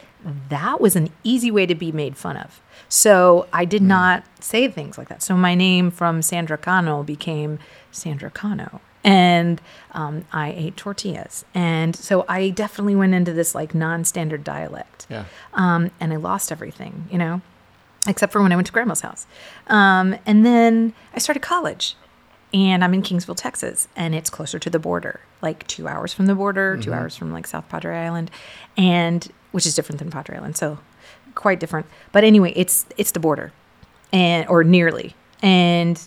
that 0.50 0.82
was 0.82 0.96
an 0.98 1.10
easy 1.24 1.50
way 1.50 1.66
to 1.66 1.76
be 1.76 1.92
made 1.94 2.18
fun 2.18 2.36
of. 2.36 2.62
So 2.90 3.48
I 3.54 3.64
did 3.66 3.82
mm. 3.82 3.88
not 3.88 4.24
say 4.40 4.68
things 4.68 4.98
like 4.98 5.08
that. 5.08 5.24
So 5.24 5.36
my 5.36 5.56
name 5.56 5.90
from 5.92 6.22
Sandra 6.22 6.58
Cano 6.58 7.04
became 7.04 7.58
Sandra 7.92 8.30
Cano. 8.30 8.82
And 9.04 9.62
um, 9.92 10.26
I 10.32 10.52
ate 10.52 10.78
tortillas. 10.78 11.44
And 11.54 11.96
so 11.96 12.26
I 12.30 12.50
definitely 12.50 12.96
went 12.96 13.14
into 13.14 13.34
this 13.34 13.54
like 13.54 13.76
non 13.76 14.06
standard 14.06 14.44
dialect. 14.44 15.08
Yeah. 15.10 15.26
Um, 15.54 15.92
and 16.00 16.14
I 16.14 16.16
lost 16.16 16.52
everything, 16.52 17.08
you 17.12 17.18
know, 17.18 17.42
except 18.08 18.32
for 18.32 18.42
when 18.42 18.52
I 18.52 18.56
went 18.56 18.68
to 18.68 18.74
grandma's 18.74 19.02
house. 19.02 19.28
Um, 19.68 20.16
and 20.26 20.46
then 20.46 20.94
I 21.14 21.20
started 21.20 21.42
college. 21.42 21.96
And 22.56 22.84
I'm 22.84 22.94
in 22.94 23.02
Kingsville, 23.02 23.36
Texas, 23.36 23.88
and 23.96 24.14
it's 24.14 24.30
closer 24.30 24.60
to 24.60 24.70
the 24.70 24.78
border, 24.78 25.22
like 25.42 25.66
two 25.66 25.88
hours 25.88 26.14
from 26.14 26.28
the 26.28 26.36
border, 26.36 26.78
two 26.78 26.94
hours 26.94 27.16
from 27.16 27.34
like 27.34 27.48
South 27.48 27.68
Padre 27.68 27.98
Island, 27.98 28.30
and 28.78 29.28
which 29.52 29.66
is 29.66 29.74
different 29.74 29.98
than 29.98 30.12
Padre 30.12 30.38
Island, 30.38 30.56
so 30.56 30.78
quite 31.34 31.60
different. 31.60 31.88
But 32.12 32.24
anyway, 32.24 32.54
it's 32.56 32.86
it's 32.96 33.10
the 33.12 33.20
border, 33.20 33.52
and 34.12 34.48
or 34.48 34.64
nearly. 34.64 35.16
And 35.42 36.00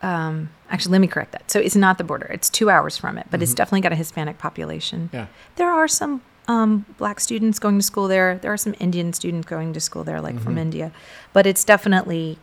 um, 0.00 0.48
actually, 0.70 0.92
let 0.92 1.00
me 1.00 1.06
correct 1.06 1.32
that. 1.32 1.50
So 1.50 1.58
it's 1.58 1.76
not 1.76 1.98
the 1.98 2.04
border; 2.04 2.26
it's 2.26 2.50
two 2.50 2.70
hours 2.70 2.96
from 2.96 3.18
it, 3.18 3.26
but 3.30 3.42
it's 3.42 3.52
mm-hmm. 3.52 3.56
definitely 3.56 3.80
got 3.82 3.92
a 3.92 3.96
Hispanic 3.96 4.38
population. 4.38 5.10
Yeah. 5.12 5.26
There 5.56 5.70
are 5.70 5.88
some 5.88 6.22
um, 6.46 6.86
black 6.96 7.20
students 7.20 7.58
going 7.58 7.78
to 7.78 7.84
school 7.84 8.08
there. 8.08 8.38
There 8.38 8.52
are 8.52 8.56
some 8.56 8.74
Indian 8.80 9.12
students 9.12 9.46
going 9.46 9.72
to 9.72 9.80
school 9.80 10.04
there, 10.04 10.20
like 10.20 10.40
from 10.40 10.52
mm-hmm. 10.52 10.58
India, 10.58 10.92
but 11.32 11.46
it's 11.46 11.64
definitely 11.64 12.38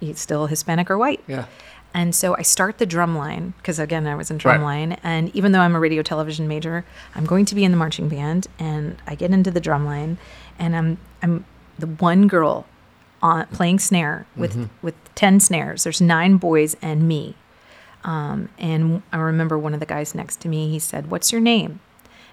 it's 0.00 0.20
still 0.20 0.46
Hispanic 0.46 0.90
or 0.90 0.98
white. 0.98 1.22
Yeah. 1.26 1.46
And 1.94 2.14
so 2.14 2.36
I 2.36 2.42
start 2.42 2.76
the 2.76 2.84
drum 2.84 3.16
line 3.16 3.54
because 3.56 3.78
again 3.78 4.06
I 4.06 4.14
was 4.14 4.30
in 4.30 4.36
drum 4.36 4.60
Right. 4.60 4.80
line, 4.80 4.98
and 5.02 5.34
even 5.34 5.52
though 5.52 5.60
I'm 5.60 5.74
a 5.74 5.80
radio 5.80 6.02
television 6.02 6.46
major, 6.46 6.84
I'm 7.14 7.24
going 7.24 7.46
to 7.46 7.54
be 7.54 7.64
in 7.64 7.70
the 7.70 7.76
marching 7.78 8.08
band, 8.08 8.48
and 8.58 9.00
I 9.06 9.14
get 9.14 9.30
into 9.30 9.50
the 9.50 9.60
drum 9.60 9.86
line, 9.86 10.18
and 10.58 10.76
I'm 10.76 10.98
I'm 11.22 11.46
the 11.78 11.86
one 11.86 12.26
girl 12.28 12.66
on 13.22 13.46
playing 13.46 13.78
snare 13.78 14.26
with 14.36 14.52
mm-hmm. 14.52 14.64
with 14.82 14.94
ten 15.14 15.40
snares. 15.40 15.84
There's 15.84 16.02
nine 16.02 16.36
boys 16.36 16.76
and 16.82 17.08
me, 17.08 17.34
um, 18.06 18.48
and 18.58 19.02
I 19.12 19.18
remember 19.18 19.58
one 19.58 19.74
of 19.74 19.80
the 19.80 19.86
guys 19.86 20.14
next 20.14 20.40
to 20.42 20.48
me. 20.48 20.70
He 20.70 20.78
said, 20.78 21.10
"What's 21.10 21.30
your 21.32 21.40
name?" 21.42 21.80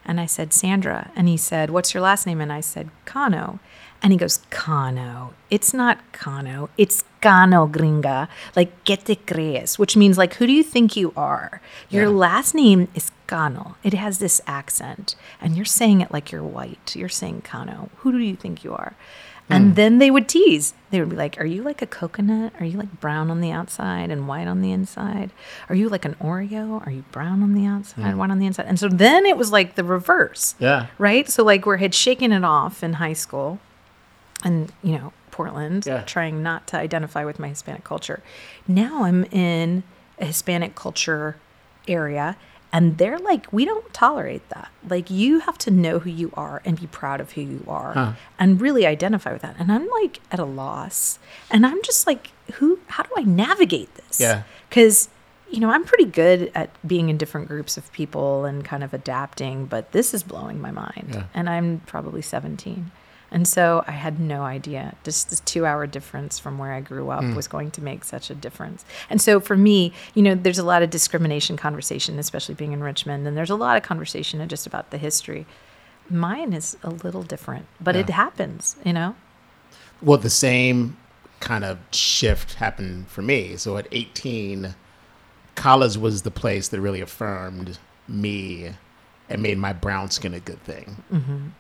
And 0.06 0.20
I 0.20 0.26
said, 0.26 0.52
Sandra. 0.52 1.12
And 1.16 1.30
he 1.30 1.38
said, 1.38 1.70
What's 1.70 1.94
your 1.94 2.04
last 2.04 2.26
name? 2.28 2.42
And 2.42 2.52
I 2.52 2.60
said, 2.60 2.90
Cano. 3.06 3.60
And 4.02 4.12
he 4.12 4.18
goes, 4.18 4.40
Cano. 4.50 5.34
It's 5.50 5.74
not 5.74 5.98
Cano. 6.12 6.70
It's 6.78 7.06
Cano 7.22 7.68
Gringa. 7.68 8.28
Like, 8.54 8.84
que 8.84 8.98
te 8.98 9.16
crees? 9.16 9.80
Which 9.80 9.96
means, 9.96 10.18
like, 10.18 10.34
who 10.34 10.46
do 10.46 10.52
you 10.52 10.62
think 10.62 10.98
you 10.98 11.14
are? 11.16 11.62
Your 11.90 12.04
Yeah. 12.04 12.10
last 12.10 12.54
name 12.54 12.90
is 12.94 13.12
Cano. 13.28 13.78
It 13.82 13.94
has 13.94 14.20
this 14.20 14.42
accent. 14.46 15.16
And 15.40 15.56
you're 15.56 15.64
saying 15.64 16.02
it 16.02 16.12
like 16.12 16.34
you're 16.34 16.44
white. 16.44 16.98
You're 16.98 17.08
saying 17.08 17.44
Cano. 17.46 17.90
Who 18.00 18.12
do 18.12 18.18
you 18.18 18.36
think 18.36 18.66
you 18.66 18.74
are? 18.74 18.96
And 19.50 19.74
mm. 19.74 19.76
then 19.76 19.98
they 20.00 20.10
would 20.10 20.28
tease. 20.30 20.74
They 20.90 21.00
would 21.00 21.10
be 21.10 21.16
like, 21.16 21.40
Are 21.40 21.46
you 21.46 21.64
like 21.64 21.82
a 21.82 21.88
coconut? 21.88 22.54
Are 22.60 22.66
you 22.66 22.78
like 22.78 23.00
brown 23.00 23.30
on 23.30 23.42
the 23.42 23.52
outside 23.52 24.10
and 24.10 24.28
white 24.28 24.48
on 24.48 24.62
the 24.62 24.72
inside? 24.72 25.32
Are 25.70 25.76
you 25.76 25.90
like 25.90 26.06
an 26.06 26.16
Oreo? 26.16 26.86
Are 26.86 26.92
you 26.92 27.04
brown 27.12 27.44
on 27.44 27.54
the 27.54 27.66
outside, 27.66 28.16
white 28.16 28.32
on 28.32 28.40
the 28.40 28.46
inside? 28.46 28.68
And 28.68 28.80
so 28.80 28.88
then 28.88 29.26
it 29.26 29.38
was 29.38 29.52
like 29.52 29.76
the 29.76 29.84
reverse. 29.84 30.56
Yeah. 30.60 30.88
Right? 30.98 31.30
So, 31.30 31.44
like, 31.44 31.66
we 31.66 31.80
had 31.80 31.94
shaken 31.94 32.32
it 32.32 32.44
off 32.44 32.84
in 32.84 32.94
high 32.94 33.14
school 33.14 33.60
and, 34.44 34.72
you 34.82 34.98
know, 34.98 35.14
Portland, 35.32 35.86
Yeah. 35.86 36.04
trying 36.04 36.44
not 36.44 36.68
to 36.68 36.78
identify 36.78 37.26
with 37.26 37.40
my 37.40 37.50
Hispanic 37.50 37.84
culture. 37.84 38.22
Now 38.68 39.04
I'm 39.04 39.26
in 39.26 39.84
a 40.20 40.26
Hispanic 40.26 40.76
culture 40.76 41.38
area. 41.88 42.38
And 42.74 42.98
they're 42.98 43.20
like, 43.20 43.54
we 43.54 43.64
don't 43.66 43.94
tolerate 43.94 44.50
that. 44.50 44.70
Like, 44.90 45.12
you 45.12 45.40
have 45.42 45.58
to 45.60 45.72
know 45.72 46.00
who 46.00 46.10
you 46.10 46.32
are 46.34 46.62
and 46.66 46.78
be 46.80 46.88
proud 46.88 47.22
of 47.22 47.34
who 47.34 47.42
you 47.42 47.64
are 47.68 47.94
Huh. 47.94 48.14
and 48.40 48.60
really 48.60 48.86
identify 48.88 49.32
with 49.32 49.44
that. 49.44 49.56
And 49.60 49.72
I'm 49.72 49.88
like 50.02 50.20
at 50.32 50.40
a 50.40 50.44
loss. 50.46 51.20
And 51.52 51.66
I'm 51.68 51.82
just 51.84 52.08
like, 52.08 52.32
who, 52.56 52.80
how 52.88 53.04
do 53.04 53.12
I 53.16 53.22
navigate 53.22 53.94
this? 53.96 54.20
Yeah. 54.20 54.42
Because, 54.70 55.08
you 55.52 55.60
know, 55.60 55.70
I'm 55.70 55.84
pretty 55.86 56.06
good 56.06 56.52
at 56.56 56.72
being 56.86 57.10
in 57.10 57.18
different 57.18 57.48
groups 57.48 57.78
of 57.78 57.92
people 57.94 58.44
and 58.46 58.66
kind 58.66 58.84
of 58.84 58.92
adapting, 58.92 59.68
but 59.68 59.92
this 59.92 60.12
is 60.16 60.24
blowing 60.24 60.60
my 60.60 60.72
mind. 60.72 61.12
Yeah. 61.14 61.24
And 61.36 61.48
I'm 61.48 61.82
probably 61.86 62.24
17. 62.24 62.90
And 63.34 63.46
so 63.48 63.84
I 63.88 63.92
had 63.92 64.20
no 64.20 64.44
idea. 64.44 64.96
Just 65.04 65.30
this 65.32 65.40
two 65.42 65.66
hour 65.66 65.86
difference 65.88 66.40
from 66.40 66.58
where 66.60 66.72
I 66.72 66.80
grew 66.82 67.10
up 67.10 67.24
Hmm. 67.24 67.36
was 67.36 67.48
going 67.48 67.72
to 67.72 67.84
make 67.84 68.04
such 68.06 68.30
a 68.30 68.36
difference. 68.36 68.86
And 69.10 69.20
so 69.22 69.40
for 69.42 69.58
me, 69.58 69.92
you 70.14 70.22
know, 70.22 70.36
there's 70.36 70.60
a 70.60 70.64
lot 70.64 70.84
of 70.84 70.90
discrimination 70.92 71.58
conversation, 71.58 72.20
especially 72.20 72.56
being 72.56 72.72
in 72.74 72.82
Richmond, 72.84 73.28
and 73.28 73.36
there's 73.36 73.50
a 73.50 73.56
lot 73.56 73.76
of 73.76 73.84
conversation 73.84 74.48
just 74.48 74.68
about 74.68 74.92
the 74.92 74.98
history. 74.98 75.46
Mine 76.10 76.54
is 76.54 76.78
a 76.84 76.90
little 76.92 77.24
different, 77.24 77.66
but 77.82 77.96
it 77.96 78.10
happens, 78.10 78.76
you 78.86 78.94
know? 78.94 79.16
Well, 80.02 80.18
the 80.20 80.30
same 80.30 80.98
kind 81.40 81.64
of 81.64 81.80
shift 81.92 82.54
happened 82.56 83.08
for 83.08 83.22
me. 83.22 83.56
So 83.58 83.78
at 83.78 83.88
18, 83.92 84.76
college 85.56 85.98
was 85.98 86.22
the 86.22 86.32
place 86.32 86.68
that 86.70 86.80
really 86.80 87.02
affirmed 87.02 87.80
me 88.08 88.72
and 89.30 89.42
made 89.42 89.58
my 89.58 89.74
brown 89.74 90.12
skin 90.12 90.34
a 90.34 90.40
good 90.40 90.62
thing. 90.64 91.54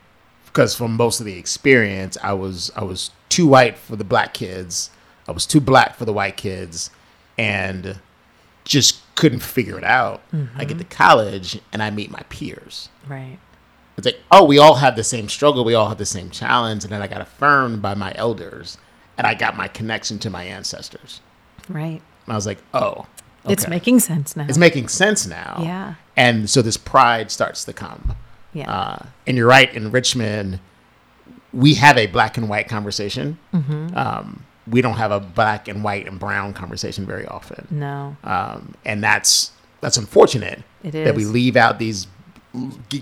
Because 0.53 0.75
from 0.75 0.95
most 0.95 1.19
of 1.19 1.25
the 1.25 1.37
experience, 1.37 2.15
I 2.21 2.33
was 2.33 2.71
I 2.75 2.83
was 2.83 3.09
too 3.27 3.47
white 3.47 3.77
for 3.77 3.95
the 3.95 4.03
black 4.03 4.33
kids, 4.33 4.91
I 5.27 5.31
was 5.31 5.45
too 5.45 5.59
black 5.59 5.95
for 5.95 6.05
the 6.05 6.13
white 6.13 6.37
kids, 6.37 6.91
and 7.37 7.99
just 8.63 9.01
couldn't 9.15 9.39
figure 9.41 9.77
it 9.77 9.83
out. 9.83 10.21
I 10.55 10.65
get 10.65 10.77
mm-hmm. 10.77 10.77
to 10.79 10.83
college 10.85 11.59
and 11.71 11.83
I 11.83 11.89
meet 11.89 12.09
my 12.09 12.21
peers. 12.29 12.89
Right. 13.07 13.37
It's 13.97 14.05
like, 14.05 14.19
oh, 14.31 14.43
we 14.45 14.57
all 14.57 14.75
have 14.75 14.95
the 14.95 15.03
same 15.03 15.29
struggle, 15.29 15.63
we 15.63 15.75
all 15.75 15.87
have 15.87 15.99
the 15.99 16.05
same 16.05 16.29
challenge, 16.31 16.83
and 16.83 16.91
then 16.91 17.01
I 17.01 17.07
got 17.07 17.21
affirmed 17.21 17.81
by 17.81 17.93
my 17.93 18.11
elders, 18.15 18.77
and 19.17 19.27
I 19.27 19.35
got 19.35 19.55
my 19.55 19.67
connection 19.67 20.17
to 20.19 20.31
my 20.31 20.43
ancestors. 20.43 21.21
Right. 21.69 22.01
And 22.25 22.33
I 22.33 22.35
was 22.35 22.47
like, 22.47 22.57
oh, 22.73 23.05
It's 23.45 23.67
making 23.67 23.99
sense 23.99 24.35
now. 24.35 24.45
it's 24.49 24.57
making 24.57 24.87
sense 24.87 25.27
now. 25.27 25.59
Yeah. 25.61 25.95
And 26.17 26.49
so 26.49 26.61
this 26.63 26.77
pride 26.77 27.29
starts 27.29 27.65
to 27.65 27.73
come. 27.73 28.15
Yeah. 28.53 28.71
Uh, 28.71 29.05
and 29.27 29.37
you're 29.37 29.47
right, 29.47 29.73
in 29.73 29.91
Richmond, 29.91 30.59
we 31.51 31.75
have 31.75 31.97
a 31.97 32.07
black 32.07 32.37
and 32.37 32.49
white 32.49 32.67
conversation. 32.67 33.37
Mm-hmm. 33.53 33.95
Um, 33.95 34.45
we 34.67 34.81
don't 34.81 34.95
have 34.95 35.11
a 35.11 35.19
black 35.19 35.67
and 35.67 35.83
white 35.83 36.07
and 36.07 36.19
brown 36.19 36.53
conversation 36.53 37.05
very 37.05 37.25
often. 37.27 37.67
no. 37.69 38.15
Um, 38.23 38.75
and 38.85 39.03
that's 39.03 39.51
that's 39.81 39.97
unfortunate 39.97 40.63
It 40.83 40.91
that 40.91 41.15
we 41.15 41.25
leave 41.25 41.57
out 41.57 41.77
these 41.79 42.07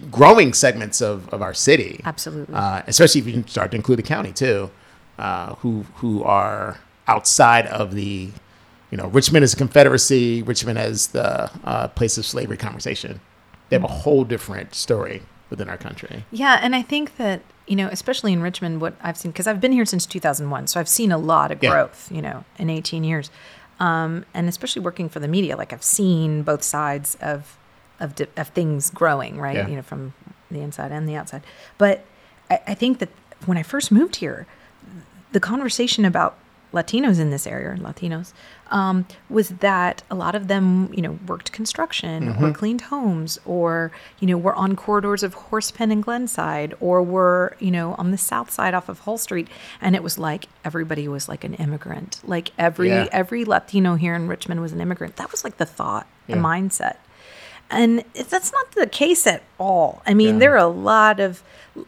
growing 0.09 0.53
segments 0.53 1.01
of, 1.01 1.29
of 1.29 1.41
our 1.41 1.53
city. 1.53 2.01
Absolutely. 2.05 2.55
Uh, 2.55 2.81
especially 2.87 3.21
if 3.21 3.27
you 3.27 3.43
start 3.47 3.71
to 3.71 3.77
include 3.77 3.99
the 3.99 4.03
county 4.03 4.31
too, 4.31 4.71
uh, 5.19 5.55
who 5.55 5.85
who 5.95 6.23
are 6.23 6.79
outside 7.07 7.67
of 7.67 7.93
the, 7.93 8.29
you 8.89 8.97
know, 8.97 9.07
Richmond 9.07 9.43
is 9.43 9.53
a 9.53 9.57
Confederacy, 9.57 10.41
Richmond 10.41 10.79
as 10.79 11.07
the 11.07 11.51
uh, 11.63 11.89
place 11.89 12.17
of 12.17 12.25
slavery 12.25 12.57
conversation. 12.57 13.19
They 13.69 13.75
have 13.75 13.83
a 13.83 13.87
whole 13.87 14.23
different 14.23 14.73
story 14.73 15.21
within 15.51 15.69
our 15.69 15.77
country. 15.77 16.25
Yeah, 16.31 16.57
and 16.61 16.75
I 16.75 16.81
think 16.81 17.17
that 17.17 17.41
you 17.67 17.75
know, 17.75 17.87
especially 17.91 18.33
in 18.33 18.41
Richmond, 18.41 18.81
what 18.81 18.95
I've 19.03 19.15
seen 19.17 19.31
because 19.31 19.45
I've 19.45 19.61
been 19.61 19.71
here 19.71 19.85
since 19.85 20.05
2001, 20.07 20.65
so 20.67 20.79
I've 20.79 20.89
seen 20.89 21.11
a 21.11 21.17
lot 21.19 21.51
of 21.51 21.61
Yeah. 21.61 21.69
growth. 21.69 22.11
You 22.11 22.23
know, 22.23 22.43
in 22.57 22.69
18 22.71 23.03
years, 23.03 23.29
um, 23.79 24.25
and 24.33 24.49
especially 24.49 24.81
working 24.81 25.07
for 25.09 25.19
the 25.19 25.27
media, 25.27 25.55
like 25.55 25.71
I've 25.71 25.83
seen 25.83 26.41
both 26.41 26.63
sides 26.63 27.15
of 27.21 27.57
of, 27.99 28.15
di- 28.15 28.25
of 28.35 28.47
things 28.49 28.89
growing, 28.89 29.39
right? 29.39 29.55
Yeah. 29.57 29.67
You 29.67 29.75
know, 29.75 29.81
from 29.83 30.13
the 30.49 30.61
inside 30.61 30.91
and 30.91 31.07
the 31.07 31.15
outside. 31.15 31.43
But 31.77 32.03
I, 32.49 32.59
I 32.69 32.73
think 32.73 32.97
that 32.97 33.09
when 33.45 33.57
I 33.59 33.63
first 33.63 33.91
moved 33.91 34.15
here, 34.15 34.47
the 35.33 35.39
conversation 35.39 36.03
about 36.03 36.35
Latinos 36.73 37.19
in 37.19 37.29
this 37.31 37.45
area, 37.45 37.75
Latinos, 37.77 38.31
um, 38.69 39.05
was 39.29 39.49
that 39.49 40.03
a 40.10 40.15
lot 40.15 40.36
of 40.36 40.47
them, 40.47 40.89
you 40.93 41.01
know, 41.01 41.19
worked 41.27 41.51
construction 41.51 42.29
or 42.41 42.53
cleaned 42.53 42.81
homes 42.81 43.38
or, 43.45 43.91
you 44.21 44.27
know, 44.27 44.38
were 44.38 44.55
on 44.55 44.77
corridors 44.77 45.21
of 45.23 45.36
Horsepen 45.36 45.91
and 45.91 46.01
Glenside 46.01 46.73
or 46.79 47.03
were, 47.03 47.57
you 47.60 47.71
know, 47.71 47.95
on 47.95 48.12
the 48.12 48.17
south 48.17 48.49
side 48.51 48.73
off 48.73 48.88
of 48.88 48.99
Hull 48.99 49.17
Street. 49.17 49.49
And 49.81 49.95
it 49.95 50.03
was 50.03 50.17
like 50.17 50.45
everybody 50.63 51.07
was 51.10 51.27
like 51.27 51.43
an 51.43 51.55
immigrant. 51.55 52.21
Like 52.23 52.51
every 52.57 52.89
Yeah. 52.89 53.10
every 53.12 53.43
Latino 53.43 53.95
here 53.95 54.15
in 54.15 54.27
Richmond 54.29 54.62
was 54.62 54.71
an 54.71 54.79
immigrant. 54.79 55.17
That 55.17 55.31
was 55.31 55.43
like 55.43 55.57
the 55.57 55.65
thought, 55.65 56.07
the 56.27 56.36
mindset. 56.36 56.95
And 57.69 58.03
that's 58.13 58.51
not 58.51 58.71
the 58.71 58.86
case 58.88 59.25
at 59.27 59.43
all. 59.57 60.01
I 60.05 60.13
mean, 60.13 60.36
Yeah. 60.36 60.39
there 60.39 60.53
are 60.53 60.57
a 60.57 60.67
lot 60.67 61.19
of, 61.19 61.41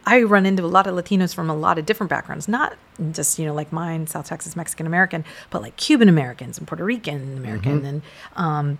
I 0.06 0.22
run 0.22 0.46
into 0.46 0.64
a 0.64 0.66
lot 0.66 0.86
of 0.86 0.94
Latinos 0.94 1.34
from 1.34 1.50
a 1.50 1.54
lot 1.54 1.78
of 1.78 1.86
different 1.86 2.10
backgrounds, 2.10 2.48
not 2.48 2.76
just, 3.12 3.38
you 3.38 3.44
know, 3.44 3.54
like 3.54 3.72
mine, 3.72 4.06
South 4.06 4.26
Texas, 4.26 4.56
Mexican 4.56 4.86
American, 4.86 5.24
but 5.50 5.62
like 5.62 5.76
Cuban 5.76 6.08
Americans 6.08 6.58
and 6.58 6.66
Puerto 6.66 6.84
Rican 6.84 7.36
American 7.36 7.84
and, 7.84 8.02
um, 8.36 8.78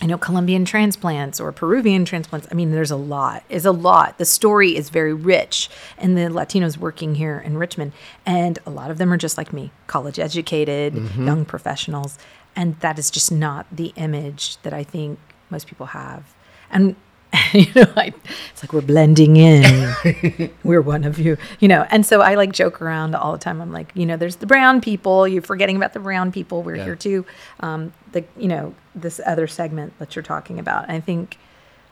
I 0.00 0.06
know 0.06 0.18
Colombian 0.18 0.64
transplants 0.64 1.38
or 1.38 1.52
Peruvian 1.52 2.04
transplants. 2.04 2.48
I 2.50 2.54
mean, 2.54 2.72
there's 2.72 2.90
a 2.90 2.96
lot. 2.96 3.44
Is 3.48 3.64
a 3.64 3.70
lot. 3.70 4.18
The 4.18 4.24
story 4.24 4.74
is 4.74 4.90
very 4.90 5.14
rich, 5.14 5.70
and 5.96 6.16
the 6.18 6.22
Latinos 6.22 6.76
working 6.76 7.14
here 7.14 7.38
in 7.38 7.56
Richmond, 7.56 7.92
and 8.26 8.58
a 8.66 8.70
lot 8.70 8.90
of 8.90 8.98
them 8.98 9.12
are 9.12 9.16
just 9.16 9.38
like 9.38 9.52
me, 9.52 9.70
college 9.86 10.18
educated, 10.18 10.96
young 11.16 11.44
professionals, 11.44 12.18
and 12.56 12.80
that 12.80 12.98
is 12.98 13.12
just 13.12 13.30
not 13.30 13.66
the 13.70 13.92
image 13.94 14.56
that 14.62 14.72
I 14.72 14.82
think 14.82 15.20
most 15.50 15.68
people 15.68 15.86
have. 15.86 16.34
And 16.68 16.96
you 17.52 17.66
know, 17.74 17.90
I, 17.96 18.12
it's 18.50 18.62
like 18.62 18.72
we're 18.72 18.80
blending 18.82 19.36
in. 19.36 20.50
we're 20.64 20.82
one 20.82 21.04
of 21.04 21.18
you, 21.18 21.36
you 21.60 21.68
know. 21.68 21.86
And 21.90 22.04
so 22.04 22.20
I 22.20 22.34
like 22.34 22.52
joke 22.52 22.82
around 22.82 23.14
all 23.14 23.32
the 23.32 23.38
time. 23.38 23.60
I'm 23.60 23.72
like, 23.72 23.90
you 23.94 24.04
know, 24.04 24.16
there's 24.16 24.36
the 24.36 24.46
brown 24.46 24.80
people. 24.80 25.26
You're 25.26 25.42
forgetting 25.42 25.76
about 25.76 25.92
the 25.94 26.00
brown 26.00 26.30
people. 26.32 26.62
We're 26.62 26.76
Yeah. 26.76 26.84
here 26.84 26.96
too. 26.96 27.24
Um, 27.60 27.92
the 28.12 28.24
you 28.36 28.48
know 28.48 28.74
this 28.94 29.20
other 29.24 29.46
segment 29.46 29.98
that 29.98 30.14
you're 30.14 30.22
talking 30.22 30.58
about. 30.58 30.90
I 30.90 31.00
think, 31.00 31.38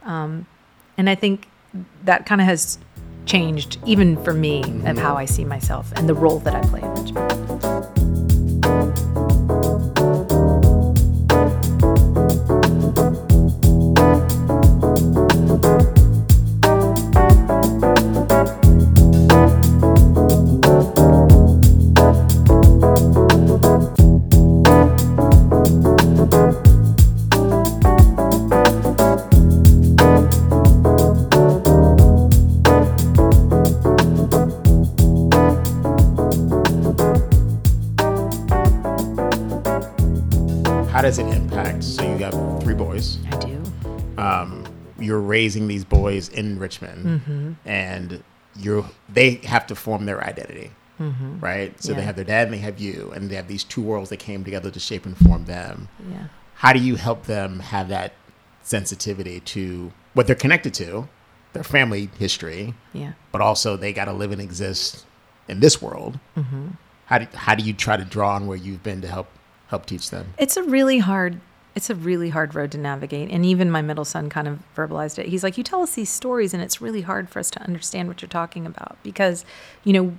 um, 0.04 0.46
and 0.98 1.08
I 1.08 1.14
think 1.14 1.48
that 2.04 2.26
kind 2.26 2.40
of 2.40 2.46
has 2.46 2.78
changed 3.24 3.78
even 3.86 4.22
for 4.24 4.34
me 4.34 4.62
of 4.84 4.98
how 4.98 5.16
I 5.16 5.24
see 5.24 5.44
myself 5.44 5.92
and 5.96 6.08
the 6.08 6.14
role 6.14 6.40
that 6.40 6.54
I 6.54 6.60
play 6.62 6.80
in 6.82 6.94
Richmond. 6.94 8.19
You're 45.10 45.20
raising 45.36 45.64
these 45.68 45.84
boys 45.84 46.28
in 46.40 46.58
Richmond, 46.66 47.00
Mm-hmm. 47.06 47.52
and 47.68 48.22
you're 48.64 48.84
they 49.18 49.28
have 49.54 49.66
to 49.66 49.74
form 49.74 50.06
their 50.06 50.20
identity, 50.32 50.70
right? 51.50 51.70
So 51.82 51.92
they 51.92 51.98
Mm-hmm. 52.00 52.06
Have 52.06 52.16
their 52.16 52.24
dad 52.34 52.42
and 52.46 52.54
they 52.54 52.58
have 52.68 52.78
you, 52.86 53.10
and 53.14 53.28
they 53.30 53.36
have 53.40 53.48
these 53.54 53.64
two 53.64 53.82
worlds 53.90 54.08
that 54.10 54.18
came 54.28 54.44
together 54.44 54.70
to 54.70 54.80
shape 54.80 55.04
and 55.06 55.16
form 55.26 55.44
them. 55.46 55.88
Yeah. 56.14 56.26
How 56.62 56.72
do 56.72 56.78
you 56.88 56.96
help 56.96 57.20
them 57.24 57.60
have 57.74 57.88
that 57.88 58.12
sensitivity 58.62 59.40
to 59.40 59.92
what 60.14 60.26
they're 60.26 60.36
connected 60.36 60.74
to, 60.74 61.08
their 61.54 61.64
family 61.64 62.10
history, 62.18 62.74
Yeah. 62.92 63.12
but 63.32 63.40
also 63.40 63.76
they 63.76 63.92
got 63.92 64.04
to 64.06 64.12
live 64.12 64.32
and 64.32 64.40
exist 64.40 65.04
in 65.48 65.60
this 65.60 65.80
world? 65.82 66.18
Mm-hmm. 66.36 66.68
How 67.06 67.18
do 67.18 67.26
how 67.34 67.54
do 67.56 67.64
you 67.64 67.72
try 67.72 67.96
to 67.96 68.04
draw 68.04 68.34
on 68.36 68.46
where 68.46 68.56
you've 68.56 68.82
been 68.82 69.00
to 69.02 69.08
help 69.08 69.28
help 69.68 69.86
teach 69.86 70.10
them? 70.10 70.34
It's 70.38 70.56
a 70.56 70.62
really 70.62 70.98
hard 70.98 71.40
it's 71.74 71.90
a 71.90 71.94
really 71.94 72.30
hard 72.30 72.54
road 72.54 72.72
to 72.72 72.78
navigate. 72.78 73.30
And 73.30 73.44
even 73.44 73.70
my 73.70 73.82
middle 73.82 74.04
son 74.04 74.28
kind 74.28 74.48
of 74.48 74.60
verbalized 74.76 75.18
it. 75.18 75.26
He's 75.26 75.42
like, 75.42 75.56
You 75.56 75.64
tell 75.64 75.82
us 75.82 75.94
these 75.94 76.10
stories 76.10 76.52
and 76.54 76.62
it's 76.62 76.80
really 76.80 77.02
hard 77.02 77.28
for 77.28 77.38
us 77.38 77.50
to 77.52 77.62
understand 77.62 78.08
what 78.08 78.22
you're 78.22 78.28
talking 78.28 78.66
about 78.66 78.98
because, 79.02 79.44
you 79.84 79.92
know, 79.92 80.16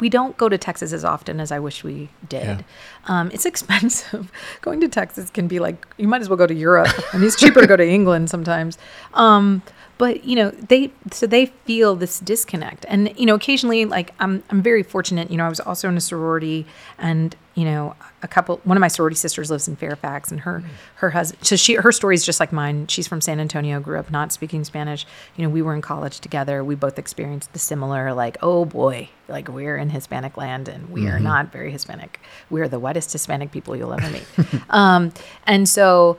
we 0.00 0.08
don't 0.08 0.36
go 0.36 0.48
to 0.48 0.56
Texas 0.56 0.92
as 0.92 1.04
often 1.04 1.40
as 1.40 1.50
I 1.50 1.58
wish 1.58 1.82
we 1.82 2.08
did. 2.28 2.42
Yeah. 2.44 2.62
Um, 3.06 3.30
it's 3.32 3.44
expensive. 3.52 4.30
Going 4.60 4.80
to 4.80 4.88
Texas 4.88 5.30
can 5.30 5.48
be 5.48 5.58
like 5.58 5.86
you 5.96 6.08
might 6.08 6.20
as 6.20 6.28
well 6.28 6.36
go 6.36 6.46
to 6.46 6.54
Europe, 6.54 6.88
and 7.12 7.22
it's 7.24 7.36
cheaper 7.36 7.60
to 7.60 7.66
go 7.66 7.76
to 7.76 7.86
England 7.86 8.30
sometimes. 8.30 8.78
Um, 9.14 9.62
but 9.98 10.24
you 10.24 10.36
know 10.36 10.50
they 10.50 10.92
so 11.10 11.26
they 11.26 11.46
feel 11.46 11.96
this 11.96 12.20
disconnect, 12.20 12.86
and 12.88 13.12
you 13.18 13.26
know 13.26 13.34
occasionally 13.34 13.84
like 13.84 14.14
I'm 14.20 14.42
I'm 14.50 14.62
very 14.62 14.82
fortunate. 14.82 15.30
You 15.30 15.36
know 15.36 15.44
I 15.44 15.48
was 15.48 15.60
also 15.60 15.88
in 15.88 15.96
a 15.96 16.00
sorority, 16.00 16.66
and 16.98 17.34
you 17.58 17.64
know 17.64 17.96
a 18.22 18.28
couple 18.28 18.60
one 18.62 18.76
of 18.76 18.80
my 18.80 18.86
sorority 18.86 19.16
sisters 19.16 19.50
lives 19.50 19.66
in 19.66 19.74
Fairfax, 19.74 20.30
and 20.30 20.38
her 20.40 20.62
her 20.96 21.10
husband 21.10 21.44
so 21.44 21.56
she 21.56 21.74
her 21.74 21.90
story 21.90 22.14
is 22.14 22.24
just 22.24 22.38
like 22.38 22.52
mine. 22.52 22.86
She's 22.86 23.08
from 23.08 23.20
San 23.20 23.40
Antonio, 23.40 23.80
grew 23.80 23.98
up 23.98 24.12
not 24.12 24.30
speaking 24.30 24.62
Spanish. 24.62 25.04
You 25.34 25.42
know 25.42 25.50
we 25.50 25.60
were 25.60 25.74
in 25.74 25.82
college 25.82 26.20
together. 26.20 26.62
We 26.62 26.76
both 26.76 27.00
experienced 27.00 27.52
the 27.52 27.58
similar 27.58 28.14
like 28.14 28.36
oh 28.42 28.64
boy 28.64 29.08
like 29.26 29.48
we're 29.48 29.76
in 29.76 29.90
Hispanic 29.90 30.36
land 30.36 30.68
and 30.68 30.88
we 30.88 31.08
are 31.08 31.18
not 31.18 31.50
very 31.50 31.72
Hispanic. 31.72 32.20
We're 32.48 32.68
the 32.68 32.78
whitest 32.78 33.12
Hispanic 33.12 33.50
people 33.50 33.74
you'll 33.74 33.92
ever 33.92 34.08
meet. 34.08 34.26
um, 34.70 35.12
and 35.44 35.68
so, 35.68 36.16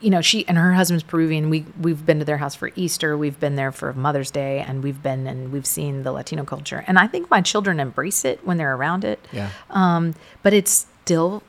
you 0.00 0.10
know, 0.10 0.20
she 0.20 0.46
and 0.46 0.56
her 0.56 0.72
husband's 0.72 1.02
Peruvian. 1.02 1.50
We 1.50 1.66
we've 1.80 2.04
been 2.04 2.18
to 2.18 2.24
their 2.24 2.38
house 2.38 2.54
for 2.54 2.70
Easter. 2.76 3.16
We've 3.16 3.38
been 3.38 3.56
there 3.56 3.72
for 3.72 3.92
Mother's 3.92 4.30
Day, 4.30 4.60
and 4.60 4.82
we've 4.82 5.02
been 5.02 5.26
and 5.26 5.52
we've 5.52 5.66
seen 5.66 6.02
the 6.02 6.12
Latino 6.12 6.44
culture. 6.44 6.84
And 6.86 6.98
I 6.98 7.06
think 7.06 7.30
my 7.30 7.40
children 7.40 7.80
embrace 7.80 8.24
it 8.24 8.44
when 8.46 8.56
they're 8.56 8.74
around 8.74 9.04
it. 9.04 9.18
Yeah. 9.32 9.50
Um, 9.70 10.14
but 10.42 10.52
it's 10.52 10.86
still 11.04 11.42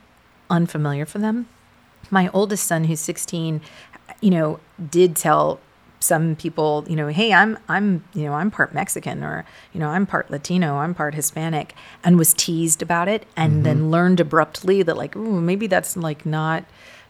unfamiliar 0.49 1.05
for 1.05 1.19
them. 1.19 1.47
My 2.11 2.29
oldest 2.29 2.65
son, 2.67 2.85
who's 2.85 2.99
16, 2.99 3.61
you 4.21 4.29
know, 4.29 4.59
did 4.89 5.15
tell 5.15 5.59
some 5.99 6.35
people, 6.35 6.85
you 6.87 6.95
know, 6.95 7.07
hey, 7.07 7.33
I'm 7.33 7.57
I'm, 7.67 8.03
you 8.13 8.23
know, 8.23 8.33
I'm 8.33 8.51
part 8.51 8.73
Mexican 8.73 9.23
or, 9.23 9.45
you 9.73 9.79
know, 9.79 9.89
I'm 9.89 10.05
part 10.05 10.29
Latino, 10.29 10.77
I'm 10.77 10.93
part 10.93 11.15
Hispanic 11.15 11.73
and 12.03 12.17
was 12.17 12.33
teased 12.33 12.81
about 12.81 13.07
it 13.07 13.25
and 13.35 13.65
then 13.65 13.91
learned 13.91 14.19
abruptly 14.19 14.83
that 14.83 14.97
like, 14.97 15.15
ooh, 15.15 15.41
maybe 15.41 15.67
that's 15.67 15.97
like 15.97 16.25
not 16.25 16.63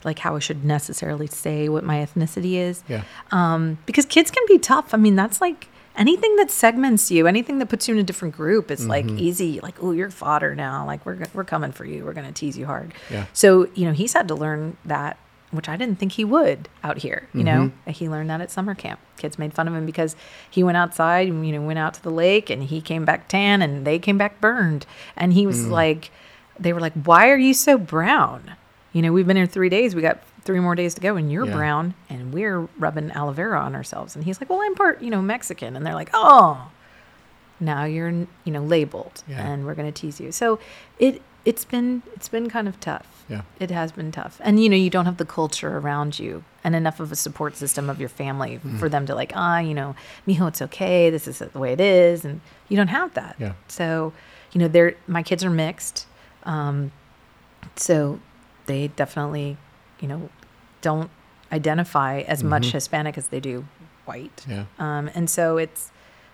like 0.06 0.20
how 0.20 0.36
I 0.36 0.40
should 0.40 0.64
necessarily 0.64 1.28
say 1.28 1.68
what 1.68 1.84
my 1.84 1.98
ethnicity 1.98 2.54
is. 2.54 2.84
Yeah. 2.88 3.04
Um, 3.32 3.80
because 3.86 4.06
kids 4.06 4.32
can 4.32 4.44
be 4.48 4.60
tough. 4.60 4.94
I 4.94 4.98
mean, 4.98 5.16
that's 5.16 5.42
like 5.42 5.68
anything 5.98 6.36
that 6.38 6.52
segments 6.52 7.10
you, 7.12 7.28
anything 7.28 7.60
that 7.60 7.68
puts 7.68 7.88
you 7.88 7.94
in 7.94 8.00
a 8.00 8.04
different 8.04 8.36
group 8.36 8.72
is 8.72 8.88
like 8.88 9.06
mm-hmm. 9.06 9.20
easy. 9.20 9.60
Like, 9.62 9.82
oh, 9.82 9.92
you're 9.92 10.10
fodder 10.10 10.56
now. 10.56 10.86
Like 10.86 11.06
we're 11.06 11.26
we're 11.34 11.44
coming 11.44 11.72
for 11.72 11.86
you. 11.86 12.06
We're 12.06 12.14
gonna 12.14 12.32
tease 12.32 12.58
you 12.58 12.66
hard. 12.66 12.94
Yeah. 13.10 13.26
So 13.34 13.68
you 13.76 13.86
know, 13.86 13.94
he's 13.94 14.14
had 14.14 14.28
to 14.28 14.36
learn 14.36 14.78
that, 14.86 15.18
which 15.52 15.70
I 15.70 15.78
didn't 15.78 16.00
think 16.00 16.14
he 16.14 16.26
would 16.26 16.70
out 16.84 17.00
here. 17.00 17.28
You 17.34 17.44
know, 17.44 17.72
mm-hmm. 17.72 17.90
he 17.92 18.10
learned 18.10 18.30
that 18.30 18.42
at 18.42 18.52
summer 18.52 18.76
camp. 18.76 19.00
Kids 19.18 19.40
made 19.40 19.54
fun 19.54 19.68
of 19.68 19.74
him 19.74 19.86
because 19.86 20.16
he 20.50 20.64
went 20.64 20.78
outside 20.78 21.28
and 21.28 21.46
you 21.46 21.54
know 21.54 21.62
went 21.62 21.80
out 21.80 21.94
to 21.96 22.04
the 22.04 22.12
lake 22.12 22.50
and 22.50 22.64
he 22.64 22.82
came 22.82 23.06
back 23.06 23.28
tan 23.28 23.62
and 23.62 23.86
they 23.86 24.00
came 24.00 24.18
back 24.18 24.40
burned 24.42 24.86
and 25.16 25.34
he 25.34 25.48
was 25.48 25.66
mm. 25.66 25.72
like, 25.72 26.12
they 26.60 26.74
were 26.74 26.80
like, 26.80 26.94
why 26.94 27.30
are 27.30 27.38
you 27.38 27.54
so 27.54 27.78
brown? 27.78 28.56
You 28.96 29.02
know, 29.02 29.12
we've 29.12 29.28
been 29.28 29.36
here 29.36 29.46
three 29.46 29.68
days. 29.68 29.94
We 29.94 30.02
got 30.02 30.20
three 30.46 30.62
more 30.62 30.74
days 30.74 30.94
to 30.94 31.02
go, 31.02 31.18
and 31.18 31.30
you're 31.30 31.46
Yeah. 31.46 31.54
brown, 31.54 31.96
and 32.10 32.34
we're 32.34 32.62
rubbing 32.80 33.12
aloe 33.12 33.34
vera 33.34 33.60
on 33.60 33.76
ourselves. 33.76 34.16
And 34.16 34.24
he's 34.24 34.40
like, 34.40 34.50
"Well, 34.50 34.62
I'm 34.62 34.74
part, 34.74 35.02
you 35.02 35.10
know, 35.10 35.22
Mexican," 35.22 35.76
and 35.76 35.86
they're 35.86 35.94
like, 35.94 36.12
"Oh, 36.14 36.70
now 37.60 37.84
you're, 37.84 38.10
you 38.10 38.54
know, 38.54 38.62
labeled, 38.62 39.22
Yeah. 39.28 39.46
and 39.46 39.66
we're 39.66 39.74
gonna 39.76 39.92
tease 39.92 40.22
you." 40.22 40.32
So 40.32 40.60
it 40.98 41.22
it's 41.44 41.66
been 41.66 42.04
it's 42.14 42.30
been 42.30 42.50
kind 42.50 42.70
of 42.70 42.80
tough. 42.80 43.26
Yeah. 43.28 43.42
It 43.60 43.70
has 43.70 43.92
been 43.92 44.14
tough, 44.14 44.40
and 44.42 44.64
you 44.64 44.70
know, 44.70 44.78
you 44.78 44.90
don't 44.90 45.06
have 45.06 45.18
the 45.18 45.26
culture 45.26 45.78
around 45.78 46.18
you 46.18 46.46
and 46.64 46.74
enough 46.74 47.02
of 47.02 47.12
a 47.12 47.16
support 47.18 47.58
system 47.58 47.90
of 47.90 48.00
your 48.00 48.08
family 48.10 48.62
Mm. 48.66 48.80
for 48.80 48.88
them 48.88 49.06
to 49.08 49.14
like, 49.14 49.34
ah, 49.36 49.60
you 49.60 49.74
know, 49.74 49.94
mijo, 50.26 50.48
it's 50.48 50.62
okay. 50.62 51.10
This 51.10 51.28
is 51.28 51.40
the 51.40 51.60
way 51.60 51.74
it 51.74 51.82
is, 51.82 52.24
and 52.24 52.40
you 52.70 52.78
don't 52.78 52.88
have 52.88 53.14
that. 53.16 53.36
Yeah. 53.40 53.52
So, 53.68 54.14
you 54.54 54.60
know, 54.62 54.70
they're 54.70 54.96
my 55.06 55.22
kids 55.22 55.44
are 55.44 55.50
mixed. 55.50 56.06
Um, 56.46 56.92
so 57.76 58.20
they 58.66 58.90
definitely, 58.90 59.58
you 60.00 60.08
know, 60.08 60.30
don't 60.82 61.10
identify 61.52 62.20
as 62.22 62.44
much 62.44 62.72
Hispanic 62.72 63.18
as 63.18 63.28
they 63.28 63.40
do 63.40 63.66
white. 64.06 64.46
Yeah. 64.50 64.66
Um, 64.80 65.10
and 65.14 65.30
so 65.30 65.58
it's 65.58 65.92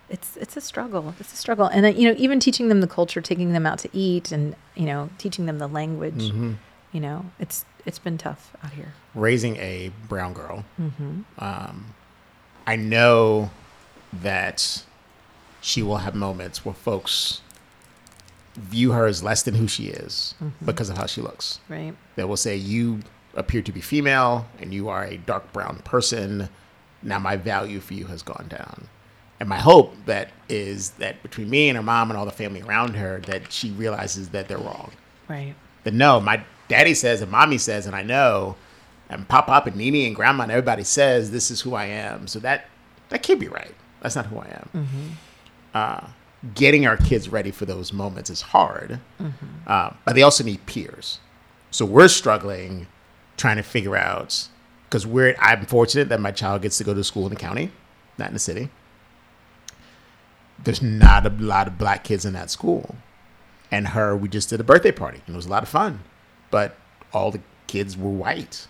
it's 0.10 0.38
it's 0.38 0.58
a 0.58 0.62
struggle. 0.62 1.14
It's 1.20 1.34
a 1.34 1.38
struggle. 1.38 1.66
And 1.68 1.86
then, 1.86 1.96
you 1.96 2.10
know, 2.10 2.16
even 2.18 2.40
teaching 2.40 2.68
them 2.68 2.82
the 2.82 2.88
culture, 2.88 3.22
taking 3.22 3.54
them 3.54 3.66
out 3.66 3.80
to 3.80 3.90
eat, 3.94 4.32
and 4.32 4.56
you 4.76 4.86
know, 4.86 5.10
teaching 5.18 5.46
them 5.46 5.58
the 5.60 5.68
language. 5.68 6.22
You 6.94 7.00
know, 7.00 7.26
it's 7.40 7.66
it's 7.86 8.00
been 8.00 8.18
tough 8.18 8.54
out 8.64 8.72
here. 8.74 8.94
raising 9.16 9.56
a 9.58 9.92
brown 10.10 10.34
girl, 10.34 10.66
um, 11.40 11.86
I 12.68 12.76
know 12.76 13.50
that 14.12 14.84
she 15.62 15.82
will 15.82 15.98
have 15.98 16.14
moments 16.16 16.66
where 16.66 16.76
folks 16.76 17.42
view 18.56 18.92
her 18.92 19.06
as 19.06 19.24
less 19.24 19.44
than 19.44 19.56
who 19.56 19.68
she 19.68 19.86
is 19.88 20.36
because 20.66 20.90
of 20.90 20.98
how 20.98 21.06
she 21.06 21.22
looks. 21.22 21.60
Right. 21.70 21.96
They 22.16 22.24
will 22.24 22.38
say, 22.38 22.56
You 22.56 23.00
appear 23.36 23.62
to 23.62 23.72
be 23.72 23.80
female 23.82 24.46
and 24.60 24.74
you 24.74 24.90
are 24.90 25.04
a 25.06 25.18
dark 25.18 25.52
brown 25.54 25.78
person. 25.86 26.50
Now 27.02 27.18
my 27.20 27.38
value 27.38 27.80
for 27.80 27.94
you 27.94 28.06
has 28.08 28.22
gone 28.22 28.48
down. 28.50 28.88
And 29.40 29.50
my 29.50 29.58
hope 29.58 29.96
that 30.06 30.30
is 30.50 30.92
that 30.92 31.24
between 31.24 31.50
me 31.50 31.70
and 31.70 31.76
her 31.78 31.82
mom 31.84 32.12
and 32.12 32.18
all 32.18 32.26
the 32.26 32.32
family 32.32 32.62
around 32.62 32.94
her, 32.96 33.22
that 33.26 33.52
she 33.52 33.72
realizes 33.72 34.30
that 34.30 34.48
they're 34.48 34.58
wrong 34.60 34.92
Right. 35.28 35.56
that 35.84 35.94
no, 35.94 36.20
my 36.20 36.44
daddy 36.68 36.94
says 36.94 37.22
and 37.22 37.32
mommy 37.32 37.58
says, 37.58 37.86
and 37.88 37.96
I 37.96 38.04
know, 38.04 38.56
and 39.10 39.28
pop 39.28 39.48
pop 39.48 39.66
and 39.66 39.76
Nini 39.78 40.06
and 40.06 40.16
grandma 40.16 40.44
and 40.44 40.52
everybody 40.52 40.84
says 40.84 41.32
this 41.32 41.50
is 41.50 41.62
who 41.62 41.74
I 41.74 41.86
am. 41.86 42.28
So 42.28 42.40
that 42.40 42.66
that 43.10 43.24
can't 43.24 43.40
be 43.40 43.48
right. 43.48 43.74
That's 44.02 44.16
not 44.16 44.26
who 44.28 44.38
I 44.40 44.48
am. 44.74 45.18
Uh, 45.74 46.08
getting 46.56 46.86
our 46.86 46.98
kids 46.98 47.30
ready 47.30 47.52
for 47.52 47.66
those 47.66 47.94
moments 47.94 48.30
is 48.30 48.42
hard, 48.42 49.00
mm-hmm. 49.20 49.46
uh, 49.68 49.92
but 50.06 50.16
they 50.16 50.24
also 50.24 50.44
need 50.44 50.66
peers. 50.66 51.20
So 51.70 51.86
we're 51.86 52.08
struggling 52.08 52.88
trying 53.38 53.58
to 53.58 53.64
figure 53.64 53.96
out 53.96 54.48
because 54.86 55.08
we're. 55.08 55.36
I'm 55.40 55.66
fortunate 55.66 56.10
that 56.10 56.20
my 56.20 56.32
child 56.32 56.62
gets 56.62 56.78
to 56.80 56.84
go 56.84 56.94
to 56.94 57.04
school 57.04 57.24
in 57.26 57.30
the 57.30 57.40
county, 57.40 57.72
not 58.18 58.28
in 58.28 58.34
the 58.34 58.40
city. 58.40 58.70
There's 60.64 60.82
not 60.82 61.26
a 61.26 61.30
lot 61.30 61.68
of 61.68 61.78
black 61.78 62.04
kids 62.04 62.26
in 62.26 62.34
that 62.34 62.52
school 62.52 62.96
and 63.72 63.90
her 63.90 64.16
we 64.16 64.28
just 64.28 64.50
did 64.50 64.60
a 64.60 64.64
birthday 64.64 64.92
party 64.92 65.22
and 65.26 65.34
it 65.34 65.38
was 65.38 65.46
a 65.46 65.50
lot 65.50 65.64
of 65.64 65.70
fun 65.70 66.02
but 66.52 66.76
all 67.14 67.32
the 67.32 67.42
kids 67.68 67.98
were 67.98 68.10
white 68.10 68.68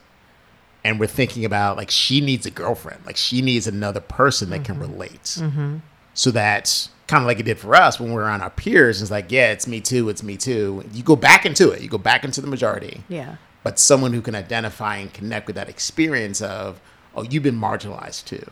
and 0.83 0.99
we're 0.99 1.07
thinking 1.07 1.43
about 1.43 1.75
like 1.75 1.89
she 1.89 2.21
needs 2.21 2.45
a 2.45 2.51
girlfriend 2.51 3.03
like 3.05 3.17
she 3.17 3.41
needs 3.41 3.67
another 3.67 3.99
person 3.99 4.49
that 4.51 4.63
can 4.63 4.75
mm-hmm. 4.75 4.93
relate 4.93 5.23
mm-hmm. 5.23 5.77
so 6.13 6.29
that 6.31 6.87
kind 7.11 7.23
of 7.23 7.27
like 7.27 7.39
it 7.39 7.43
did 7.43 7.59
for 7.59 7.75
us 7.75 7.99
when 7.99 8.09
we 8.09 8.15
were 8.15 8.29
on 8.35 8.41
our 8.41 8.49
peers 8.49 9.01
it's 9.01 9.11
like 9.11 9.31
yeah 9.31 9.51
it's 9.51 9.67
me 9.67 9.79
too 9.81 10.07
it's 10.09 10.23
me 10.23 10.37
too. 10.37 10.83
You 10.93 11.03
go 11.03 11.15
back 11.15 11.45
into 11.45 11.69
it 11.71 11.81
you 11.81 11.89
go 11.89 11.97
back 11.97 12.23
into 12.23 12.39
the 12.41 12.47
majority. 12.47 13.03
Yeah. 13.09 13.35
but 13.63 13.77
someone 13.77 14.13
who 14.13 14.21
can 14.21 14.33
identify 14.33 14.95
and 14.97 15.13
connect 15.13 15.45
with 15.47 15.55
that 15.57 15.69
experience 15.69 16.41
of 16.41 16.79
oh 17.15 17.23
you've 17.23 17.43
been 17.43 17.59
marginalized 17.59 18.25
too. 18.25 18.45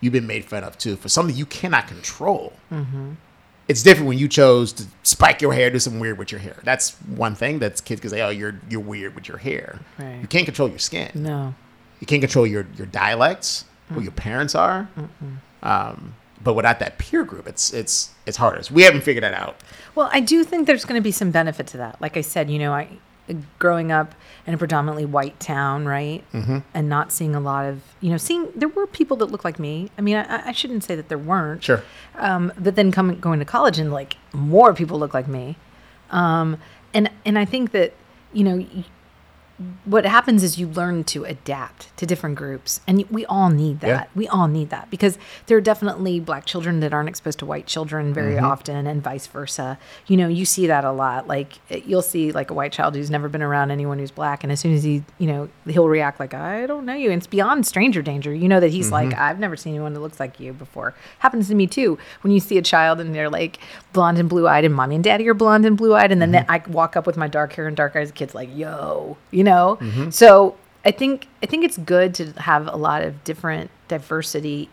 You've 0.00 0.12
been 0.12 0.26
made 0.26 0.44
fun 0.44 0.64
of 0.64 0.76
too 0.78 0.96
for 0.96 1.08
something 1.08 1.36
you 1.36 1.46
cannot 1.46 1.86
control. 1.86 2.52
It's 3.68 3.84
different 3.84 4.08
when 4.08 4.18
you 4.18 4.26
chose 4.26 4.72
to 4.72 4.84
spike 5.04 5.40
your 5.40 5.52
hair 5.52 5.70
do 5.70 5.78
something 5.78 6.00
weird 6.00 6.18
with 6.18 6.32
your 6.32 6.40
hair. 6.40 6.56
That's 6.64 6.96
one 7.24 7.36
thing 7.36 7.60
that's 7.60 7.80
kids 7.80 8.00
can 8.00 8.10
say 8.10 8.20
oh 8.22 8.30
you're 8.30 8.56
you're 8.68 8.80
weird 8.80 9.14
with 9.14 9.28
your 9.28 9.38
hair. 9.38 9.78
Right. 9.98 10.18
you 10.22 10.26
can't 10.26 10.44
control 10.46 10.68
your 10.68 10.80
skin. 10.80 11.10
No. 11.14 11.54
you 12.00 12.06
can't 12.08 12.20
control 12.20 12.46
your 12.46 12.66
your 12.76 12.88
dialects 12.88 13.64
who 13.90 14.00
your 14.00 14.12
parents 14.12 14.54
are. 14.56 14.88
Um, 15.62 16.14
but 16.42 16.54
without 16.54 16.78
that 16.78 16.98
peer 16.98 17.24
group 17.24 17.46
it's 17.46 17.72
it's 17.72 18.10
it's 18.26 18.36
harder 18.36 18.62
so 18.62 18.74
we 18.74 18.82
haven't 18.82 19.02
figured 19.02 19.22
that 19.22 19.34
out 19.34 19.56
Well, 19.94 20.08
I 20.12 20.20
do 20.20 20.44
think 20.44 20.66
there's 20.66 20.84
going 20.84 20.98
to 20.98 21.02
be 21.02 21.12
some 21.12 21.30
benefit 21.30 21.66
to 21.68 21.76
that. 21.78 22.00
Like 22.00 22.16
I 22.16 22.20
said, 22.20 22.50
you 22.50 22.58
know, 22.58 22.72
I 22.72 22.88
growing 23.58 23.92
up 23.92 24.14
in 24.46 24.54
a 24.54 24.58
predominantly 24.58 25.04
white 25.04 25.38
town, 25.38 25.86
right, 25.86 26.24
mm-hmm. 26.32 26.58
and 26.74 26.88
not 26.88 27.12
seeing 27.12 27.34
a 27.34 27.40
lot 27.40 27.64
of, 27.66 27.82
you 28.00 28.10
know, 28.10 28.16
seeing 28.16 28.48
there 28.56 28.68
were 28.68 28.86
people 28.86 29.16
that 29.18 29.26
looked 29.26 29.44
like 29.44 29.58
me. 29.58 29.90
I 29.96 30.00
mean, 30.00 30.16
I, 30.16 30.48
I 30.48 30.52
shouldn't 30.52 30.82
say 30.82 30.96
that 30.96 31.08
there 31.08 31.18
weren't. 31.18 31.62
Sure. 31.62 31.82
Um, 32.16 32.52
but 32.58 32.74
then 32.74 32.90
coming 32.90 33.20
going 33.20 33.38
to 33.38 33.44
college 33.44 33.78
and 33.78 33.92
like 33.92 34.16
more 34.32 34.74
people 34.74 34.98
look 34.98 35.14
like 35.14 35.28
me, 35.28 35.56
um, 36.10 36.58
and 36.94 37.10
and 37.24 37.38
I 37.38 37.44
think 37.44 37.72
that 37.72 37.92
you 38.32 38.44
know. 38.44 38.66
What 39.84 40.06
happens 40.06 40.42
is 40.42 40.58
you 40.58 40.66
learn 40.68 41.04
to 41.04 41.24
adapt 41.24 41.94
to 41.98 42.06
different 42.06 42.34
groups 42.36 42.80
and 42.86 43.04
we 43.10 43.26
all 43.26 43.50
need 43.50 43.80
that 43.80 43.88
Yeah. 43.88 44.04
we 44.14 44.26
all 44.28 44.48
need 44.48 44.70
that 44.70 44.88
because 44.90 45.18
there 45.46 45.56
are 45.58 45.60
definitely 45.60 46.18
black 46.18 46.46
children 46.46 46.80
that 46.80 46.94
aren't 46.94 47.10
exposed 47.10 47.38
to 47.40 47.46
white 47.46 47.66
children 47.66 48.14
very 48.14 48.34
Mm-hmm. 48.36 48.44
often 48.46 48.86
and 48.86 49.02
vice 49.02 49.26
versa 49.26 49.78
you 50.06 50.16
know 50.16 50.28
you 50.28 50.46
see 50.46 50.66
that 50.66 50.84
a 50.84 50.92
lot 50.92 51.26
like 51.28 51.58
you'll 51.86 52.00
see 52.00 52.32
like 52.32 52.50
a 52.50 52.54
white 52.54 52.72
child 52.72 52.94
who's 52.94 53.10
never 53.10 53.28
been 53.28 53.42
around 53.42 53.70
anyone 53.70 53.98
who's 53.98 54.10
black 54.10 54.42
and 54.42 54.50
as 54.50 54.60
soon 54.60 54.72
as 54.72 54.82
he 54.82 55.02
you 55.18 55.26
know 55.26 55.48
he'll 55.66 55.88
react 55.88 56.18
like 56.20 56.32
i 56.32 56.64
don't 56.66 56.86
know 56.86 56.94
you 56.94 57.10
and 57.10 57.18
it's 57.18 57.26
beyond 57.26 57.66
stranger 57.66 58.00
danger 58.00 58.32
you 58.32 58.48
know 58.48 58.60
that 58.60 58.68
he's 58.70 58.90
like 58.90 59.10
Mm-hmm. 59.10 59.20
i've 59.22 59.38
never 59.38 59.56
seen 59.56 59.74
anyone 59.74 59.92
that 59.92 60.00
looks 60.00 60.18
like 60.20 60.40
you 60.40 60.52
before 60.54 60.94
happens 61.18 61.48
to 61.48 61.54
me 61.54 61.66
too 61.66 61.98
when 62.22 62.32
you 62.32 62.40
see 62.40 62.56
a 62.56 62.62
child 62.62 62.98
and 62.98 63.14
they're 63.14 63.28
like 63.28 63.58
blonde 63.92 64.16
and 64.18 64.28
blue 64.28 64.48
eyed 64.48 64.64
and 64.64 64.74
mommy 64.74 64.94
and 64.94 65.04
daddy 65.04 65.28
are 65.28 65.34
blonde 65.34 65.66
and 65.66 65.76
blue 65.76 65.94
eyed 65.94 66.10
and 66.12 66.22
then 66.22 66.32
Mm-hmm. 66.32 66.50
i 66.50 66.62
walk 66.70 66.96
up 66.96 67.06
with 67.06 67.16
my 67.18 67.26
dark 67.28 67.52
hair 67.54 67.66
and 67.66 67.76
dark 67.76 67.94
eyes 67.96 68.08
the 68.08 68.14
kid's 68.14 68.34
like 68.34 68.48
yo 68.56 69.16
you 69.30 69.42
know 69.44 69.49
Mm-hmm. 69.80 70.10
so 70.10 70.56
i 70.84 70.90
think 70.90 71.28
i 71.42 71.46
think 71.46 71.64
it's 71.64 71.78
good 71.78 72.14
to 72.14 72.32
have 72.40 72.66
a 72.66 72.76
lot 72.76 73.02
of 73.02 73.22
different 73.24 73.70
diversity 73.88 74.68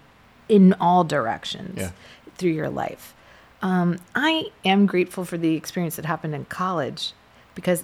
in 0.50 0.74
all 0.80 1.04
directions 1.04 1.78
Yeah. 1.80 1.92
through 2.38 2.52
your 2.52 2.70
life 2.70 3.14
um, 3.62 3.98
i 4.16 4.46
am 4.64 4.86
grateful 4.86 5.26
for 5.26 5.38
the 5.38 5.56
experience 5.56 5.96
that 5.98 6.06
happened 6.06 6.34
in 6.36 6.46
college 6.46 7.14
because 7.56 7.84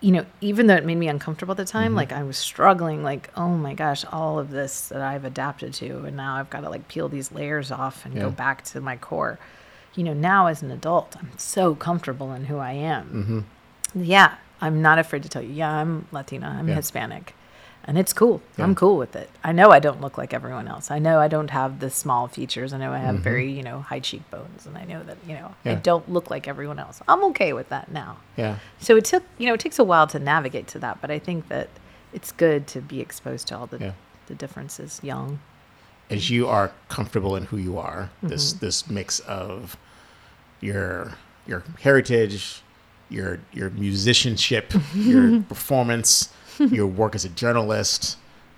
you 0.00 0.10
know 0.12 0.24
even 0.40 0.66
though 0.66 0.74
it 0.76 0.84
made 0.84 0.96
me 0.96 1.08
uncomfortable 1.08 1.52
at 1.52 1.56
the 1.58 1.64
time 1.64 1.90
Mm-hmm. 1.90 1.96
like 1.96 2.12
i 2.12 2.22
was 2.22 2.36
struggling 2.36 3.02
like 3.02 3.30
oh 3.36 3.50
my 3.66 3.74
gosh 3.74 4.04
all 4.12 4.38
of 4.38 4.50
this 4.50 4.88
that 4.88 5.00
i've 5.00 5.24
adapted 5.24 5.72
to 5.74 6.04
and 6.06 6.16
now 6.16 6.36
i've 6.36 6.50
got 6.50 6.60
to 6.62 6.70
like 6.70 6.88
peel 6.88 7.08
these 7.08 7.30
layers 7.32 7.70
off 7.70 8.04
and 8.04 8.14
Yeah. 8.14 8.22
go 8.22 8.30
back 8.30 8.64
to 8.72 8.80
my 8.80 8.96
core 8.96 9.38
you 9.94 10.02
know 10.04 10.14
now 10.14 10.46
as 10.46 10.62
an 10.62 10.70
adult 10.70 11.16
i'm 11.20 11.30
so 11.38 11.74
comfortable 11.74 12.32
in 12.32 12.46
who 12.46 12.58
i 12.58 12.72
am 12.72 13.44
yeah, 13.94 14.36
I'm 14.62 14.80
not 14.80 14.98
afraid 14.98 15.22
to 15.24 15.28
tell 15.28 15.42
you. 15.42 15.52
Yeah, 15.52 15.70
I'm 15.70 16.06
Latina. 16.12 16.56
I'm 16.58 16.68
Yeah. 16.68 16.76
Hispanic. 16.76 17.34
And 17.84 17.98
it's 17.98 18.12
cool. 18.12 18.40
Yeah. 18.56 18.62
I'm 18.64 18.76
cool 18.76 18.96
with 18.96 19.16
it. 19.16 19.28
I 19.42 19.50
know 19.50 19.72
I 19.72 19.80
don't 19.80 20.00
look 20.00 20.16
like 20.16 20.32
everyone 20.32 20.68
else. 20.68 20.92
I 20.92 21.00
know 21.00 21.18
I 21.18 21.26
don't 21.26 21.50
have 21.50 21.80
the 21.80 21.90
small 21.90 22.28
features. 22.28 22.72
I 22.72 22.78
know 22.78 22.92
I 22.92 22.98
have 22.98 23.16
very, 23.16 23.50
you 23.50 23.64
know, 23.64 23.80
high 23.80 23.98
cheekbones 23.98 24.66
and 24.66 24.78
I 24.78 24.84
know 24.84 25.02
that, 25.02 25.16
you 25.26 25.34
know, 25.34 25.52
I 25.64 25.68
Mm-hmm. 25.70 25.80
Don't 25.82 26.08
look 26.08 26.30
like 26.30 26.46
everyone 26.46 26.78
else. 26.78 27.02
I'm 27.08 27.24
okay 27.30 27.52
with 27.52 27.68
that 27.70 27.90
now. 27.90 28.18
Yeah. 28.36 28.58
So 28.78 28.96
it 28.96 29.04
took, 29.04 29.24
you 29.36 29.46
know, 29.48 29.54
it 29.54 29.60
takes 29.60 29.80
a 29.80 29.84
while 29.84 30.06
to 30.06 30.20
navigate 30.20 30.68
to 30.68 30.78
that, 30.78 31.00
but 31.00 31.10
I 31.10 31.18
think 31.18 31.48
that 31.48 31.68
it's 32.12 32.30
good 32.30 32.68
to 32.68 32.80
be 32.80 33.00
exposed 33.00 33.48
to 33.48 33.58
all 33.58 33.66
the 33.66 33.78
Yeah. 33.78 33.92
the 34.28 34.34
differences 34.36 35.00
young. 35.02 35.40
as 36.10 36.30
you 36.30 36.46
are 36.46 36.70
comfortable 36.88 37.34
in 37.34 37.46
who 37.46 37.56
you 37.56 37.78
are, 37.78 38.10
this 38.22 38.52
Mm-hmm. 38.52 38.64
this 38.66 38.88
mix 38.88 39.18
of 39.20 39.76
your 40.60 41.14
your 41.46 41.64
heritage, 41.80 42.62
your 43.12 43.40
your 43.52 43.70
musicianship, 43.70 44.72
your 44.94 45.42
performance, 45.48 46.32
your 46.58 46.86
work 46.86 47.14
as 47.14 47.24
a 47.24 47.28
journalist, 47.28 48.16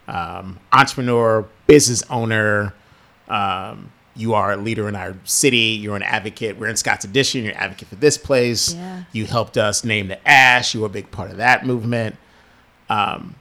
um, 0.09 0.59
entrepreneur, 0.73 1.47
business 1.67 2.03
owner. 2.11 2.75
Um, 3.29 3.91
you 4.17 4.35
are 4.35 4.53
a 4.53 4.57
leader 4.57 4.89
in 4.89 4.95
our 4.95 5.17
city. 5.25 5.77
You're 5.81 5.97
an 5.97 6.03
advocate. 6.03 6.57
We're 6.57 6.69
in 6.69 6.77
Scott's 6.77 7.05
Addition. 7.05 7.43
You're 7.43 7.53
an 7.53 7.59
advocate 7.59 7.89
for 7.89 7.97
this 7.97 8.17
place. 8.17 8.75
Yeah. 8.75 9.05
You 9.13 9.27
helped 9.27 9.57
us 9.57 9.85
name 9.85 10.07
the 10.09 10.29
Ash. 10.29 10.73
You 10.73 10.81
were 10.81 10.87
a 10.87 10.91
big 10.91 11.11
part 11.11 11.31
of 11.33 11.39
that 11.39 11.67
movement. 11.67 12.17
Um, 12.89 13.35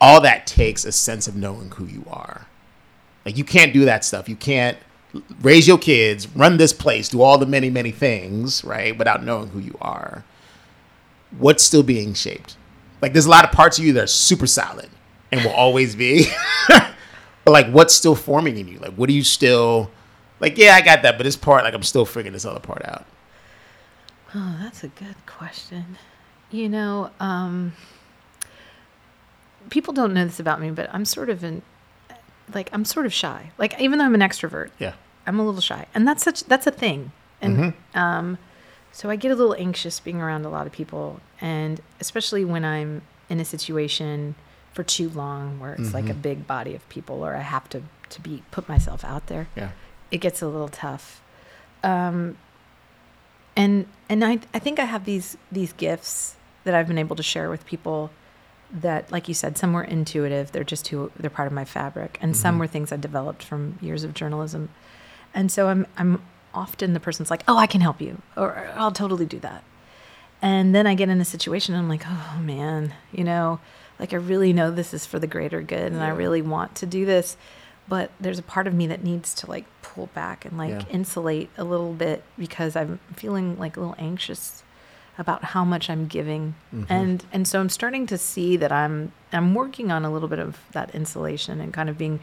all 0.00 0.20
that 0.22 0.46
takes 0.46 0.84
a 0.84 0.92
sense 0.92 1.28
of 1.28 1.36
knowing 1.36 1.70
who 1.70 1.86
you 1.86 2.04
are. 2.10 2.46
Like 3.24 3.36
you 3.36 3.44
can't 3.44 3.72
do 3.72 3.84
that 3.84 4.04
stuff. 4.04 4.28
You 4.28 4.36
can't 4.36 4.76
raise 5.40 5.66
your 5.66 5.78
kids, 5.78 6.28
run 6.28 6.56
this 6.56 6.72
place, 6.72 7.08
do 7.08 7.22
all 7.22 7.38
the 7.38 7.46
many, 7.46 7.70
many 7.70 7.90
things, 7.90 8.64
right? 8.64 8.96
Without 8.96 9.24
knowing 9.24 9.48
who 9.48 9.58
you 9.58 9.76
are. 9.80 10.24
What's 11.36 11.62
still 11.62 11.82
being 11.82 12.14
shaped? 12.14 12.56
Like 13.02 13.12
there's 13.12 13.26
a 13.26 13.30
lot 13.30 13.44
of 13.44 13.52
parts 13.52 13.78
of 13.78 13.84
you 13.84 13.92
that 13.94 14.04
are 14.04 14.08
super 14.08 14.46
solid 14.46 14.88
and 15.30 15.42
will 15.44 15.52
always 15.52 15.94
be. 15.94 16.26
but 16.68 16.92
like 17.46 17.68
what's 17.70 17.94
still 17.94 18.14
forming 18.14 18.56
in 18.56 18.68
you? 18.68 18.78
Like 18.78 18.94
what 18.94 19.08
are 19.08 19.12
you 19.12 19.24
still 19.24 19.90
like, 20.40 20.56
yeah, 20.56 20.74
I 20.74 20.80
got 20.80 21.02
that, 21.02 21.16
but 21.16 21.24
this 21.24 21.36
part, 21.36 21.64
like 21.64 21.74
I'm 21.74 21.82
still 21.82 22.04
figuring 22.04 22.32
this 22.32 22.44
other 22.44 22.60
part 22.60 22.84
out. 22.84 23.04
Oh, 24.34 24.56
that's 24.60 24.84
a 24.84 24.88
good 24.88 25.16
question. 25.26 25.96
You 26.50 26.68
know, 26.68 27.10
um, 27.18 27.72
people 29.70 29.92
don't 29.92 30.14
know 30.14 30.24
this 30.24 30.40
about 30.40 30.60
me, 30.60 30.70
but 30.70 30.88
I'm 30.92 31.04
sort 31.04 31.30
of 31.30 31.42
an, 31.44 31.62
like, 32.54 32.70
I'm 32.72 32.84
sort 32.84 33.06
of 33.06 33.12
shy. 33.12 33.50
Like, 33.58 33.80
even 33.80 33.98
though 33.98 34.04
I'm 34.04 34.14
an 34.14 34.20
extrovert, 34.20 34.70
Yeah. 34.78 34.94
I'm 35.26 35.38
a 35.38 35.44
little 35.44 35.60
shy, 35.60 35.86
and 35.94 36.08
that's 36.08 36.22
such 36.22 36.44
that's 36.44 36.66
a 36.66 36.70
thing. 36.70 37.12
And 37.42 37.74
um, 37.94 38.38
so 38.92 39.10
I 39.10 39.16
get 39.16 39.30
a 39.30 39.34
little 39.34 39.54
anxious 39.54 40.00
being 40.00 40.20
around 40.20 40.44
a 40.44 40.48
lot 40.50 40.66
of 40.66 40.72
people, 40.72 41.20
and 41.40 41.80
especially 42.00 42.44
when 42.44 42.64
I'm 42.64 43.02
in 43.28 43.40
a 43.40 43.44
situation 43.44 44.34
for 44.72 44.82
too 44.82 45.08
long 45.10 45.58
where 45.60 45.74
it's 45.74 45.92
like 45.94 46.08
a 46.08 46.14
big 46.14 46.46
body 46.46 46.74
of 46.74 46.88
people, 46.88 47.24
or 47.24 47.34
I 47.36 47.40
have 47.40 47.68
to 47.70 47.82
to 48.10 48.20
be 48.22 48.42
put 48.50 48.68
myself 48.68 49.04
out 49.04 49.26
there 49.26 49.48
Yeah. 49.54 49.70
it 50.10 50.18
gets 50.18 50.40
a 50.40 50.48
little 50.48 50.68
tough. 50.68 51.20
Um, 51.82 52.36
and 53.56 53.86
and 54.08 54.24
I 54.24 54.38
I 54.54 54.58
think 54.58 54.78
I 54.78 54.84
have 54.84 55.04
these 55.04 55.36
these 55.52 55.72
gifts 55.72 56.36
that 56.64 56.74
I've 56.74 56.88
been 56.88 56.98
able 56.98 57.16
to 57.16 57.22
share 57.22 57.50
with 57.50 57.64
people 57.66 58.10
that, 58.70 59.10
like 59.10 59.28
you 59.28 59.34
said, 59.34 59.56
some 59.56 59.72
were 59.72 59.82
intuitive. 59.84 60.52
They're 60.52 60.62
just 60.64 60.88
who 60.88 61.10
they're 61.18 61.30
part 61.30 61.46
of 61.46 61.52
my 61.52 61.64
fabric, 61.64 62.18
and 62.20 62.36
some 62.36 62.58
were 62.58 62.66
things 62.66 62.92
I 62.92 62.96
developed 62.96 63.42
from 63.42 63.78
years 63.80 64.04
of 64.04 64.12
journalism. 64.14 64.68
And 65.34 65.50
so 65.50 65.68
I'm 65.68 65.86
I'm 65.96 66.22
often 66.58 66.92
the 66.92 67.00
person's 67.00 67.30
like, 67.30 67.44
oh, 67.46 67.56
I 67.56 67.66
can 67.66 67.80
help 67.80 68.00
you, 68.00 68.20
or 68.36 68.70
I'll 68.74 68.92
totally 68.92 69.26
do 69.26 69.38
that. 69.40 69.62
And 70.40 70.74
then 70.74 70.86
I 70.86 70.94
get 70.94 71.08
in 71.08 71.20
a 71.20 71.24
situation 71.24 71.74
and 71.74 71.82
I'm 71.82 71.88
like, 71.88 72.04
oh 72.06 72.38
man, 72.40 72.94
you 73.12 73.24
know, 73.24 73.60
like 73.98 74.12
I 74.12 74.16
really 74.16 74.52
know 74.52 74.70
this 74.70 74.94
is 74.94 75.06
for 75.06 75.18
the 75.18 75.26
greater 75.26 75.62
good 75.62 75.92
and 75.92 76.02
I 76.02 76.10
really 76.10 76.42
want 76.42 76.74
to 76.76 76.86
do 76.86 77.04
this. 77.04 77.36
But 77.88 78.10
there's 78.20 78.38
a 78.38 78.42
part 78.42 78.66
of 78.66 78.74
me 78.74 78.86
that 78.86 79.02
needs 79.02 79.34
to 79.34 79.48
like 79.48 79.64
pull 79.82 80.06
back 80.14 80.44
and 80.44 80.58
like 80.58 80.70
Yeah. 80.70 80.84
insulate 80.90 81.50
a 81.56 81.64
little 81.64 81.92
bit 81.92 82.22
because 82.38 82.76
I'm 82.76 83.00
feeling 83.16 83.58
like 83.58 83.76
a 83.76 83.80
little 83.80 83.96
anxious 83.98 84.62
about 85.16 85.42
how 85.42 85.64
much 85.64 85.90
I'm 85.90 86.06
giving. 86.06 86.54
Mm-hmm. 86.72 86.92
And 86.92 87.24
and 87.32 87.48
so 87.48 87.58
I'm 87.60 87.70
starting 87.70 88.06
to 88.06 88.18
see 88.18 88.56
that 88.58 88.70
I'm 88.70 89.12
I'm 89.32 89.54
working 89.54 89.90
on 89.90 90.04
a 90.04 90.12
little 90.12 90.28
bit 90.28 90.38
of 90.38 90.58
that 90.72 90.94
insulation 90.94 91.60
and 91.60 91.72
kind 91.72 91.88
of 91.88 91.98
being 91.98 92.20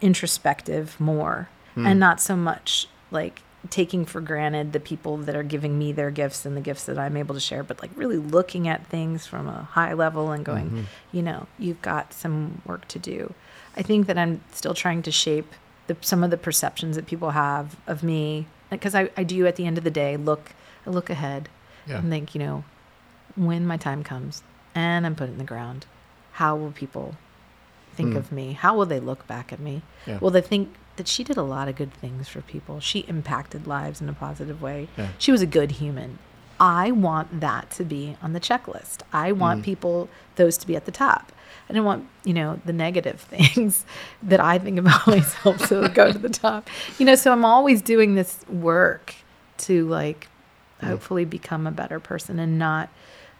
introspective 0.00 0.98
more 0.98 1.48
hmm. 1.74 1.86
and 1.86 2.00
not 2.00 2.20
so 2.20 2.34
much 2.34 2.88
like 3.10 3.42
taking 3.68 4.06
for 4.06 4.20
granted 4.22 4.72
the 4.72 4.80
people 4.80 5.18
that 5.18 5.36
are 5.36 5.42
giving 5.42 5.78
me 5.78 5.92
their 5.92 6.10
gifts 6.10 6.46
and 6.46 6.56
the 6.56 6.60
gifts 6.62 6.84
that 6.86 6.98
I'm 6.98 7.16
able 7.16 7.34
to 7.34 7.40
share, 7.40 7.62
but 7.62 7.82
like 7.82 7.90
really 7.94 8.16
looking 8.16 8.66
at 8.66 8.86
things 8.86 9.26
from 9.26 9.48
a 9.48 9.64
high 9.72 9.92
level 9.92 10.30
and 10.30 10.44
going, 10.44 10.86
you 11.12 11.22
know, 11.22 11.46
you've 11.58 11.82
got 11.82 12.14
some 12.14 12.62
work 12.64 12.88
to 12.88 12.98
do. 12.98 13.34
I 13.76 13.82
think 13.82 14.06
that 14.06 14.16
I'm 14.16 14.40
still 14.52 14.72
trying 14.74 15.02
to 15.02 15.10
shape 15.12 15.52
the, 15.88 15.96
some 16.00 16.24
of 16.24 16.30
the 16.30 16.38
perceptions 16.38 16.96
that 16.96 17.06
people 17.06 17.30
have 17.32 17.76
of 17.86 18.02
me 18.02 18.46
because 18.70 18.94
I, 18.94 19.10
I 19.16 19.24
do 19.24 19.46
at 19.46 19.56
the 19.56 19.66
end 19.66 19.76
of 19.76 19.84
the 19.84 19.90
day 19.90 20.16
look 20.16 20.52
I 20.86 20.90
look 20.90 21.10
ahead 21.10 21.48
Yeah. 21.86 21.98
and 21.98 22.08
think, 22.08 22.34
you 22.34 22.38
know, 22.38 22.64
when 23.36 23.66
my 23.66 23.76
time 23.76 24.02
comes 24.02 24.42
and 24.74 25.04
I'm 25.04 25.14
put 25.14 25.28
in 25.28 25.36
the 25.38 25.44
ground, 25.44 25.84
how 26.32 26.56
will 26.56 26.72
people 26.72 27.16
think 27.94 28.12
Hmm. 28.12 28.16
of 28.16 28.32
me? 28.32 28.52
How 28.54 28.74
will 28.74 28.86
they 28.86 29.00
look 29.00 29.26
back 29.26 29.52
at 29.52 29.60
me? 29.60 29.82
Yeah. 30.06 30.18
Will 30.20 30.30
they 30.30 30.40
think 30.40 30.72
that 31.00 31.08
she 31.08 31.24
did 31.24 31.38
a 31.38 31.42
lot 31.42 31.66
of 31.66 31.76
good 31.76 31.94
things 31.94 32.28
for 32.28 32.42
people? 32.42 32.78
She 32.78 33.00
impacted 33.00 33.66
lives 33.66 34.02
in 34.02 34.08
a 34.10 34.12
positive 34.12 34.60
way. 34.60 34.88
Yeah. 34.98 35.08
She 35.16 35.32
was 35.32 35.40
a 35.40 35.46
good 35.46 35.72
human. 35.72 36.18
I 36.60 36.90
want 36.90 37.40
that 37.40 37.70
to 37.72 37.84
be 37.84 38.18
on 38.20 38.34
the 38.34 38.40
checklist. 38.40 38.98
I 39.14 39.32
want 39.32 39.64
people 39.64 40.10
those 40.36 40.58
to 40.58 40.66
be 40.66 40.76
at 40.76 40.84
the 40.84 40.92
top. 40.92 41.32
I 41.70 41.72
don't 41.72 41.86
want, 41.86 42.06
you 42.22 42.34
know, 42.34 42.60
the 42.66 42.74
negative 42.74 43.18
things 43.34 43.86
that 44.22 44.40
I 44.40 44.58
think 44.58 44.78
about 44.78 45.06
myself 45.06 45.68
to 45.68 45.88
go 45.88 46.12
to 46.12 46.18
the 46.18 46.28
top. 46.28 46.68
You 46.98 47.06
know, 47.06 47.14
so 47.14 47.32
I'm 47.32 47.46
always 47.46 47.80
doing 47.80 48.14
this 48.14 48.44
work 48.46 49.14
to 49.58 49.88
like 49.88 50.28
hopefully 50.82 51.24
become 51.24 51.66
a 51.66 51.70
better 51.70 51.98
person 51.98 52.38
and 52.38 52.58
not 52.58 52.90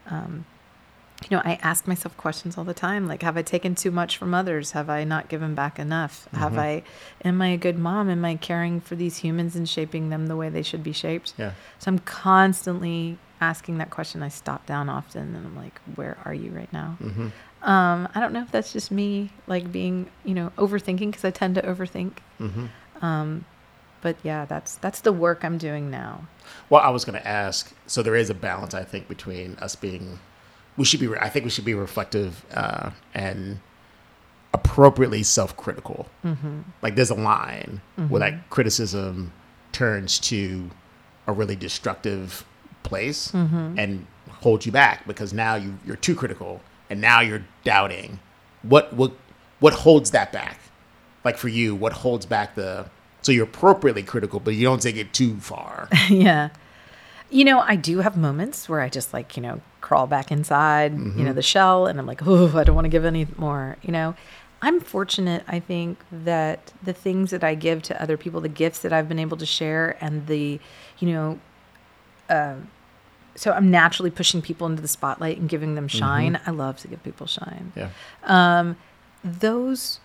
um, 0.07 0.45
you 1.29 1.37
know, 1.37 1.41
I 1.45 1.59
ask 1.61 1.87
myself 1.87 2.17
questions 2.17 2.57
all 2.57 2.63
the 2.63 2.73
time 2.73 3.07
like, 3.07 3.21
have 3.21 3.37
I 3.37 3.41
taken 3.41 3.75
too 3.75 3.91
much 3.91 4.17
from 4.17 4.33
others? 4.33 4.71
Have 4.71 4.89
I 4.89 5.03
not 5.03 5.29
given 5.29 5.53
back 5.53 5.77
enough? 5.77 6.27
Have 6.33 6.57
I, 6.57 6.83
am 7.23 7.41
I 7.41 7.47
a 7.49 7.57
good 7.57 7.77
mom? 7.77 8.09
Am 8.09 8.25
I 8.25 8.35
caring 8.35 8.81
for 8.81 8.95
these 8.95 9.17
humans 9.17 9.55
and 9.55 9.69
shaping 9.69 10.09
them 10.09 10.27
the 10.27 10.35
way 10.35 10.49
they 10.49 10.63
should 10.63 10.83
be 10.83 10.93
shaped? 10.93 11.33
Yeah. 11.37 11.51
So 11.79 11.89
I'm 11.91 11.99
constantly 11.99 13.17
asking 13.39 13.77
that 13.77 13.89
question. 13.89 14.23
I 14.23 14.29
stop 14.29 14.65
down 14.65 14.89
often 14.89 15.35
and 15.35 15.45
I'm 15.45 15.55
like, 15.55 15.79
where 15.95 16.17
are 16.25 16.33
you 16.33 16.51
right 16.51 16.71
now? 16.73 16.97
Mm-hmm. 17.01 17.27
Um, 17.69 18.09
I 18.15 18.19
don't 18.19 18.33
know 18.33 18.41
if 18.41 18.51
that's 18.51 18.73
just 18.73 18.89
me 18.89 19.31
like 19.45 19.71
being, 19.71 20.09
you 20.23 20.33
know, 20.33 20.51
overthinking 20.57 21.11
because 21.11 21.25
I 21.25 21.31
tend 21.31 21.55
to 21.55 21.61
overthink. 21.61 22.13
Mm-hmm. 22.39 23.05
Um, 23.05 23.45
but 24.01 24.15
yeah, 24.23 24.45
that's 24.45 24.75
that's 24.75 25.01
the 25.01 25.13
work 25.13 25.45
I'm 25.45 25.59
doing 25.59 25.91
now. 25.91 26.27
Well, 26.69 26.81
I 26.81 26.89
was 26.89 27.05
going 27.05 27.19
to 27.19 27.27
ask. 27.27 27.71
So 27.85 28.01
there 28.01 28.15
is 28.15 28.29
a 28.31 28.33
balance, 28.33 28.73
I 28.73 28.83
think, 28.83 29.07
between 29.07 29.55
us 29.61 29.75
being. 29.75 30.19
We 30.81 30.85
should 30.85 30.99
be. 30.99 31.15
I 31.15 31.29
think 31.29 31.45
we 31.45 31.51
should 31.51 31.65
be 31.65 31.75
reflective 31.75 32.43
uh, 32.53 32.89
and 33.13 33.59
appropriately 34.53 35.21
self-critical. 35.21 36.07
Mm-hmm. 36.25 36.61
Like 36.81 36.95
there's 36.95 37.11
a 37.11 37.15
line 37.15 37.81
where 38.09 38.19
that 38.19 38.49
criticism 38.49 39.31
turns 39.71 40.17
to 40.19 40.71
a 41.27 41.33
really 41.33 41.55
destructive 41.55 42.45
place 42.83 43.31
Mm-hmm. 43.31 43.77
and 43.77 44.07
holds 44.29 44.65
you 44.65 44.71
back 44.71 45.05
because 45.05 45.33
now 45.33 45.53
you 45.53 45.77
you're 45.85 45.95
too 45.95 46.15
critical 46.15 46.61
and 46.89 46.99
now 46.99 47.19
you're 47.21 47.45
doubting. 47.63 48.19
What 48.63 48.91
what 48.93 49.11
what 49.59 49.73
holds 49.73 50.09
that 50.11 50.31
back? 50.31 50.59
Like 51.23 51.37
for 51.37 51.47
you, 51.47 51.75
what 51.75 51.93
holds 51.93 52.25
back 52.25 52.55
the 52.55 52.89
so 53.21 53.31
you're 53.31 53.43
appropriately 53.43 54.01
critical, 54.01 54.39
but 54.39 54.55
you 54.55 54.63
don't 54.63 54.81
take 54.81 54.95
it 54.95 55.13
too 55.13 55.39
far. 55.39 55.87
yeah. 56.09 56.49
You 57.31 57.45
know, 57.45 57.61
I 57.61 57.75
do 57.77 57.99
have 57.99 58.17
moments 58.17 58.67
where 58.69 58.81
I 58.81 58.89
just 58.89 59.13
like, 59.13 59.37
you 59.37 59.41
know, 59.41 59.61
crawl 59.79 60.05
back 60.05 60.31
inside, 60.31 60.93
you 61.17 61.23
know, 61.23 61.33
the 61.33 61.41
shell 61.41 61.87
and 61.87 61.97
I'm 61.97 62.05
like, 62.05 62.21
oh, 62.25 62.57
I 62.57 62.63
don't 62.63 62.75
want 62.75 62.85
to 62.85 62.89
give 62.89 63.05
any 63.05 63.25
more, 63.37 63.77
you 63.81 63.91
know. 63.91 64.15
I'm 64.61 64.79
fortunate, 64.79 65.43
I 65.47 65.59
think, 65.59 65.97
that 66.11 66.71
the 66.83 66.93
things 66.93 67.31
that 67.31 67.43
I 67.43 67.55
give 67.55 67.81
to 67.83 67.99
other 67.99 68.15
people, 68.15 68.41
the 68.41 68.49
gifts 68.49 68.79
that 68.79 68.93
I've 68.93 69.09
been 69.09 69.17
able 69.17 69.37
to 69.37 69.45
share, 69.45 69.97
and 69.99 70.27
the, 70.27 70.59
you 70.99 71.11
know, 71.11 71.39
uh, 72.29 72.55
so 73.35 73.53
I'm 73.53 73.71
naturally 73.71 74.11
pushing 74.11 74.41
people 74.41 74.67
into 74.67 74.81
the 74.81 74.87
spotlight 74.87 75.37
and 75.39 75.49
giving 75.49 75.75
them 75.75 75.87
shine. 75.87 76.39
I 76.45 76.51
love 76.51 76.77
to 76.79 76.87
give 76.87 77.01
people 77.03 77.25
shine. 77.27 77.71
Yeah. 77.75 77.89
Um, 78.23 78.77
those 79.23 79.99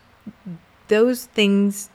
those 0.89 1.27
things 1.27 1.91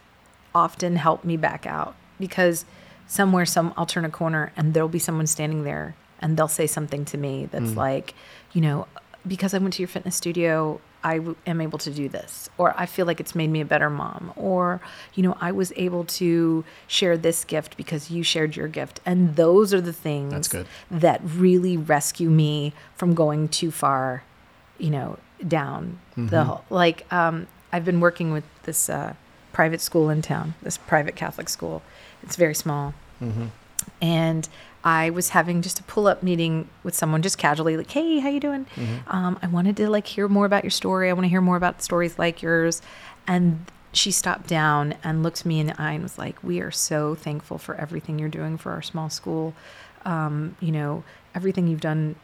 often 0.53 0.97
help 0.97 1.23
me 1.23 1.37
back 1.37 1.65
out 1.65 1.95
because 2.19 2.65
somewhere 3.11 3.45
some 3.45 3.73
I'll 3.75 3.85
turn 3.85 4.05
a 4.05 4.09
corner 4.09 4.53
and 4.55 4.73
there'll 4.73 4.87
be 4.87 4.97
someone 4.99 5.27
standing 5.27 5.63
there 5.65 5.95
and 6.19 6.37
they'll 6.37 6.47
say 6.47 6.65
something 6.65 7.03
to 7.05 7.17
me 7.17 7.49
that's 7.51 7.75
like, 7.75 8.13
you 8.53 8.61
know, 8.61 8.87
because 9.27 9.53
I 9.53 9.57
went 9.57 9.73
to 9.73 9.81
your 9.81 9.89
fitness 9.89 10.15
studio, 10.15 10.79
I 11.03 11.17
w- 11.17 11.35
am 11.45 11.59
able 11.59 11.77
to 11.79 11.91
do 11.91 12.07
this, 12.07 12.49
or 12.57 12.73
I 12.77 12.85
feel 12.85 13.05
like 13.05 13.19
it's 13.19 13.35
made 13.35 13.49
me 13.49 13.59
a 13.59 13.65
better 13.65 13.89
mom, 13.89 14.31
or 14.35 14.79
you 15.13 15.23
know, 15.23 15.35
I 15.41 15.51
was 15.51 15.73
able 15.75 16.05
to 16.05 16.63
share 16.87 17.17
this 17.17 17.43
gift 17.43 17.75
because 17.75 18.09
you 18.11 18.23
shared 18.23 18.55
your 18.55 18.67
gift, 18.67 18.99
and 19.05 19.35
those 19.35 19.73
are 19.73 19.81
the 19.81 19.93
things 19.93 20.31
That's 20.31 20.47
good. 20.47 20.67
that 20.89 21.19
really 21.23 21.75
rescue 21.75 22.29
me 22.29 22.73
from 22.95 23.13
going 23.13 23.47
too 23.49 23.71
far, 23.71 24.23
you 24.77 24.89
know, 24.91 25.17
down 25.45 25.99
the 26.15 26.43
hole. 26.43 26.63
Like, 26.69 27.11
um, 27.11 27.47
I've 27.73 27.83
been 27.85 27.99
working 27.99 28.31
with 28.31 28.43
this 28.63 28.89
uh, 28.89 29.15
private 29.53 29.81
school 29.81 30.09
in 30.09 30.21
town, 30.21 30.53
this 30.61 30.77
private 30.77 31.15
Catholic 31.15 31.49
school. 31.49 31.81
It's 32.23 32.35
very 32.35 32.55
small. 32.55 32.93
And 34.01 34.47
I 34.83 35.09
was 35.11 35.29
having 35.29 35.61
just 35.61 35.79
a 35.79 35.83
pull-up 35.83 36.23
meeting 36.23 36.67
with 36.83 36.95
someone, 36.95 37.21
just 37.21 37.37
casually, 37.37 37.77
like, 37.77 37.91
"Hey, 37.91 38.19
how 38.19 38.29
you 38.29 38.39
doing? 38.39 38.65
Um, 39.07 39.37
I 39.41 39.47
wanted 39.47 39.77
to 39.77 39.89
like 39.89 40.07
hear 40.07 40.27
more 40.27 40.45
about 40.45 40.63
your 40.63 40.71
story. 40.71 41.09
I 41.09 41.13
want 41.13 41.25
to 41.25 41.29
hear 41.29 41.41
more 41.41 41.57
about 41.57 41.81
stories 41.81 42.17
like 42.17 42.41
yours." 42.41 42.81
And 43.27 43.65
she 43.93 44.11
stopped 44.11 44.47
down 44.47 44.95
and 45.03 45.21
looked 45.21 45.45
me 45.45 45.59
in 45.59 45.67
the 45.67 45.79
eye 45.81 45.91
and 45.93 46.03
was 46.03 46.17
like, 46.17 46.43
"We 46.43 46.61
are 46.61 46.71
so 46.71 47.15
thankful 47.15 47.57
for 47.57 47.75
everything 47.75 48.17
you're 48.19 48.29
doing 48.29 48.57
for 48.57 48.71
our 48.71 48.81
small 48.81 49.09
school. 49.09 49.53
Um, 50.05 50.55
you 50.59 50.71
know, 50.71 51.03
everything 51.35 51.67
you've 51.67 51.81
done 51.81 52.15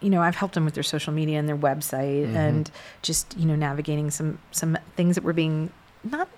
you 0.00 0.10
know, 0.10 0.22
I've 0.22 0.36
helped 0.36 0.54
them 0.54 0.64
with 0.64 0.74
their 0.74 0.82
social 0.82 1.12
media 1.12 1.38
and 1.38 1.48
their 1.48 1.56
website 1.56 2.32
and 2.34 2.70
just, 3.02 3.36
you 3.36 3.46
know, 3.46 3.56
navigating 3.56 4.10
some 4.10 4.38
some 4.52 4.78
things 4.94 5.14
that 5.16 5.24
were 5.24 5.32
being 5.32 5.70
not 6.04 6.28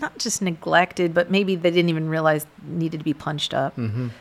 not 0.00 0.18
just 0.18 0.42
neglected, 0.42 1.14
but 1.14 1.30
maybe 1.30 1.54
they 1.56 1.70
didn't 1.70 1.88
even 1.88 2.08
realize 2.08 2.46
needed 2.62 2.98
to 2.98 3.04
be 3.04 3.14
punched 3.14 3.54
up. 3.54 3.74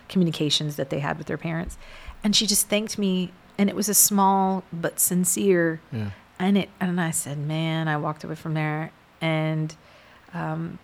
Communications 0.07 0.75
that 0.75 0.89
they 0.89 0.99
had 0.99 1.17
with 1.17 1.27
their 1.27 1.37
parents, 1.37 1.77
and 2.23 2.35
she 2.35 2.45
just 2.45 2.67
thanked 2.67 2.97
me, 2.97 3.31
and 3.57 3.69
it 3.69 3.75
was 3.75 3.89
a 3.89 3.93
small 3.93 4.63
but 4.71 4.99
sincere. 4.99 5.81
Yeah. 5.91 6.11
And 6.37 6.57
it 6.57 6.69
and 6.79 7.01
I 7.01 7.11
said, 7.11 7.37
man, 7.37 7.87
I 7.87 7.97
walked 7.97 8.23
away 8.23 8.35
from 8.35 8.53
there, 8.53 8.91
and 9.19 9.75
um, 10.33 10.79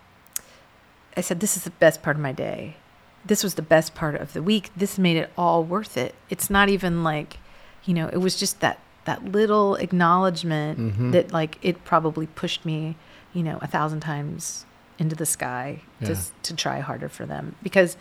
I 1.16 1.20
said, 1.22 1.40
this 1.40 1.56
is 1.56 1.64
the 1.64 1.70
best 1.70 2.02
part 2.02 2.16
of 2.16 2.22
my 2.22 2.32
day. 2.32 2.76
This 3.24 3.42
was 3.42 3.54
the 3.54 3.62
best 3.62 3.94
part 3.94 4.14
of 4.14 4.34
the 4.34 4.42
week. 4.42 4.70
This 4.76 4.98
made 4.98 5.16
it 5.16 5.30
all 5.36 5.64
worth 5.64 5.96
it. 5.96 6.14
It's 6.30 6.48
not 6.50 6.68
even 6.68 7.02
like, 7.02 7.38
you 7.84 7.94
know, 7.94 8.08
it 8.12 8.18
was 8.18 8.36
just 8.36 8.60
that 8.60 8.78
that 9.06 9.24
little 9.24 9.76
acknowledgment 9.76 10.78
Mm-hmm. 10.78 11.10
that 11.12 11.32
like 11.32 11.58
it 11.62 11.84
probably 11.84 12.26
pushed 12.26 12.64
me, 12.66 12.96
you 13.36 13.42
know, 13.42 13.58
a 13.60 13.66
thousand 13.66 14.00
times 14.00 14.64
into 14.98 15.14
the 15.14 15.26
sky 15.26 15.82
Yeah. 16.00 16.08
just 16.08 16.32
to 16.44 16.56
try 16.56 16.80
harder 16.80 17.08
for 17.10 17.26
them. 17.26 17.54
Because, 17.62 17.96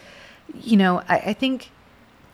you 0.53 0.77
know, 0.77 1.03
I, 1.09 1.17
I 1.17 1.33
think 1.33 1.69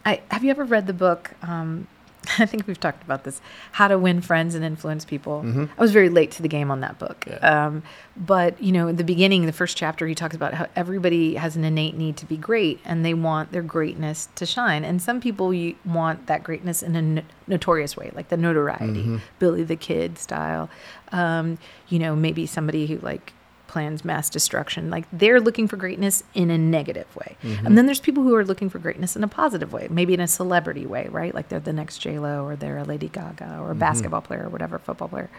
I 0.05 0.21
have 0.29 0.43
you 0.43 0.51
ever 0.51 0.63
read 0.63 0.85
the 0.85 0.93
book? 0.93 1.31
Um, 1.41 1.87
I 2.37 2.45
think 2.45 2.67
we've 2.67 2.79
talked 2.79 3.03
about 3.03 3.23
this. 3.23 3.41
How 3.71 3.87
to 3.87 3.97
Win 3.97 4.21
Friends 4.21 4.53
and 4.53 4.63
Influence 4.63 5.05
People. 5.05 5.43
I 5.75 5.81
was 5.81 5.91
very 5.91 6.09
late 6.09 6.29
to 6.31 6.41
the 6.43 6.47
game 6.47 6.69
on 6.69 6.81
that 6.81 6.99
book. 6.99 7.21
Mm-hmm. 7.21 7.43
Yeah. 7.43 7.65
Um, 7.65 7.83
but 8.15 8.61
you 8.61 8.71
know, 8.71 8.87
in 8.87 8.97
the 8.97 9.03
beginning, 9.03 9.47
the 9.47 9.51
first 9.51 9.75
chapter, 9.75 10.05
he 10.05 10.13
talks 10.13 10.35
about 10.35 10.53
how 10.53 10.67
everybody 10.75 11.35
has 11.35 11.55
an 11.55 11.63
innate 11.63 11.95
need 11.95 12.17
to 12.17 12.25
be 12.27 12.37
great, 12.37 12.79
and 12.85 13.03
they 13.03 13.13
want 13.15 13.51
their 13.51 13.63
greatness 13.63 14.29
to 14.35 14.45
shine. 14.45 14.83
And 14.85 15.01
some 15.01 15.19
people 15.19 15.51
you 15.53 15.75
want 15.83 16.27
that 16.27 16.43
greatness 16.43 16.83
in 16.83 16.95
a 16.95 17.01
no- 17.01 17.21
notorious 17.47 17.97
way, 17.97 18.11
like 18.13 18.29
the 18.29 18.37
notoriety, 18.37 19.01
Mm-hmm. 19.01 19.17
Billy 19.39 19.63
the 19.63 19.75
Kid 19.75 20.17
style. 20.19 20.69
Um, 21.11 21.57
you 21.89 21.97
know, 21.99 22.15
maybe 22.15 22.45
somebody 22.45 22.85
who 22.85 22.97
like 22.99 23.33
plans 23.71 24.03
mass 24.03 24.29
destruction. 24.29 24.89
Like 24.89 25.05
they're 25.13 25.39
looking 25.39 25.67
for 25.67 25.77
greatness 25.77 26.23
in 26.33 26.51
a 26.51 26.57
negative 26.57 27.07
way. 27.15 27.37
And 27.65 27.77
then 27.77 27.85
there's 27.85 28.01
people 28.01 28.23
who 28.23 28.35
are 28.35 28.45
looking 28.45 28.69
for 28.69 28.79
greatness 28.79 29.15
in 29.15 29.23
a 29.23 29.27
positive 29.27 29.71
way, 29.71 29.87
maybe 29.89 30.13
in 30.13 30.19
a 30.19 30.27
celebrity 30.27 30.85
way, 30.85 31.07
right? 31.09 31.33
Like 31.33 31.47
they're 31.49 31.59
the 31.59 31.73
next 31.73 31.99
J 31.99 32.19
Lo 32.19 32.45
or 32.45 32.55
they're 32.55 32.77
a 32.79 32.83
Lady 32.83 33.07
Gaga 33.07 33.59
or 33.59 33.71
a 33.71 33.75
basketball 33.75 34.21
player 34.21 34.43
or 34.43 34.49
whatever, 34.49 34.77
football 34.77 35.07
player. 35.07 35.29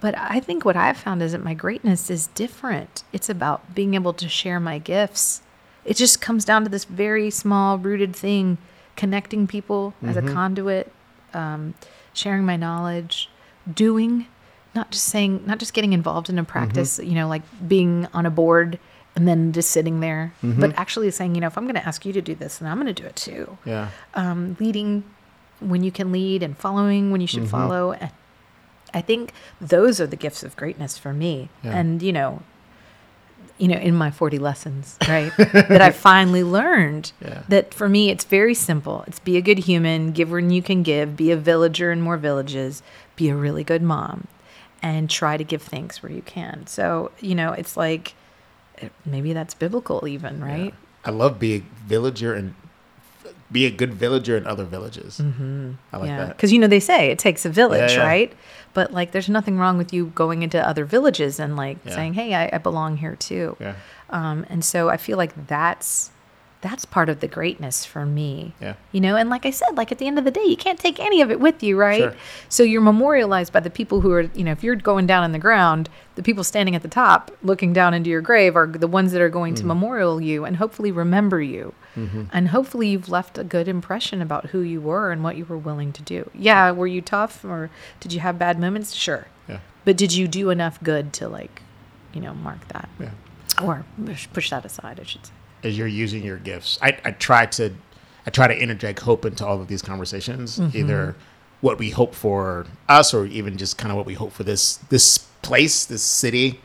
But 0.00 0.16
I 0.16 0.40
think 0.40 0.64
what 0.64 0.76
I've 0.76 0.96
found 0.96 1.20
is 1.22 1.32
that 1.32 1.44
my 1.44 1.52
greatness 1.52 2.08
is 2.08 2.28
different. 2.28 3.04
It's 3.12 3.28
about 3.28 3.74
being 3.74 3.94
able 3.94 4.14
to 4.14 4.28
share 4.28 4.58
my 4.58 4.78
gifts. 4.78 5.42
It 5.84 5.98
just 5.98 6.22
comes 6.22 6.46
down 6.46 6.64
to 6.64 6.70
this 6.70 6.84
very 6.84 7.30
small, 7.30 7.76
rooted 7.76 8.16
thing 8.16 8.56
connecting 8.96 9.46
people 9.46 9.92
as 10.02 10.16
a 10.16 10.22
conduit, 10.22 10.90
um, 11.34 11.74
sharing 12.12 12.44
my 12.44 12.56
knowledge, 12.56 13.30
doing, 13.72 14.26
not 14.80 14.90
just 14.90 15.04
saying, 15.04 15.44
not 15.46 15.58
just 15.58 15.74
getting 15.74 15.92
involved 15.92 16.30
in 16.30 16.38
a 16.38 16.42
mm-hmm. 16.42 16.50
practice, 16.50 16.98
you 16.98 17.14
know, 17.14 17.28
like 17.28 17.42
being 17.68 18.08
on 18.14 18.24
a 18.24 18.30
board 18.30 18.78
and 19.14 19.28
then 19.28 19.52
just 19.52 19.70
sitting 19.70 20.00
there, 20.00 20.32
mm-hmm. 20.42 20.58
but 20.58 20.72
actually 20.78 21.10
saying, 21.10 21.34
you 21.34 21.40
know, 21.42 21.48
if 21.48 21.58
I'm 21.58 21.64
going 21.64 21.74
to 21.74 21.86
ask 21.86 22.06
you 22.06 22.14
to 22.14 22.22
do 22.22 22.34
this, 22.34 22.58
then 22.58 22.70
I'm 22.70 22.80
going 22.80 22.92
to 22.94 23.02
do 23.02 23.06
it 23.06 23.16
too 23.16 23.58
Yeah. 23.66 23.90
um, 24.14 24.56
leading 24.58 25.04
when 25.60 25.84
you 25.84 25.92
can 25.92 26.12
lead 26.12 26.42
and 26.42 26.56
following 26.56 27.10
when 27.10 27.20
you 27.20 27.26
should 27.26 27.40
mm-hmm. 27.40 27.50
follow. 27.50 27.92
And 27.92 28.10
I 28.94 29.02
think 29.02 29.34
those 29.60 30.00
are 30.00 30.06
the 30.06 30.16
gifts 30.16 30.42
of 30.42 30.56
greatness 30.56 30.96
for 30.96 31.12
me. 31.12 31.50
Yeah. 31.62 31.76
And 31.76 32.02
you 32.02 32.12
know, 32.14 32.42
you 33.58 33.68
know, 33.68 33.76
in 33.76 33.94
my 33.94 34.10
40 34.10 34.38
lessons, 34.38 34.96
right, 35.08 35.30
that 35.36 35.82
I 35.82 35.90
finally 35.90 36.42
learned 36.42 37.12
Yeah. 37.20 37.42
that 37.50 37.74
for 37.74 37.86
me 37.90 38.08
it's 38.08 38.24
very 38.24 38.54
simple. 38.54 39.04
It's 39.06 39.18
be 39.18 39.36
a 39.36 39.42
good 39.42 39.58
human, 39.58 40.12
give 40.12 40.30
when 40.30 40.48
you 40.48 40.62
can 40.62 40.82
give, 40.82 41.16
be 41.16 41.30
a 41.30 41.36
villager 41.36 41.92
in 41.92 42.00
more 42.00 42.16
villages, 42.16 42.82
be 43.16 43.28
a 43.28 43.36
really 43.36 43.64
good 43.64 43.82
mom, 43.82 44.26
and 44.82 45.08
try 45.10 45.36
to 45.36 45.44
give 45.44 45.62
thanks 45.62 46.02
where 46.02 46.12
you 46.12 46.22
can. 46.22 46.66
So 46.66 47.10
you 47.20 47.34
know, 47.34 47.52
it's 47.52 47.76
like 47.76 48.14
maybe 49.04 49.32
that's 49.32 49.54
biblical 49.54 50.06
even, 50.08 50.42
right? 50.42 50.74
I 51.04 51.10
love 51.10 51.38
being 51.38 51.62
a 51.62 51.88
villager 51.88 52.34
and 52.34 52.54
be 53.52 53.66
a 53.66 53.70
good 53.70 53.92
villager 53.94 54.36
in 54.36 54.46
other 54.46 54.64
villages. 54.64 55.18
Mm-hmm. 55.18 55.72
I 55.92 55.96
like 55.96 56.08
yeah, 56.08 56.16
that. 56.18 56.36
because 56.36 56.52
you 56.52 56.58
know 56.58 56.68
they 56.68 56.78
say 56.80 57.10
it 57.10 57.18
takes 57.18 57.44
a 57.44 57.50
village, 57.50 57.90
Yeah, 57.92 57.98
yeah. 57.98 58.06
right? 58.06 58.32
But 58.72 58.92
like, 58.92 59.10
there's 59.10 59.28
nothing 59.28 59.58
wrong 59.58 59.76
with 59.78 59.92
you 59.92 60.06
going 60.14 60.42
into 60.42 60.64
other 60.66 60.84
villages 60.84 61.40
and 61.40 61.56
like 61.56 61.78
Yeah. 61.84 61.94
saying, 61.96 62.14
"Hey, 62.14 62.34
I, 62.34 62.50
I 62.52 62.58
belong 62.58 62.96
here 62.98 63.16
too." 63.16 63.56
Yeah. 63.60 63.74
Um, 64.10 64.46
and 64.48 64.64
so 64.64 64.88
I 64.88 64.96
feel 64.96 65.16
like 65.18 65.46
that's 65.48 66.10
that's 66.62 66.84
part 66.84 67.08
of 67.08 67.20
the 67.20 67.26
greatness 67.28 67.86
for 67.86 68.04
me. 68.04 68.52
Yeah. 68.60 68.74
You 68.92 69.00
know, 69.00 69.16
and 69.16 69.30
like 69.30 69.46
I 69.46 69.50
said, 69.50 69.76
like 69.78 69.90
at 69.92 69.98
the 69.98 70.06
end 70.06 70.18
of 70.18 70.24
the 70.26 70.30
day, 70.30 70.44
you 70.44 70.56
can't 70.56 70.78
take 70.78 71.00
any 71.00 71.22
of 71.22 71.30
it 71.30 71.40
with 71.40 71.62
you, 71.62 71.76
right? 71.76 72.00
Sure. 72.02 72.14
So 72.50 72.62
you're 72.62 72.82
memorialized 72.82 73.50
by 73.52 73.60
the 73.60 73.70
people 73.70 74.02
who 74.02 74.12
are, 74.12 74.22
you 74.34 74.44
know, 74.44 74.52
if 74.52 74.62
you're 74.62 74.76
going 74.76 75.06
down 75.06 75.24
in 75.24 75.32
the 75.32 75.38
ground, 75.38 75.88
the 76.16 76.22
people 76.22 76.44
standing 76.44 76.76
at 76.76 76.82
the 76.82 76.88
top 76.88 77.30
looking 77.42 77.72
down 77.72 77.94
into 77.94 78.10
your 78.10 78.20
grave 78.20 78.56
are 78.56 78.66
the 78.66 78.86
ones 78.86 79.12
that 79.12 79.22
are 79.22 79.30
going 79.30 79.54
Mm. 79.54 79.58
to 79.58 79.64
memorial 79.66 80.20
you 80.20 80.44
and 80.44 80.56
hopefully 80.58 80.92
remember 80.92 81.40
you. 81.40 81.72
Mm-hmm. 81.96 82.24
And 82.32 82.48
hopefully 82.48 82.88
you've 82.88 83.08
left 83.08 83.38
a 83.38 83.44
good 83.44 83.66
impression 83.66 84.20
about 84.20 84.46
who 84.50 84.60
you 84.60 84.80
were 84.82 85.10
and 85.12 85.24
what 85.24 85.36
you 85.36 85.46
were 85.46 85.56
willing 85.58 85.92
to 85.94 86.02
do. 86.02 86.30
Yeah, 86.34 86.70
were 86.72 86.86
you 86.86 87.00
tough 87.00 87.42
or 87.44 87.70
did 88.00 88.12
you 88.12 88.20
have 88.20 88.38
bad 88.38 88.60
moments? 88.60 88.94
Sure. 88.94 89.26
Yeah. 89.48 89.60
But 89.86 89.96
did 89.96 90.12
you 90.12 90.28
do 90.28 90.50
enough 90.50 90.78
good 90.82 91.12
to 91.14 91.28
like, 91.28 91.62
you 92.12 92.20
know, 92.20 92.34
mark 92.34 92.68
that? 92.68 92.88
Yeah. 93.00 93.10
Or 93.62 93.84
push 94.34 94.50
that 94.50 94.64
aside, 94.66 95.00
I 95.00 95.04
should 95.04 95.24
say. 95.26 95.32
As 95.62 95.76
you're 95.76 95.86
using 95.86 96.24
your 96.24 96.38
gifts, 96.38 96.78
I, 96.80 96.98
I 97.04 97.10
try 97.12 97.46
to, 97.46 97.72
I 98.26 98.30
try 98.30 98.46
to 98.48 98.56
interject 98.56 99.00
hope 99.00 99.24
into 99.24 99.46
all 99.46 99.60
of 99.60 99.68
these 99.68 99.82
conversations. 99.82 100.58
Mm-hmm. 100.58 100.76
Either 100.76 101.16
what 101.60 101.78
we 101.78 101.90
hope 101.90 102.14
for 102.14 102.66
us, 102.88 103.12
or 103.12 103.26
even 103.26 103.58
just 103.58 103.76
kind 103.76 103.90
of 103.90 103.96
what 103.96 104.06
we 104.06 104.14
hope 104.14 104.32
for 104.32 104.44
this 104.44 104.76
this 104.88 105.18
place, 105.42 105.84
this 105.84 106.02
city 106.02 106.60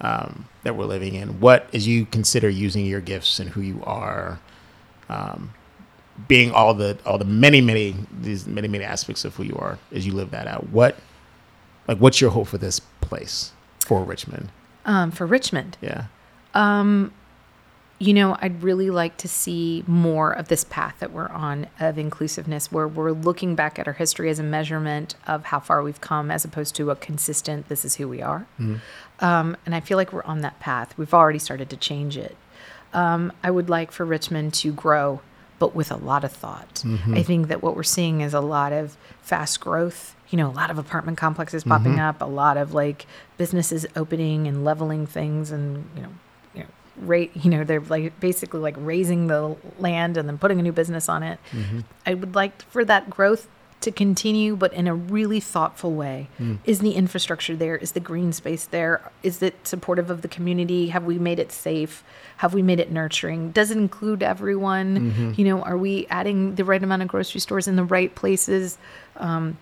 um, 0.00 0.48
that 0.62 0.76
we're 0.76 0.84
living 0.84 1.14
in. 1.14 1.40
What, 1.40 1.68
as 1.74 1.86
you 1.88 2.06
consider 2.06 2.48
using 2.48 2.86
your 2.86 3.00
gifts 3.00 3.40
and 3.40 3.50
who 3.50 3.60
you 3.60 3.82
are, 3.84 4.38
um, 5.08 5.52
being 6.26 6.52
all 6.52 6.74
the 6.74 6.98
all 7.06 7.18
the 7.18 7.24
many 7.24 7.60
many 7.60 7.96
these 8.20 8.46
many 8.46 8.68
many 8.68 8.84
aspects 8.84 9.24
of 9.24 9.34
who 9.36 9.44
you 9.44 9.56
are 9.56 9.78
as 9.92 10.06
you 10.06 10.12
live 10.12 10.30
that 10.30 10.46
out. 10.46 10.68
What, 10.70 10.96
like, 11.86 11.98
what's 11.98 12.20
your 12.20 12.30
hope 12.30 12.48
for 12.48 12.58
this 12.58 12.80
place 13.00 13.52
for 13.80 14.04
Richmond? 14.04 14.50
Um, 14.84 15.10
for 15.10 15.26
Richmond, 15.26 15.76
Yeah. 15.80 16.06
You 18.00 18.14
know, 18.14 18.36
I'd 18.40 18.62
really 18.62 18.90
like 18.90 19.16
to 19.18 19.28
see 19.28 19.82
more 19.86 20.30
of 20.30 20.48
this 20.48 20.62
path 20.64 20.96
that 21.00 21.10
we're 21.10 21.28
on 21.28 21.66
of 21.80 21.98
inclusiveness, 21.98 22.70
where 22.70 22.86
we're 22.86 23.10
looking 23.10 23.56
back 23.56 23.78
at 23.78 23.88
our 23.88 23.94
history 23.94 24.30
as 24.30 24.38
a 24.38 24.44
measurement 24.44 25.16
of 25.26 25.46
how 25.46 25.58
far 25.58 25.82
we've 25.82 26.00
come, 26.00 26.30
as 26.30 26.44
opposed 26.44 26.76
to 26.76 26.90
a 26.90 26.96
consistent, 26.96 27.68
this 27.68 27.84
is 27.84 27.96
who 27.96 28.06
we 28.08 28.22
are. 28.22 28.46
Um, 29.20 29.56
and 29.66 29.74
I 29.74 29.80
feel 29.80 29.96
like 29.96 30.12
we're 30.12 30.22
on 30.22 30.42
that 30.42 30.60
path. 30.60 30.96
We've 30.96 31.12
already 31.12 31.40
started 31.40 31.68
to 31.70 31.76
change 31.76 32.16
it. 32.16 32.36
Um, 32.94 33.32
I 33.42 33.50
would 33.50 33.68
like 33.68 33.90
for 33.90 34.04
Richmond 34.04 34.54
to 34.54 34.72
grow, 34.72 35.20
but 35.58 35.74
with 35.74 35.90
a 35.90 35.96
lot 35.96 36.22
of 36.22 36.30
thought. 36.32 36.84
I 37.16 37.22
think 37.24 37.48
that 37.48 37.62
what 37.64 37.74
we're 37.74 37.82
seeing 37.82 38.20
is 38.20 38.32
a 38.32 38.40
lot 38.40 38.72
of 38.72 38.96
fast 39.22 39.58
growth. 39.60 40.14
You 40.30 40.36
know, 40.38 40.48
a 40.48 40.52
lot 40.52 40.70
of 40.70 40.78
apartment 40.78 41.18
complexes 41.18 41.64
popping 41.64 41.98
up, 41.98 42.22
a 42.22 42.26
lot 42.26 42.56
of 42.56 42.74
like 42.74 43.06
businesses 43.36 43.86
opening 43.96 44.46
and 44.46 44.64
leveling 44.64 45.04
things, 45.06 45.50
and 45.50 45.88
you 45.96 46.02
know, 46.02 46.10
rate. 47.00 47.32
You 47.34 47.50
know, 47.50 47.64
they're 47.64 47.80
like 47.80 48.18
basically 48.20 48.60
like 48.60 48.76
raising 48.78 49.26
the 49.26 49.56
land 49.78 50.16
and 50.16 50.28
then 50.28 50.38
putting 50.38 50.58
a 50.58 50.62
new 50.62 50.72
business 50.72 51.08
on 51.08 51.22
it. 51.22 51.38
Mm-hmm. 51.52 51.80
I 52.06 52.14
would 52.14 52.34
like 52.34 52.62
for 52.62 52.84
that 52.84 53.10
growth 53.10 53.48
to 53.80 53.92
continue, 53.92 54.56
but 54.56 54.72
in 54.72 54.88
a 54.88 54.94
really 54.94 55.38
thoughtful 55.38 55.92
way. 55.92 56.28
Mm. 56.40 56.58
Is 56.64 56.80
the 56.80 56.92
infrastructure 56.92 57.54
there? 57.54 57.76
Is 57.76 57.92
the 57.92 58.00
green 58.00 58.32
space 58.32 58.64
there? 58.66 59.08
Is 59.22 59.40
it 59.40 59.68
supportive 59.68 60.10
of 60.10 60.22
the 60.22 60.28
community? 60.28 60.88
Have 60.88 61.04
we 61.04 61.18
made 61.18 61.38
it 61.38 61.52
safe? 61.52 62.02
Have 62.38 62.54
we 62.54 62.62
made 62.62 62.80
it 62.80 62.90
nurturing? 62.90 63.52
Does 63.52 63.70
it 63.70 63.76
include 63.76 64.22
everyone? 64.22 65.12
Mm-hmm. 65.12 65.32
You 65.36 65.44
know, 65.44 65.62
are 65.62 65.78
we 65.78 66.06
adding 66.08 66.56
the 66.56 66.64
right 66.64 66.82
amount 66.82 67.02
of 67.02 67.08
grocery 67.08 67.40
stores 67.40 67.68
in 67.68 67.76
the 67.76 67.84
right 67.84 68.12
places? 68.12 68.78
Um, 69.16 69.58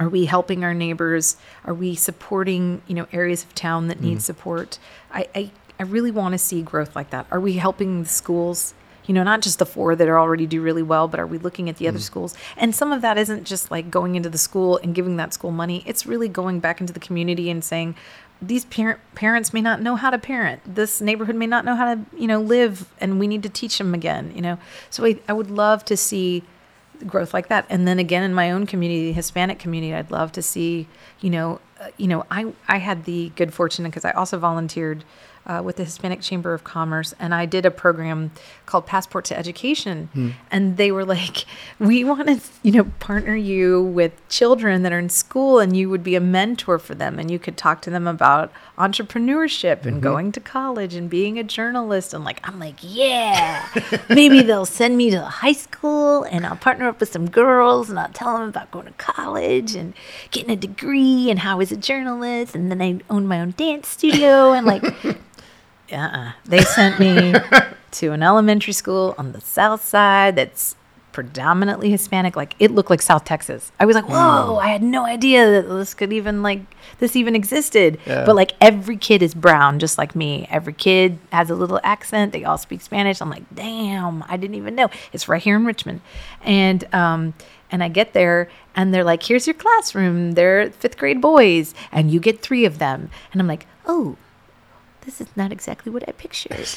are 0.00 0.08
we 0.08 0.24
helping 0.24 0.64
our 0.64 0.74
neighbors? 0.74 1.36
Are 1.64 1.74
we 1.74 1.94
supporting, 1.94 2.82
you 2.88 2.94
know, 2.94 3.06
areas 3.12 3.44
of 3.44 3.54
town 3.54 3.86
that 3.88 4.00
need 4.00 4.14
mm-hmm. 4.14 4.18
support? 4.18 4.78
I, 5.12 5.28
I, 5.34 5.50
I 5.78 5.82
really 5.82 6.10
want 6.10 6.32
to 6.32 6.38
see 6.38 6.62
growth 6.62 6.96
like 6.96 7.10
that. 7.10 7.26
Are 7.30 7.40
we 7.40 7.54
helping 7.54 8.02
the 8.02 8.08
schools? 8.08 8.74
You 9.06 9.14
know, 9.14 9.22
not 9.22 9.40
just 9.40 9.60
the 9.60 9.66
four 9.66 9.94
that 9.94 10.08
are 10.08 10.18
already 10.18 10.46
do 10.46 10.60
really 10.60 10.82
well, 10.82 11.06
but 11.06 11.20
are 11.20 11.26
we 11.26 11.38
looking 11.38 11.68
at 11.68 11.76
the 11.76 11.86
other 11.86 12.00
schools? 12.00 12.34
And 12.56 12.74
some 12.74 12.92
of 12.92 13.02
that 13.02 13.16
isn't 13.16 13.44
just 13.44 13.70
like 13.70 13.88
going 13.88 14.16
into 14.16 14.28
the 14.28 14.38
school 14.38 14.78
and 14.78 14.94
giving 14.94 15.16
that 15.16 15.32
school 15.32 15.52
money. 15.52 15.84
It's 15.86 16.06
really 16.06 16.28
going 16.28 16.58
back 16.58 16.80
into 16.80 16.92
the 16.92 16.98
community 16.98 17.48
and 17.48 17.62
saying, 17.62 17.94
these 18.42 18.64
parent 18.66 18.98
parents 19.14 19.54
may 19.54 19.62
not 19.62 19.80
know 19.80 19.96
how 19.96 20.10
to 20.10 20.18
parent. 20.18 20.60
This 20.66 21.00
neighborhood 21.00 21.36
may 21.36 21.46
not 21.46 21.64
know 21.64 21.74
how 21.76 21.94
to, 21.94 22.00
you 22.16 22.26
know, 22.26 22.40
live, 22.40 22.92
and 23.00 23.18
we 23.18 23.26
need 23.26 23.42
to 23.44 23.48
teach 23.48 23.78
them 23.78 23.94
again. 23.94 24.32
You 24.34 24.42
know, 24.42 24.58
so 24.90 25.04
I, 25.06 25.20
I 25.28 25.32
would 25.32 25.50
love 25.50 25.84
to 25.86 25.96
see 25.96 26.42
growth 27.06 27.32
like 27.32 27.48
that. 27.48 27.64
And 27.70 27.86
then 27.86 27.98
again, 27.98 28.22
in 28.22 28.34
my 28.34 28.50
own 28.50 28.66
community, 28.66 29.12
Hispanic 29.12 29.58
community, 29.58 29.94
I'd 29.94 30.10
love 30.10 30.32
to 30.32 30.42
see, 30.42 30.88
you 31.20 31.30
know, 31.30 31.60
uh, 31.80 31.88
you 31.96 32.08
know, 32.08 32.26
I 32.30 32.52
I 32.68 32.78
had 32.78 33.04
the 33.04 33.30
good 33.36 33.54
fortune 33.54 33.84
because 33.84 34.04
I 34.04 34.10
also 34.12 34.38
volunteered 34.38 35.04
uh, 35.46 35.62
with 35.64 35.76
the 35.76 35.84
Hispanic 35.84 36.20
Chamber 36.20 36.52
of 36.54 36.64
Commerce, 36.64 37.14
and 37.20 37.34
I 37.34 37.46
did 37.46 37.64
a 37.64 37.70
program 37.70 38.32
called 38.66 38.86
Passport 38.86 39.24
to 39.26 39.38
Education, 39.38 40.08
and 40.50 40.76
they 40.76 40.90
were 40.90 41.04
like, 41.04 41.44
we 41.78 42.02
want 42.02 42.26
to, 42.26 42.40
you 42.62 42.72
know, 42.72 42.84
partner 42.98 43.36
you 43.36 43.82
with 43.82 44.12
children 44.28 44.82
that 44.82 44.92
are 44.92 44.98
in 44.98 45.08
school, 45.08 45.60
and 45.60 45.76
you 45.76 45.88
would 45.88 46.02
be 46.02 46.16
a 46.16 46.20
mentor 46.20 46.78
for 46.78 46.94
them, 46.96 47.18
and 47.18 47.30
you 47.30 47.38
could 47.38 47.56
talk 47.56 47.80
to 47.82 47.90
them 47.90 48.06
about 48.08 48.50
entrepreneurship 48.76 49.86
and 49.86 50.02
going 50.02 50.32
to 50.32 50.40
college 50.40 50.94
and 50.94 51.08
being 51.08 51.38
a 51.38 51.44
journalist, 51.44 52.12
and 52.12 52.24
like, 52.24 52.40
I'm 52.46 52.58
like, 52.58 52.76
yeah, 52.80 53.68
maybe 54.08 54.42
they'll 54.42 54.66
send 54.66 54.96
me 54.96 55.10
to 55.10 55.20
high 55.22 55.52
school, 55.52 56.24
and 56.24 56.44
I'll 56.44 56.56
partner 56.56 56.88
up 56.88 56.98
with 56.98 57.12
some 57.12 57.30
girls, 57.30 57.88
and 57.88 57.98
I'll 58.00 58.08
tell 58.08 58.36
them 58.36 58.48
about 58.48 58.72
going 58.72 58.86
to 58.86 58.92
college 58.92 59.76
and 59.76 59.94
getting 60.32 60.50
a 60.50 60.56
degree 60.56 61.30
and 61.30 61.38
how 61.38 61.52
I 61.52 61.54
was 61.54 61.70
a 61.70 61.76
journalist, 61.76 62.54
and 62.56 62.70
then 62.70 62.82
I 62.82 62.98
own 63.08 63.26
my 63.28 63.40
own 63.40 63.54
dance 63.56 63.88
studio, 63.88 64.52
and 64.52 64.66
like. 64.66 64.82
Uh-uh. 65.92 66.32
They 66.44 66.60
sent 66.62 66.98
me 66.98 67.34
to 67.92 68.12
an 68.12 68.22
elementary 68.22 68.72
school 68.72 69.14
on 69.18 69.32
the 69.32 69.40
south 69.40 69.84
side 69.84 70.36
that's 70.36 70.76
predominantly 71.16 71.90
Hispanic. 71.90 72.36
Like 72.36 72.54
it 72.58 72.70
looked 72.70 72.90
like 72.90 73.00
South 73.00 73.24
Texas. 73.24 73.72
I 73.80 73.86
was 73.86 73.96
like, 73.96 74.06
whoa! 74.06 74.58
I 74.58 74.68
had 74.68 74.82
no 74.82 75.06
idea 75.06 75.50
that 75.50 75.66
this 75.66 75.94
could 75.94 76.12
even 76.12 76.42
like 76.42 76.60
this 76.98 77.16
even 77.16 77.34
existed. 77.34 77.98
Yeah. 78.04 78.26
But 78.26 78.36
like 78.36 78.52
every 78.60 78.98
kid 78.98 79.22
is 79.22 79.32
brown, 79.32 79.78
just 79.78 79.96
like 79.96 80.14
me. 80.14 80.46
Every 80.50 80.74
kid 80.74 81.18
has 81.32 81.48
a 81.48 81.54
little 81.54 81.80
accent. 81.82 82.32
They 82.32 82.44
all 82.44 82.58
speak 82.58 82.82
Spanish. 82.82 83.22
I'm 83.22 83.30
like, 83.30 83.44
damn! 83.54 84.24
I 84.28 84.36
didn't 84.36 84.56
even 84.56 84.74
know. 84.74 84.90
It's 85.14 85.26
right 85.26 85.42
here 85.42 85.56
in 85.56 85.64
Richmond, 85.64 86.02
and 86.42 86.84
um, 86.94 87.32
and 87.70 87.82
I 87.82 87.88
get 87.88 88.12
there 88.12 88.50
and 88.74 88.92
they're 88.92 89.02
like, 89.02 89.22
here's 89.22 89.46
your 89.46 89.54
classroom. 89.54 90.32
They're 90.32 90.70
fifth 90.70 90.98
grade 90.98 91.22
boys, 91.22 91.74
and 91.92 92.10
you 92.10 92.20
get 92.20 92.42
three 92.42 92.66
of 92.66 92.78
them. 92.78 93.10
And 93.32 93.40
I'm 93.40 93.48
like, 93.48 93.66
oh 93.86 94.18
this 95.06 95.20
is 95.20 95.28
not 95.36 95.52
exactly 95.52 95.90
what 95.90 96.06
I 96.06 96.12
pictured. 96.12 96.68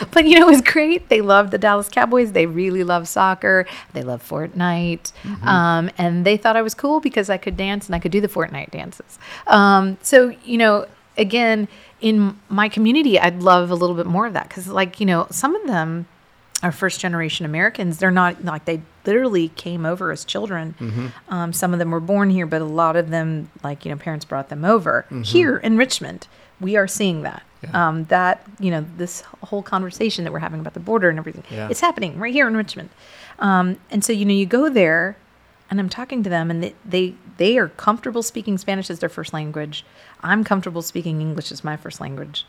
but 0.12 0.26
you 0.26 0.38
know, 0.38 0.46
it 0.46 0.50
was 0.50 0.60
great. 0.60 1.08
They 1.08 1.20
love 1.22 1.50
the 1.50 1.58
Dallas 1.58 1.88
Cowboys. 1.88 2.32
They 2.32 2.46
really 2.46 2.84
love 2.84 3.08
soccer. 3.08 3.66
They 3.94 4.02
love 4.02 4.22
Fortnite. 4.22 5.10
Um, 5.42 5.90
and 5.98 6.24
they 6.24 6.36
thought 6.36 6.54
I 6.56 6.62
was 6.62 6.74
cool 6.74 7.00
because 7.00 7.28
I 7.30 7.38
could 7.38 7.56
dance 7.56 7.86
and 7.86 7.96
I 7.96 7.98
could 7.98 8.12
do 8.12 8.20
the 8.20 8.28
Fortnite 8.28 8.70
dances. 8.70 9.18
Um, 9.46 9.96
so, 10.02 10.34
you 10.44 10.58
know, 10.58 10.86
again, 11.16 11.66
in 12.00 12.38
my 12.48 12.68
community, 12.68 13.18
I'd 13.18 13.42
love 13.42 13.70
a 13.70 13.74
little 13.74 13.96
bit 13.96 14.06
more 14.06 14.26
of 14.26 14.34
that 14.34 14.48
because, 14.48 14.68
like, 14.68 15.00
you 15.00 15.06
know, 15.06 15.26
some 15.30 15.56
of 15.56 15.66
them 15.66 16.06
are 16.62 16.72
first 16.72 17.00
generation 17.00 17.46
Americans. 17.46 17.98
They're 17.98 18.10
not 18.10 18.44
like 18.44 18.64
they 18.66 18.82
literally 19.06 19.48
came 19.50 19.86
over 19.86 20.10
as 20.12 20.24
children. 20.24 20.74
Um, 21.28 21.52
some 21.52 21.72
of 21.72 21.78
them 21.78 21.90
were 21.90 22.00
born 22.00 22.30
here, 22.30 22.46
but 22.46 22.60
a 22.60 22.66
lot 22.66 22.96
of 22.96 23.10
them, 23.10 23.50
like, 23.64 23.84
you 23.84 23.90
know, 23.90 23.96
parents 23.96 24.24
brought 24.26 24.48
them 24.50 24.64
over 24.64 25.06
here 25.22 25.56
in 25.56 25.76
Richmond. 25.78 26.28
We 26.60 26.76
are 26.76 26.86
seeing 26.88 27.22
that. 27.22 27.42
Um, 27.74 28.04
that, 28.04 28.46
you 28.60 28.70
know, 28.70 28.86
this 28.98 29.22
whole 29.42 29.62
conversation 29.64 30.22
that 30.24 30.32
we're 30.32 30.38
having 30.38 30.60
about 30.60 30.74
the 30.74 30.80
border 30.80 31.08
and 31.10 31.18
everything, 31.18 31.42
Yeah. 31.50 31.66
it's 31.68 31.80
happening 31.80 32.16
right 32.20 32.32
here 32.32 32.46
in 32.46 32.56
Richmond. 32.56 32.88
Um, 33.40 33.78
and 33.90 34.04
so, 34.04 34.12
you 34.12 34.24
know, 34.24 34.32
you 34.32 34.46
go 34.46 34.68
there 34.68 35.16
and 35.68 35.80
I'm 35.80 35.88
talking 35.88 36.22
to 36.22 36.30
them 36.30 36.52
and 36.52 36.62
they, 36.62 36.74
they, 36.84 37.14
they 37.36 37.58
are 37.58 37.66
comfortable 37.68 38.22
speaking 38.22 38.58
Spanish 38.58 38.90
as 38.90 39.00
their 39.00 39.08
first 39.08 39.32
language. 39.32 39.84
I'm 40.22 40.44
comfortable 40.44 40.82
speaking 40.82 41.20
English 41.20 41.50
as 41.50 41.64
my 41.64 41.76
first 41.76 42.00
language 42.00 42.46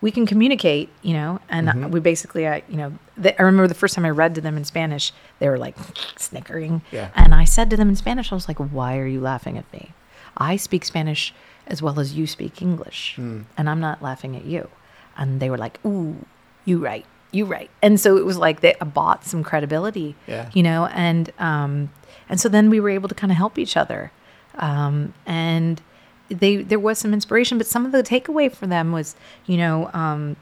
we 0.00 0.10
can 0.10 0.26
communicate, 0.26 0.88
you 1.02 1.14
know, 1.14 1.38
and 1.48 1.68
uh 1.68 1.88
we 1.88 2.00
basically, 2.00 2.46
i 2.48 2.60
you 2.68 2.76
know, 2.76 2.92
I 3.24 3.40
remember 3.42 3.68
the 3.68 3.74
first 3.74 3.94
time 3.94 4.04
I 4.04 4.10
read 4.10 4.34
to 4.34 4.40
them 4.40 4.56
in 4.56 4.64
Spanish, 4.64 5.12
they 5.38 5.48
were 5.48 5.58
like 5.58 5.76
snickering. 6.16 6.82
Yeah. 6.90 7.10
And 7.14 7.32
I 7.34 7.44
said 7.44 7.70
to 7.70 7.76
them 7.76 7.88
in 7.88 7.94
Spanish, 7.94 8.32
I 8.32 8.34
was 8.34 8.48
like, 8.48 8.58
why 8.58 8.98
are 8.98 9.06
you 9.06 9.20
laughing 9.20 9.56
at 9.56 9.72
me? 9.72 9.92
I 10.36 10.56
speak 10.56 10.84
Spanish 10.84 11.32
as 11.66 11.80
well 11.82 11.98
as 12.00 12.14
you 12.14 12.26
speak 12.26 12.60
English, 12.62 13.16
and 13.18 13.46
I'm 13.70 13.80
not 13.80 14.02
laughing 14.02 14.36
at 14.36 14.44
you. 14.44 14.68
And 15.16 15.40
they 15.40 15.48
were 15.50 15.58
like, 15.58 15.78
ooh, 15.84 16.16
you 16.64 16.78
right, 16.78 17.04
you 17.32 17.44
right. 17.44 17.70
And 17.82 18.00
so 18.00 18.16
it 18.16 18.24
was 18.24 18.36
like 18.38 18.60
they 18.60 18.74
bought 18.84 19.24
some 19.24 19.42
credibility, 19.44 20.14
Yeah. 20.26 20.50
you 20.54 20.62
know, 20.62 20.86
and, 20.86 21.30
um, 21.38 21.90
and 22.28 22.40
so 22.40 22.48
then 22.48 22.70
we 22.70 22.80
were 22.80 22.90
able 22.90 23.08
to 23.08 23.14
kind 23.14 23.30
of 23.30 23.36
help 23.36 23.58
each 23.58 23.76
other. 23.76 24.10
Um, 24.56 25.12
and 25.26 25.80
they, 26.28 26.56
there 26.56 26.78
was 26.78 26.98
some 26.98 27.12
inspiration, 27.12 27.58
but 27.58 27.66
some 27.66 27.84
of 27.86 27.92
the 27.92 28.02
takeaway 28.02 28.50
for 28.54 28.66
them 28.66 28.90
was, 28.92 29.14
you 29.46 29.56
know, 29.58 29.90
um, 29.92 30.36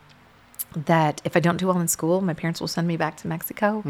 that 0.76 1.20
if 1.24 1.36
I 1.36 1.40
don't 1.40 1.56
do 1.56 1.66
well 1.66 1.80
in 1.80 1.88
school, 1.88 2.20
my 2.20 2.34
parents 2.34 2.60
will 2.60 2.68
send 2.68 2.86
me 2.86 2.96
back 2.96 3.16
to 3.18 3.26
Mexico. 3.28 3.82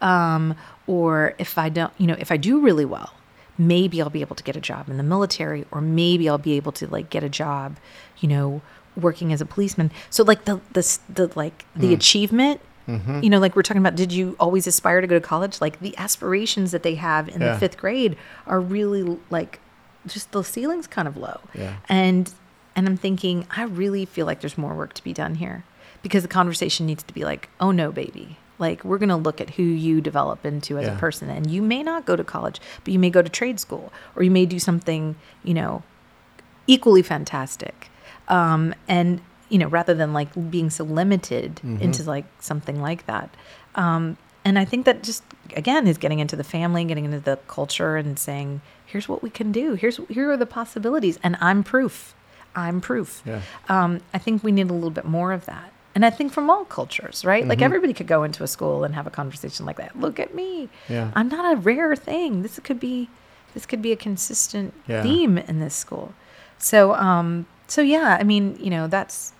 Um, 0.00 0.56
or 0.88 1.34
if 1.38 1.56
I 1.58 1.68
don't, 1.68 1.92
you 1.96 2.06
know, 2.08 2.16
if 2.18 2.32
I 2.32 2.36
do 2.36 2.58
really 2.60 2.84
well, 2.84 3.14
maybe 3.58 4.00
I'll 4.00 4.10
be 4.10 4.20
able 4.20 4.36
to 4.36 4.44
get 4.44 4.56
a 4.56 4.60
job 4.60 4.88
in 4.88 4.96
the 4.96 5.02
military, 5.02 5.66
or 5.70 5.80
maybe 5.80 6.28
I'll 6.28 6.38
be 6.38 6.52
able 6.54 6.72
to 6.72 6.86
like 6.86 7.10
get 7.10 7.22
a 7.22 7.28
job, 7.28 7.76
you 8.18 8.28
know, 8.28 8.62
working 8.96 9.32
as 9.32 9.40
a 9.40 9.46
policeman. 9.46 9.90
So 10.10 10.22
like 10.24 10.44
the 10.44 10.60
the 10.72 10.98
the 11.08 11.30
like 11.34 11.64
the 11.74 11.88
mm. 11.88 11.94
achievement. 11.94 12.60
Mm-hmm. 12.86 13.22
You 13.22 13.30
know, 13.30 13.38
like 13.38 13.56
we're 13.56 13.62
talking 13.62 13.80
about, 13.80 13.96
did 13.96 14.12
you 14.12 14.36
always 14.38 14.66
aspire 14.66 15.00
to 15.00 15.06
go 15.06 15.18
to 15.18 15.26
college? 15.26 15.58
Like 15.58 15.80
the 15.80 15.96
aspirations 15.96 16.70
that 16.72 16.82
they 16.82 16.96
have 16.96 17.30
in 17.30 17.40
Yeah. 17.40 17.54
the 17.54 17.58
fifth 17.58 17.78
grade 17.78 18.14
are 18.46 18.60
really 18.60 19.18
like 19.30 19.58
just 20.06 20.32
the 20.32 20.44
ceiling's 20.44 20.86
kind 20.86 21.08
of 21.08 21.16
low. 21.16 21.40
Yeah. 21.54 21.76
And 21.88 22.30
and 22.76 22.86
I'm 22.86 22.96
thinking, 22.96 23.46
I 23.56 23.62
really 23.62 24.04
feel 24.04 24.26
like 24.26 24.40
there's 24.40 24.58
more 24.58 24.74
work 24.74 24.92
to 24.94 25.04
be 25.04 25.12
done 25.12 25.36
here 25.36 25.64
because 26.02 26.22
the 26.22 26.28
conversation 26.28 26.84
needs 26.86 27.02
to 27.04 27.14
be 27.14 27.24
like, 27.24 27.48
oh 27.58 27.70
no, 27.70 27.90
baby. 27.90 28.36
Like 28.66 28.78
we're 28.88 28.98
gonna 29.04 29.16
look 29.28 29.40
at 29.44 29.50
who 29.56 29.62
you 29.86 30.00
develop 30.10 30.38
into 30.50 30.70
as 30.80 30.86
Yeah. 30.86 30.94
a 30.94 30.98
person, 31.06 31.26
and 31.36 31.44
you 31.54 31.60
may 31.74 31.82
not 31.90 32.00
go 32.10 32.14
to 32.16 32.24
college, 32.24 32.58
but 32.82 32.90
you 32.94 32.98
may 33.04 33.10
go 33.10 33.22
to 33.28 33.28
trade 33.40 33.58
school, 33.66 33.86
or 34.16 34.22
you 34.26 34.30
may 34.38 34.46
do 34.46 34.58
something, 34.58 35.02
you 35.48 35.54
know, 35.60 35.82
equally 36.66 37.02
fantastic. 37.02 37.76
Um, 38.28 38.74
and 38.88 39.20
you 39.50 39.58
know, 39.58 39.68
rather 39.68 39.94
than 39.94 40.12
like 40.12 40.30
being 40.50 40.70
so 40.70 40.82
limited 40.84 41.60
into 41.84 42.02
like 42.14 42.24
something 42.40 42.80
like 42.80 43.04
that. 43.06 43.28
Um, 43.74 44.16
and 44.46 44.58
I 44.58 44.64
think 44.64 44.86
that 44.86 45.02
just 45.02 45.22
again 45.54 45.86
is 45.86 45.98
getting 45.98 46.18
into 46.24 46.36
the 46.36 46.44
family, 46.56 46.82
getting 46.84 47.04
into 47.04 47.20
the 47.20 47.38
culture, 47.48 47.96
and 47.96 48.18
saying, 48.18 48.62
"Here's 48.86 49.08
what 49.10 49.22
we 49.22 49.30
can 49.30 49.52
do. 49.52 49.74
Here's 49.74 50.00
here 50.08 50.30
are 50.32 50.36
the 50.44 50.46
possibilities." 50.60 51.18
And 51.22 51.36
I'm 51.40 51.62
proof. 51.62 52.14
I'm 52.56 52.80
proof. 52.80 53.22
Yeah. 53.26 53.40
Um, 53.68 54.00
I 54.14 54.18
think 54.18 54.42
we 54.42 54.52
need 54.52 54.70
a 54.70 54.74
little 54.80 54.96
bit 55.00 55.04
more 55.18 55.32
of 55.32 55.44
that. 55.52 55.70
And 55.94 56.04
I 56.04 56.10
think 56.10 56.32
from 56.32 56.50
all 56.50 56.64
cultures, 56.64 57.24
right? 57.24 57.46
Like 57.46 57.62
everybody 57.62 57.92
could 57.92 58.08
go 58.08 58.24
into 58.24 58.42
a 58.42 58.48
school 58.48 58.82
and 58.84 58.94
have 58.96 59.06
a 59.06 59.10
conversation 59.10 59.64
like 59.64 59.76
that. 59.76 59.98
Look 59.98 60.18
at 60.18 60.34
me. 60.34 60.68
Yeah. 60.88 61.10
I'm 61.14 61.28
not 61.28 61.52
a 61.52 61.56
rare 61.56 61.94
thing. 61.94 62.42
This 62.42 62.58
could 62.64 62.80
be 62.80 63.08
this 63.54 63.64
could 63.66 63.80
be 63.80 63.92
a 63.92 63.96
consistent 63.96 64.74
Yeah. 64.88 65.02
theme 65.04 65.38
in 65.38 65.60
this 65.60 65.74
school. 65.76 66.12
So 66.58 66.94
um 66.94 67.46
so 67.68 67.80
yeah, 67.80 68.16
I 68.20 68.24
mean, 68.24 68.56
you 68.58 68.70
know, 68.70 68.88
that's 68.88 69.32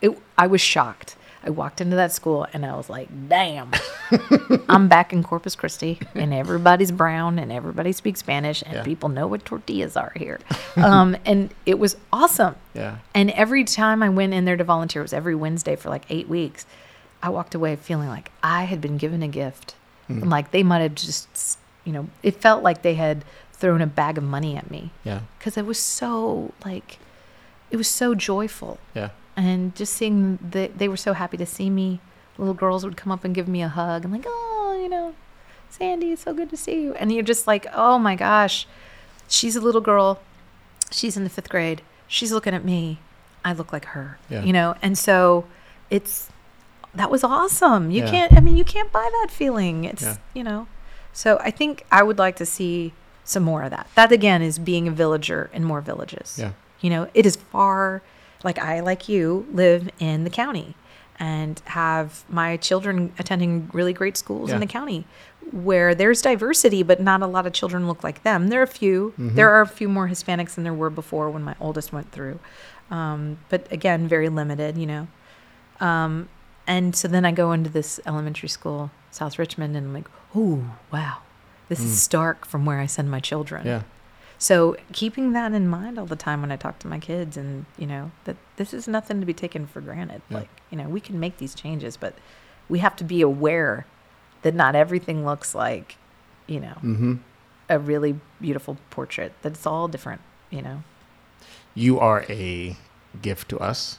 it, 0.00 0.16
I 0.38 0.46
was 0.46 0.60
shocked. 0.60 1.16
I 1.46 1.50
walked 1.50 1.80
into 1.82 1.96
that 1.96 2.10
school 2.10 2.46
and 2.54 2.64
I 2.64 2.74
was 2.74 2.88
like, 2.88 3.08
damn, 3.28 3.70
I'm 4.68 4.88
back 4.88 5.12
in 5.12 5.22
Corpus 5.22 5.54
Christi 5.54 6.00
and 6.14 6.32
everybody's 6.32 6.90
brown 6.90 7.38
and 7.38 7.52
everybody 7.52 7.92
speaks 7.92 8.20
Spanish 8.20 8.62
and 8.62 8.74
Yeah. 8.76 8.82
people 8.82 9.10
know 9.10 9.26
what 9.26 9.44
tortillas 9.44 9.96
are 9.96 10.12
here. 10.16 10.40
Um, 10.76 11.16
and 11.24 11.54
it 11.66 11.78
was 11.78 11.96
awesome. 12.12 12.56
Yeah. 12.74 12.96
And 13.14 13.30
every 13.30 13.62
time 13.62 14.02
I 14.02 14.08
went 14.08 14.34
in 14.34 14.44
there 14.44 14.56
to 14.56 14.64
volunteer, 14.64 15.02
it 15.02 15.04
was 15.04 15.12
every 15.12 15.34
Wednesday 15.36 15.76
for 15.76 15.88
like 15.88 16.04
eight 16.10 16.28
weeks. 16.28 16.66
I 17.22 17.28
walked 17.28 17.54
away 17.54 17.76
feeling 17.76 18.08
like 18.08 18.32
I 18.42 18.64
had 18.64 18.80
been 18.80 18.96
given 18.98 19.22
a 19.22 19.28
gift. 19.28 19.76
Hmm. 20.08 20.22
And 20.22 20.30
like 20.30 20.50
they 20.50 20.64
might 20.64 20.80
have 20.80 20.96
just, 20.96 21.58
you 21.84 21.92
know, 21.92 22.08
it 22.24 22.40
felt 22.40 22.64
like 22.64 22.82
they 22.82 22.94
had 22.94 23.24
thrown 23.52 23.80
a 23.82 23.86
bag 23.86 24.18
of 24.18 24.24
money 24.24 24.56
at 24.56 24.68
me 24.70 24.90
Yeah. 25.04 25.20
because 25.38 25.56
it 25.56 25.64
was 25.64 25.78
so 25.78 26.52
like, 26.64 26.98
it 27.70 27.76
was 27.76 27.88
so 27.88 28.14
joyful. 28.16 28.78
Yeah. 28.94 29.10
And 29.36 29.74
just 29.74 29.94
seeing 29.94 30.38
that 30.52 30.78
they 30.78 30.88
were 30.88 30.96
so 30.96 31.12
happy 31.12 31.36
to 31.38 31.46
see 31.46 31.70
me. 31.70 32.00
Little 32.38 32.54
girls 32.54 32.84
would 32.84 32.96
come 32.96 33.12
up 33.12 33.24
and 33.24 33.34
give 33.34 33.48
me 33.48 33.62
a 33.62 33.68
hug 33.68 34.04
and 34.04 34.12
like, 34.12 34.24
oh, 34.26 34.78
you 34.80 34.88
know, 34.88 35.14
Sandy, 35.70 36.12
it's 36.12 36.22
so 36.22 36.32
good 36.34 36.50
to 36.50 36.56
see 36.56 36.82
you. 36.82 36.94
And 36.94 37.12
you're 37.12 37.22
just 37.22 37.46
like, 37.46 37.66
oh 37.74 37.98
my 37.98 38.14
gosh, 38.16 38.66
she's 39.28 39.56
a 39.56 39.60
little 39.60 39.80
girl. 39.80 40.20
She's 40.90 41.16
in 41.16 41.24
the 41.24 41.30
fifth 41.30 41.48
grade. 41.48 41.82
She's 42.06 42.32
looking 42.32 42.54
at 42.54 42.64
me. 42.64 42.98
I 43.44 43.52
look 43.52 43.72
like 43.72 43.86
her. 43.86 44.18
Yeah. 44.28 44.42
You 44.42 44.52
know, 44.52 44.74
and 44.82 44.96
so 44.96 45.46
it's 45.90 46.28
that 46.94 47.10
was 47.10 47.24
awesome. 47.24 47.90
You 47.90 48.02
Yeah. 48.04 48.10
can't 48.10 48.32
I 48.32 48.40
mean, 48.40 48.56
you 48.56 48.64
can't 48.64 48.92
buy 48.92 49.08
that 49.20 49.28
feeling. 49.30 49.84
It's 49.84 50.02
Yeah. 50.02 50.16
you 50.32 50.44
know. 50.44 50.66
So 51.12 51.38
I 51.40 51.50
think 51.50 51.84
I 51.92 52.02
would 52.02 52.18
like 52.18 52.36
to 52.36 52.46
see 52.46 52.92
some 53.24 53.42
more 53.42 53.62
of 53.62 53.70
that. 53.70 53.86
That 53.94 54.12
again 54.12 54.42
is 54.42 54.58
being 54.58 54.86
a 54.88 54.90
villager 54.90 55.50
in 55.52 55.64
more 55.64 55.80
villages. 55.80 56.36
Yeah. 56.38 56.52
You 56.80 56.90
know, 56.90 57.08
it 57.14 57.26
is 57.26 57.36
far 57.36 58.02
like 58.44 58.58
I 58.58 58.80
like 58.80 59.08
you 59.08 59.46
live 59.52 59.88
in 59.98 60.24
the 60.24 60.30
county 60.30 60.74
and 61.18 61.60
have 61.66 62.24
my 62.28 62.56
children 62.56 63.12
attending 63.18 63.70
really 63.72 63.92
great 63.92 64.16
schools 64.16 64.50
Yeah. 64.50 64.56
in 64.56 64.60
the 64.60 64.66
county 64.66 65.06
where 65.52 65.94
there's 65.94 66.20
diversity 66.22 66.82
but 66.82 67.00
not 67.00 67.22
a 67.22 67.26
lot 67.26 67.46
of 67.46 67.52
children 67.52 67.86
look 67.86 68.02
like 68.02 68.22
them. 68.22 68.48
There 68.48 68.60
are 68.60 68.64
a 68.64 68.66
few. 68.66 69.14
There 69.18 69.50
are 69.50 69.60
a 69.60 69.66
few 69.66 69.88
more 69.88 70.08
Hispanics 70.08 70.54
than 70.54 70.64
there 70.64 70.74
were 70.74 70.90
before 70.90 71.30
when 71.30 71.42
my 71.42 71.54
oldest 71.60 71.92
went 71.92 72.10
through. 72.12 72.38
Um, 72.90 73.38
but 73.48 73.70
again, 73.72 74.08
very 74.08 74.28
limited, 74.28 74.76
you 74.76 74.86
know. 74.86 75.06
Um, 75.80 76.28
and 76.66 76.94
so 76.96 77.08
then 77.08 77.24
I 77.24 77.32
go 77.32 77.52
into 77.52 77.70
this 77.70 78.00
elementary 78.06 78.48
school, 78.48 78.90
South 79.10 79.38
Richmond, 79.38 79.76
and 79.76 79.86
I'm 79.88 79.92
like, 79.94 80.08
oh, 80.34 80.64
wow, 80.92 81.18
this 81.68 81.80
is 81.80 82.00
stark 82.00 82.46
from 82.46 82.64
where 82.64 82.80
I 82.80 82.86
send 82.86 83.10
my 83.10 83.20
children. 83.20 83.66
Yeah. 83.66 83.82
So 84.44 84.76
keeping 84.92 85.32
that 85.32 85.54
in 85.54 85.68
mind 85.68 85.98
all 85.98 86.04
the 86.04 86.16
time 86.16 86.42
when 86.42 86.52
I 86.52 86.56
talk 86.56 86.78
to 86.80 86.86
my 86.86 86.98
kids, 86.98 87.38
and 87.38 87.64
you 87.78 87.86
know 87.86 88.10
that 88.24 88.36
this 88.56 88.74
is 88.74 88.86
nothing 88.86 89.18
to 89.20 89.26
be 89.26 89.32
taken 89.32 89.66
for 89.66 89.80
granted. 89.80 90.20
Yeah. 90.28 90.38
Like 90.40 90.50
you 90.70 90.76
know, 90.76 90.86
we 90.86 91.00
can 91.00 91.18
make 91.18 91.38
these 91.38 91.54
changes, 91.54 91.96
but 91.96 92.12
we 92.68 92.80
have 92.80 92.94
to 92.96 93.04
be 93.04 93.22
aware 93.22 93.86
that 94.42 94.54
not 94.54 94.74
everything 94.74 95.24
looks 95.24 95.54
like, 95.54 95.96
you 96.46 96.60
know, 96.60 96.76
Mm-hmm. 96.82 97.14
a 97.70 97.78
really 97.78 98.20
beautiful 98.38 98.76
portrait. 98.90 99.32
That 99.40 99.52
it's 99.54 99.66
all 99.66 99.88
different. 99.88 100.20
You 100.50 100.60
know. 100.60 100.82
You 101.74 101.98
are 101.98 102.26
a 102.28 102.76
gift 103.22 103.48
to 103.48 103.58
us. 103.58 103.98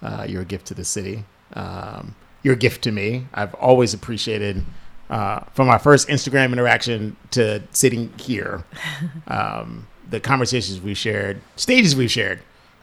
Uh, 0.00 0.24
you're 0.26 0.42
a 0.42 0.46
gift 0.54 0.66
to 0.68 0.74
the 0.74 0.84
city. 0.84 1.24
Um, 1.52 2.14
you're 2.42 2.54
a 2.54 2.64
gift 2.66 2.82
to 2.84 2.90
me. 2.90 3.26
I've 3.34 3.52
always 3.54 3.92
appreciated, 3.92 4.64
uh, 5.10 5.40
from 5.54 5.68
our 5.68 5.78
first 5.78 6.08
Instagram 6.08 6.52
interaction 6.52 7.16
to 7.32 7.62
sitting 7.72 8.12
here, 8.18 8.64
um, 9.28 9.86
the 10.08 10.20
conversations 10.20 10.80
we 10.80 10.94
shared, 10.94 11.40
stages 11.56 11.96
we've 11.96 12.10
shared. 12.10 12.40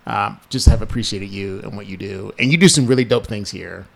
Um, 0.08 0.40
just 0.50 0.68
have 0.68 0.84
appreciated 0.84 1.30
you 1.30 1.62
and 1.62 1.76
what 1.76 1.88
you 1.88 1.98
do, 1.98 2.32
and 2.38 2.52
you 2.52 2.58
do 2.58 2.68
some 2.68 2.86
really 2.86 3.06
dope 3.06 3.26
things 3.26 3.50
here. 3.50 3.88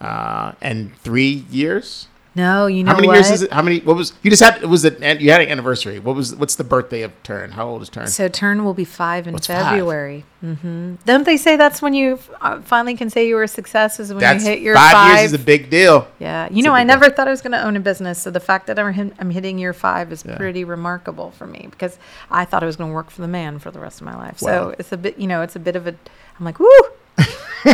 Uh, 0.00 0.52
and 0.60 0.96
three 0.98 1.44
years. 1.48 2.08
No, 2.36 2.66
you 2.66 2.82
know 2.82 2.90
How 2.90 2.96
many 2.96 3.06
what? 3.06 3.14
years 3.14 3.30
is 3.30 3.42
it? 3.42 3.52
How 3.52 3.62
many? 3.62 3.78
What 3.80 3.94
was 3.96 4.12
you 4.22 4.30
just 4.30 4.42
had? 4.42 4.60
It 4.60 4.66
was 4.66 4.84
it? 4.84 5.00
You 5.20 5.30
had 5.30 5.40
an 5.40 5.48
anniversary. 5.48 6.00
What 6.00 6.16
was? 6.16 6.34
What's 6.34 6.56
the 6.56 6.64
birthday 6.64 7.02
of 7.02 7.12
Turn? 7.22 7.52
How 7.52 7.68
old 7.68 7.82
is 7.82 7.88
Turn? 7.88 8.08
So 8.08 8.26
turn 8.28 8.64
will 8.64 8.74
be 8.74 8.84
five 8.84 9.28
in 9.28 9.34
What's 9.34 9.46
five? 9.46 9.66
February. 9.66 10.24
hmm 10.40 10.96
Don't 11.06 11.24
they 11.24 11.36
say 11.36 11.56
that's 11.56 11.80
when 11.80 11.94
you 11.94 12.18
uh, 12.40 12.60
finally 12.62 12.96
can 12.96 13.08
say 13.08 13.28
you 13.28 13.36
were 13.36 13.44
a 13.44 13.48
success? 13.48 14.00
Is 14.00 14.10
when 14.10 14.18
That's 14.18 14.42
you 14.44 14.50
hit 14.50 14.60
your 14.60 14.74
five, 14.74 14.92
five. 14.92 15.18
years 15.20 15.32
is 15.32 15.40
a 15.40 15.44
big 15.44 15.70
deal. 15.70 16.08
yeah, 16.18 16.48
you 16.50 16.56
It's 16.58 16.64
know, 16.66 16.74
I 16.74 16.82
never 16.82 17.08
thought 17.08 17.28
I 17.28 17.30
was 17.30 17.40
going 17.40 17.52
to 17.52 17.62
own 17.64 17.76
a 17.76 17.80
business. 17.80 18.20
So 18.20 18.32
the 18.32 18.40
fact 18.40 18.66
that 18.66 18.78
I'm, 18.80 19.12
I'm 19.20 19.30
hitting 19.30 19.58
year 19.58 19.72
five 19.72 20.10
is 20.10 20.24
Yeah. 20.26 20.36
pretty 20.36 20.64
remarkable 20.64 21.30
for 21.30 21.46
me 21.46 21.68
because 21.70 21.98
I 22.32 22.44
thought 22.46 22.64
I 22.64 22.66
was 22.66 22.74
going 22.76 22.90
to 22.90 22.94
work 22.94 23.10
for 23.10 23.22
the 23.22 23.28
man 23.28 23.60
for 23.60 23.70
the 23.70 23.78
rest 23.78 24.00
of 24.00 24.06
my 24.06 24.16
life. 24.16 24.42
Wow. 24.42 24.48
So 24.70 24.74
it's 24.78 24.90
a 24.90 24.96
bit, 24.96 25.18
you 25.18 25.28
know, 25.28 25.42
it's 25.42 25.54
a 25.54 25.60
bit 25.60 25.76
of 25.76 25.86
a. 25.86 25.94
I'm 26.38 26.44
like, 26.44 26.58
woo, 26.58 26.68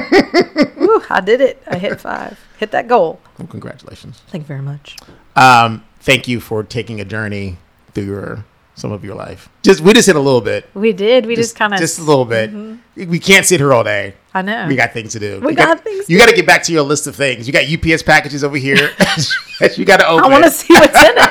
woo, 0.76 1.03
I 1.11 1.20
did 1.24 1.41
it. 1.41 1.62
I 1.66 1.78
hit 1.78 2.01
five, 2.01 2.38
hit 2.59 2.70
that 2.70 2.88
goal. 2.88 3.20
Well, 3.38 3.49
congratulations. 3.49 4.22
Thank 4.28 4.45
you 4.45 4.49
very 4.49 4.62
much. 4.62 4.97
Um, 5.36 5.84
thank 6.01 6.28
you 6.28 6.41
for 6.41 6.62
taking 6.62 7.01
a 7.01 7.05
journey 7.05 7.59
through 7.93 8.05
your 8.05 8.45
some 8.74 8.93
of 8.93 9.05
your 9.05 9.14
life. 9.14 9.49
Just 9.62 9.80
we 9.80 9.93
just 9.93 10.07
hit 10.07 10.16
a 10.16 10.20
little 10.20 10.41
bit. 10.41 10.68
We 10.74 10.93
did. 10.93 11.26
We 11.26 11.36
just, 11.36 11.57
kind 11.57 11.74
of. 11.74 11.80
just 11.80 11.99
a 11.99 12.03
little 12.03 12.24
bit. 12.24 12.51
We 12.97 13.18
can't 13.18 13.45
sit 13.45 13.61
here 13.61 13.72
all 13.72 13.84
day. 13.84 14.14
I 14.32 14.43
know. 14.43 14.66
We 14.66 14.76
got 14.76 14.93
things 14.93 15.12
to 15.12 15.18
do. 15.18 15.41
We 15.41 15.53
You 15.53 15.57
got 15.57 15.80
things 15.80 16.09
You 16.09 16.18
got 16.18 16.28
to 16.28 16.34
get 16.34 16.47
back 16.47 16.62
to 16.64 16.72
your 16.72 16.82
list 16.82 17.07
of 17.07 17.16
things. 17.16 17.47
You 17.47 17.53
got 17.53 17.64
UPS 17.70 18.03
packages 18.03 18.43
over 18.43 18.57
here. 18.57 18.76
you 19.76 19.84
got 19.84 19.99
to 19.99 20.07
open. 20.09 20.24
I 20.24 20.28
want 20.28 20.45
to 20.45 20.51
see 20.51 20.72
what's 20.72 20.97
in 20.97 21.18
it. 21.18 21.30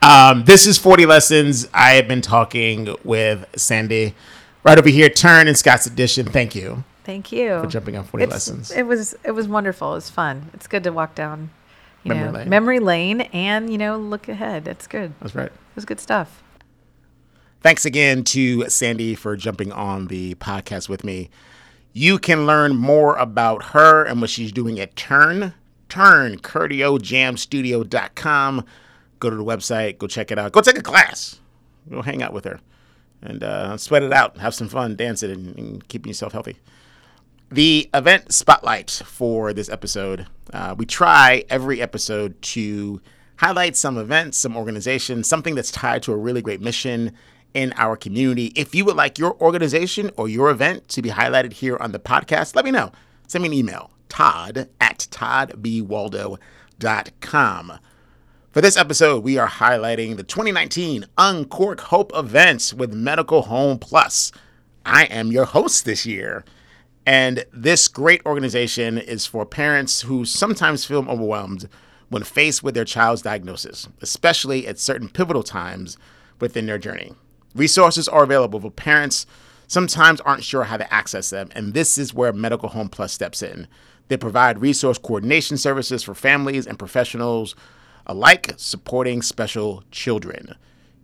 Um, 0.00 0.44
this 0.44 0.66
is 0.66 0.78
40 0.78 1.06
Lessons. 1.06 1.68
I 1.72 1.92
have 1.92 2.06
been 2.06 2.20
talking 2.20 2.94
with 3.02 3.46
Sandy 3.56 4.14
right 4.62 4.78
over 4.78 4.88
here, 4.88 5.08
Turn 5.08 5.48
in 5.48 5.54
Scott's 5.54 5.86
Addition. 5.86 6.26
Thank 6.26 6.54
you 6.54 6.84
Thank 7.08 7.32
you 7.32 7.62
for 7.62 7.66
jumping 7.68 7.96
on 7.96 8.04
40 8.04 8.24
It's- 8.24 8.34
Lessons. 8.34 8.70
It 8.70 8.82
was 8.82 9.16
it 9.24 9.30
was 9.30 9.48
wonderful. 9.48 9.92
It 9.92 9.94
was 9.94 10.10
fun. 10.10 10.50
It's 10.52 10.66
good 10.66 10.84
to 10.84 10.92
walk 10.92 11.14
down, 11.14 11.48
you 12.04 12.10
Memory 12.10 12.26
know, 12.26 12.32
lane. 12.38 12.48
memory 12.50 12.80
lane, 12.80 13.20
and 13.22 13.72
you 13.72 13.78
know, 13.78 13.96
look 13.96 14.28
ahead. 14.28 14.68
It's 14.68 14.86
good. 14.86 15.14
That's 15.20 15.34
right. 15.34 15.46
It 15.46 15.52
was 15.74 15.86
good 15.86 16.00
stuff. 16.00 16.42
Thanks 17.62 17.86
again 17.86 18.24
to 18.24 18.68
Sandy 18.68 19.14
for 19.14 19.38
jumping 19.38 19.72
on 19.72 20.08
the 20.08 20.34
podcast 20.34 20.90
with 20.90 21.02
me. 21.02 21.30
You 21.94 22.18
can 22.18 22.44
learn 22.46 22.76
more 22.76 23.16
about 23.16 23.68
her 23.72 24.04
and 24.04 24.20
what 24.20 24.28
she's 24.28 24.52
doing 24.52 24.78
at 24.78 24.94
Turn, 24.94 25.54
Turn, 25.88 26.36
cardiojamstudio.com. 26.38 28.64
Go 29.18 29.30
to 29.30 29.36
the 29.36 29.44
website, 29.44 29.96
go 29.96 30.06
check 30.06 30.30
it 30.30 30.38
out. 30.38 30.52
Go 30.52 30.60
take 30.60 30.76
a 30.78 30.82
class. 30.82 31.40
Go 31.90 32.02
hang 32.02 32.22
out 32.22 32.34
with 32.34 32.44
her 32.44 32.60
and 33.22 33.42
uh, 33.42 33.78
sweat 33.78 34.02
it 34.02 34.12
out. 34.12 34.36
Have 34.36 34.54
some 34.54 34.68
fun, 34.68 34.94
dance 34.94 35.22
it, 35.22 35.30
and, 35.30 35.58
and 35.58 35.88
keeping 35.88 36.10
yourself 36.10 36.34
healthy. 36.34 36.58
The 37.50 37.88
event 37.94 38.32
spotlight 38.32 38.90
for 38.90 39.54
this 39.54 39.70
episode. 39.70 40.26
Uh, 40.52 40.74
we 40.76 40.84
try 40.84 41.44
every 41.48 41.80
episode 41.80 42.40
to 42.42 43.00
highlight 43.36 43.74
some 43.74 43.96
events, 43.96 44.36
some 44.36 44.54
organizations, 44.54 45.28
something 45.28 45.54
that's 45.54 45.70
tied 45.70 46.02
to 46.02 46.12
a 46.12 46.16
really 46.16 46.42
great 46.42 46.60
mission 46.60 47.12
in 47.54 47.72
our 47.76 47.96
community. 47.96 48.52
If 48.54 48.74
you 48.74 48.84
would 48.84 48.96
like 48.96 49.18
your 49.18 49.34
organization 49.40 50.10
or 50.18 50.28
your 50.28 50.50
event 50.50 50.88
to 50.88 51.00
be 51.00 51.08
highlighted 51.08 51.54
here 51.54 51.78
on 51.78 51.92
the 51.92 51.98
podcast, 51.98 52.54
let 52.54 52.66
me 52.66 52.70
know. 52.70 52.92
Send 53.26 53.40
me 53.40 53.48
an 53.48 53.54
email, 53.54 53.92
todd 54.10 54.68
at 54.78 55.08
toddbwaldo.com. 55.10 57.72
For 58.50 58.60
this 58.60 58.76
episode, 58.76 59.24
we 59.24 59.38
are 59.38 59.48
highlighting 59.48 60.16
the 60.16 60.22
2019 60.22 61.06
Uncork 61.16 61.80
Hope 61.80 62.12
events 62.14 62.74
with 62.74 62.92
Medical 62.92 63.40
Home 63.42 63.78
Plus. 63.78 64.32
I 64.84 65.04
am 65.04 65.32
your 65.32 65.46
host 65.46 65.86
this 65.86 66.04
year. 66.04 66.44
And 67.08 67.46
this 67.54 67.88
great 67.88 68.20
organization 68.26 68.98
is 68.98 69.24
for 69.24 69.46
parents 69.46 70.02
who 70.02 70.26
sometimes 70.26 70.84
feel 70.84 71.08
overwhelmed 71.08 71.66
when 72.10 72.22
faced 72.22 72.62
with 72.62 72.74
their 72.74 72.84
child's 72.84 73.22
diagnosis, 73.22 73.88
especially 74.02 74.66
at 74.66 74.78
certain 74.78 75.08
pivotal 75.08 75.42
times 75.42 75.96
within 76.38 76.66
their 76.66 76.76
journey. 76.76 77.14
Resources 77.54 78.08
are 78.08 78.24
available 78.24 78.60
for 78.60 78.70
parents 78.70 79.24
sometimes 79.66 80.20
aren't 80.20 80.44
sure 80.44 80.64
how 80.64 80.76
to 80.76 80.92
access 80.92 81.30
them, 81.30 81.48
and 81.54 81.72
this 81.72 81.96
is 81.96 82.12
where 82.12 82.34
Medical 82.34 82.68
Home 82.68 82.90
Plus 82.90 83.14
steps 83.14 83.40
in. 83.40 83.68
They 84.08 84.18
provide 84.18 84.60
resource 84.60 84.98
coordination 84.98 85.56
services 85.56 86.02
for 86.02 86.14
families 86.14 86.66
and 86.66 86.78
professionals 86.78 87.56
alike, 88.06 88.52
supporting 88.58 89.22
special 89.22 89.82
children. 89.90 90.56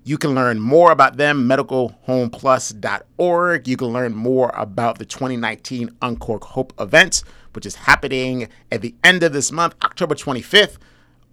You 0.07 0.19
can 0.19 0.35
learn 0.35 0.61
more 0.61 0.93
about 0.93 1.17
them, 1.17 1.49
medicalhomeplus.org. 1.49 3.67
You 3.67 3.77
can 3.79 3.89
learn 3.89 4.15
more 4.15 4.53
about 4.55 4.99
the 4.99 5.07
2019 5.07 5.97
Uncork 6.03 6.45
Hope 6.45 6.75
event, 6.79 7.25
which 7.55 7.65
is 7.65 7.77
happening 7.77 8.51
at 8.71 8.83
the 8.83 8.95
end 9.03 9.23
of 9.23 9.33
this 9.33 9.51
month, 9.51 9.77
October 9.83 10.15
25th, 10.15 10.77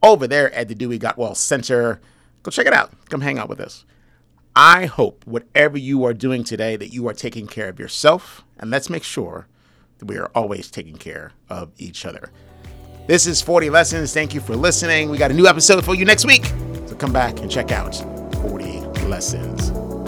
over 0.02 0.26
there 0.26 0.54
at 0.54 0.70
the 0.70 0.76
Dewey 0.76 0.98
Gottwald 0.98 1.36
Center. 1.36 2.00
Go 2.44 2.52
check 2.52 2.66
it 2.66 2.72
out. 2.72 2.94
Come 3.10 3.20
hang 3.20 3.38
out 3.38 3.50
with 3.50 3.60
us. 3.60 3.84
I 4.56 4.86
hope 4.86 5.28
whatever 5.28 5.78
you 5.78 6.06
are 6.06 6.14
doing 6.14 6.46
today 6.46 6.78
that 6.78 6.94
you 6.94 7.10
are 7.10 7.14
taking 7.14 7.48
care 7.48 7.68
of 7.68 7.78
yourself, 7.78 8.46
and 8.58 8.72
let's 8.72 8.90
make 8.90 9.04
sure 9.04 9.48
that 9.98 10.06
we 10.06 10.18
are 10.18 10.32
always 10.34 10.72
taking 10.72 10.96
care 10.96 11.34
of 11.50 11.74
each 11.78 12.06
other. 12.06 12.32
This 13.08 13.28
is 13.28 13.42
40 13.42 13.70
Lessons. 13.70 14.14
Thank 14.14 14.34
you 14.34 14.40
for 14.40 14.56
listening. 14.56 15.10
We 15.10 15.18
got 15.18 15.32
a 15.32 15.34
new 15.34 15.48
episode 15.48 15.84
for 15.84 15.94
you 15.94 16.06
next 16.06 16.26
week. 16.26 16.46
So 16.86 16.96
come 16.96 17.12
back 17.12 17.40
and 17.40 17.52
check 17.52 17.74
out 17.74 18.21
40 19.12 19.20
Lessons. 19.20 20.01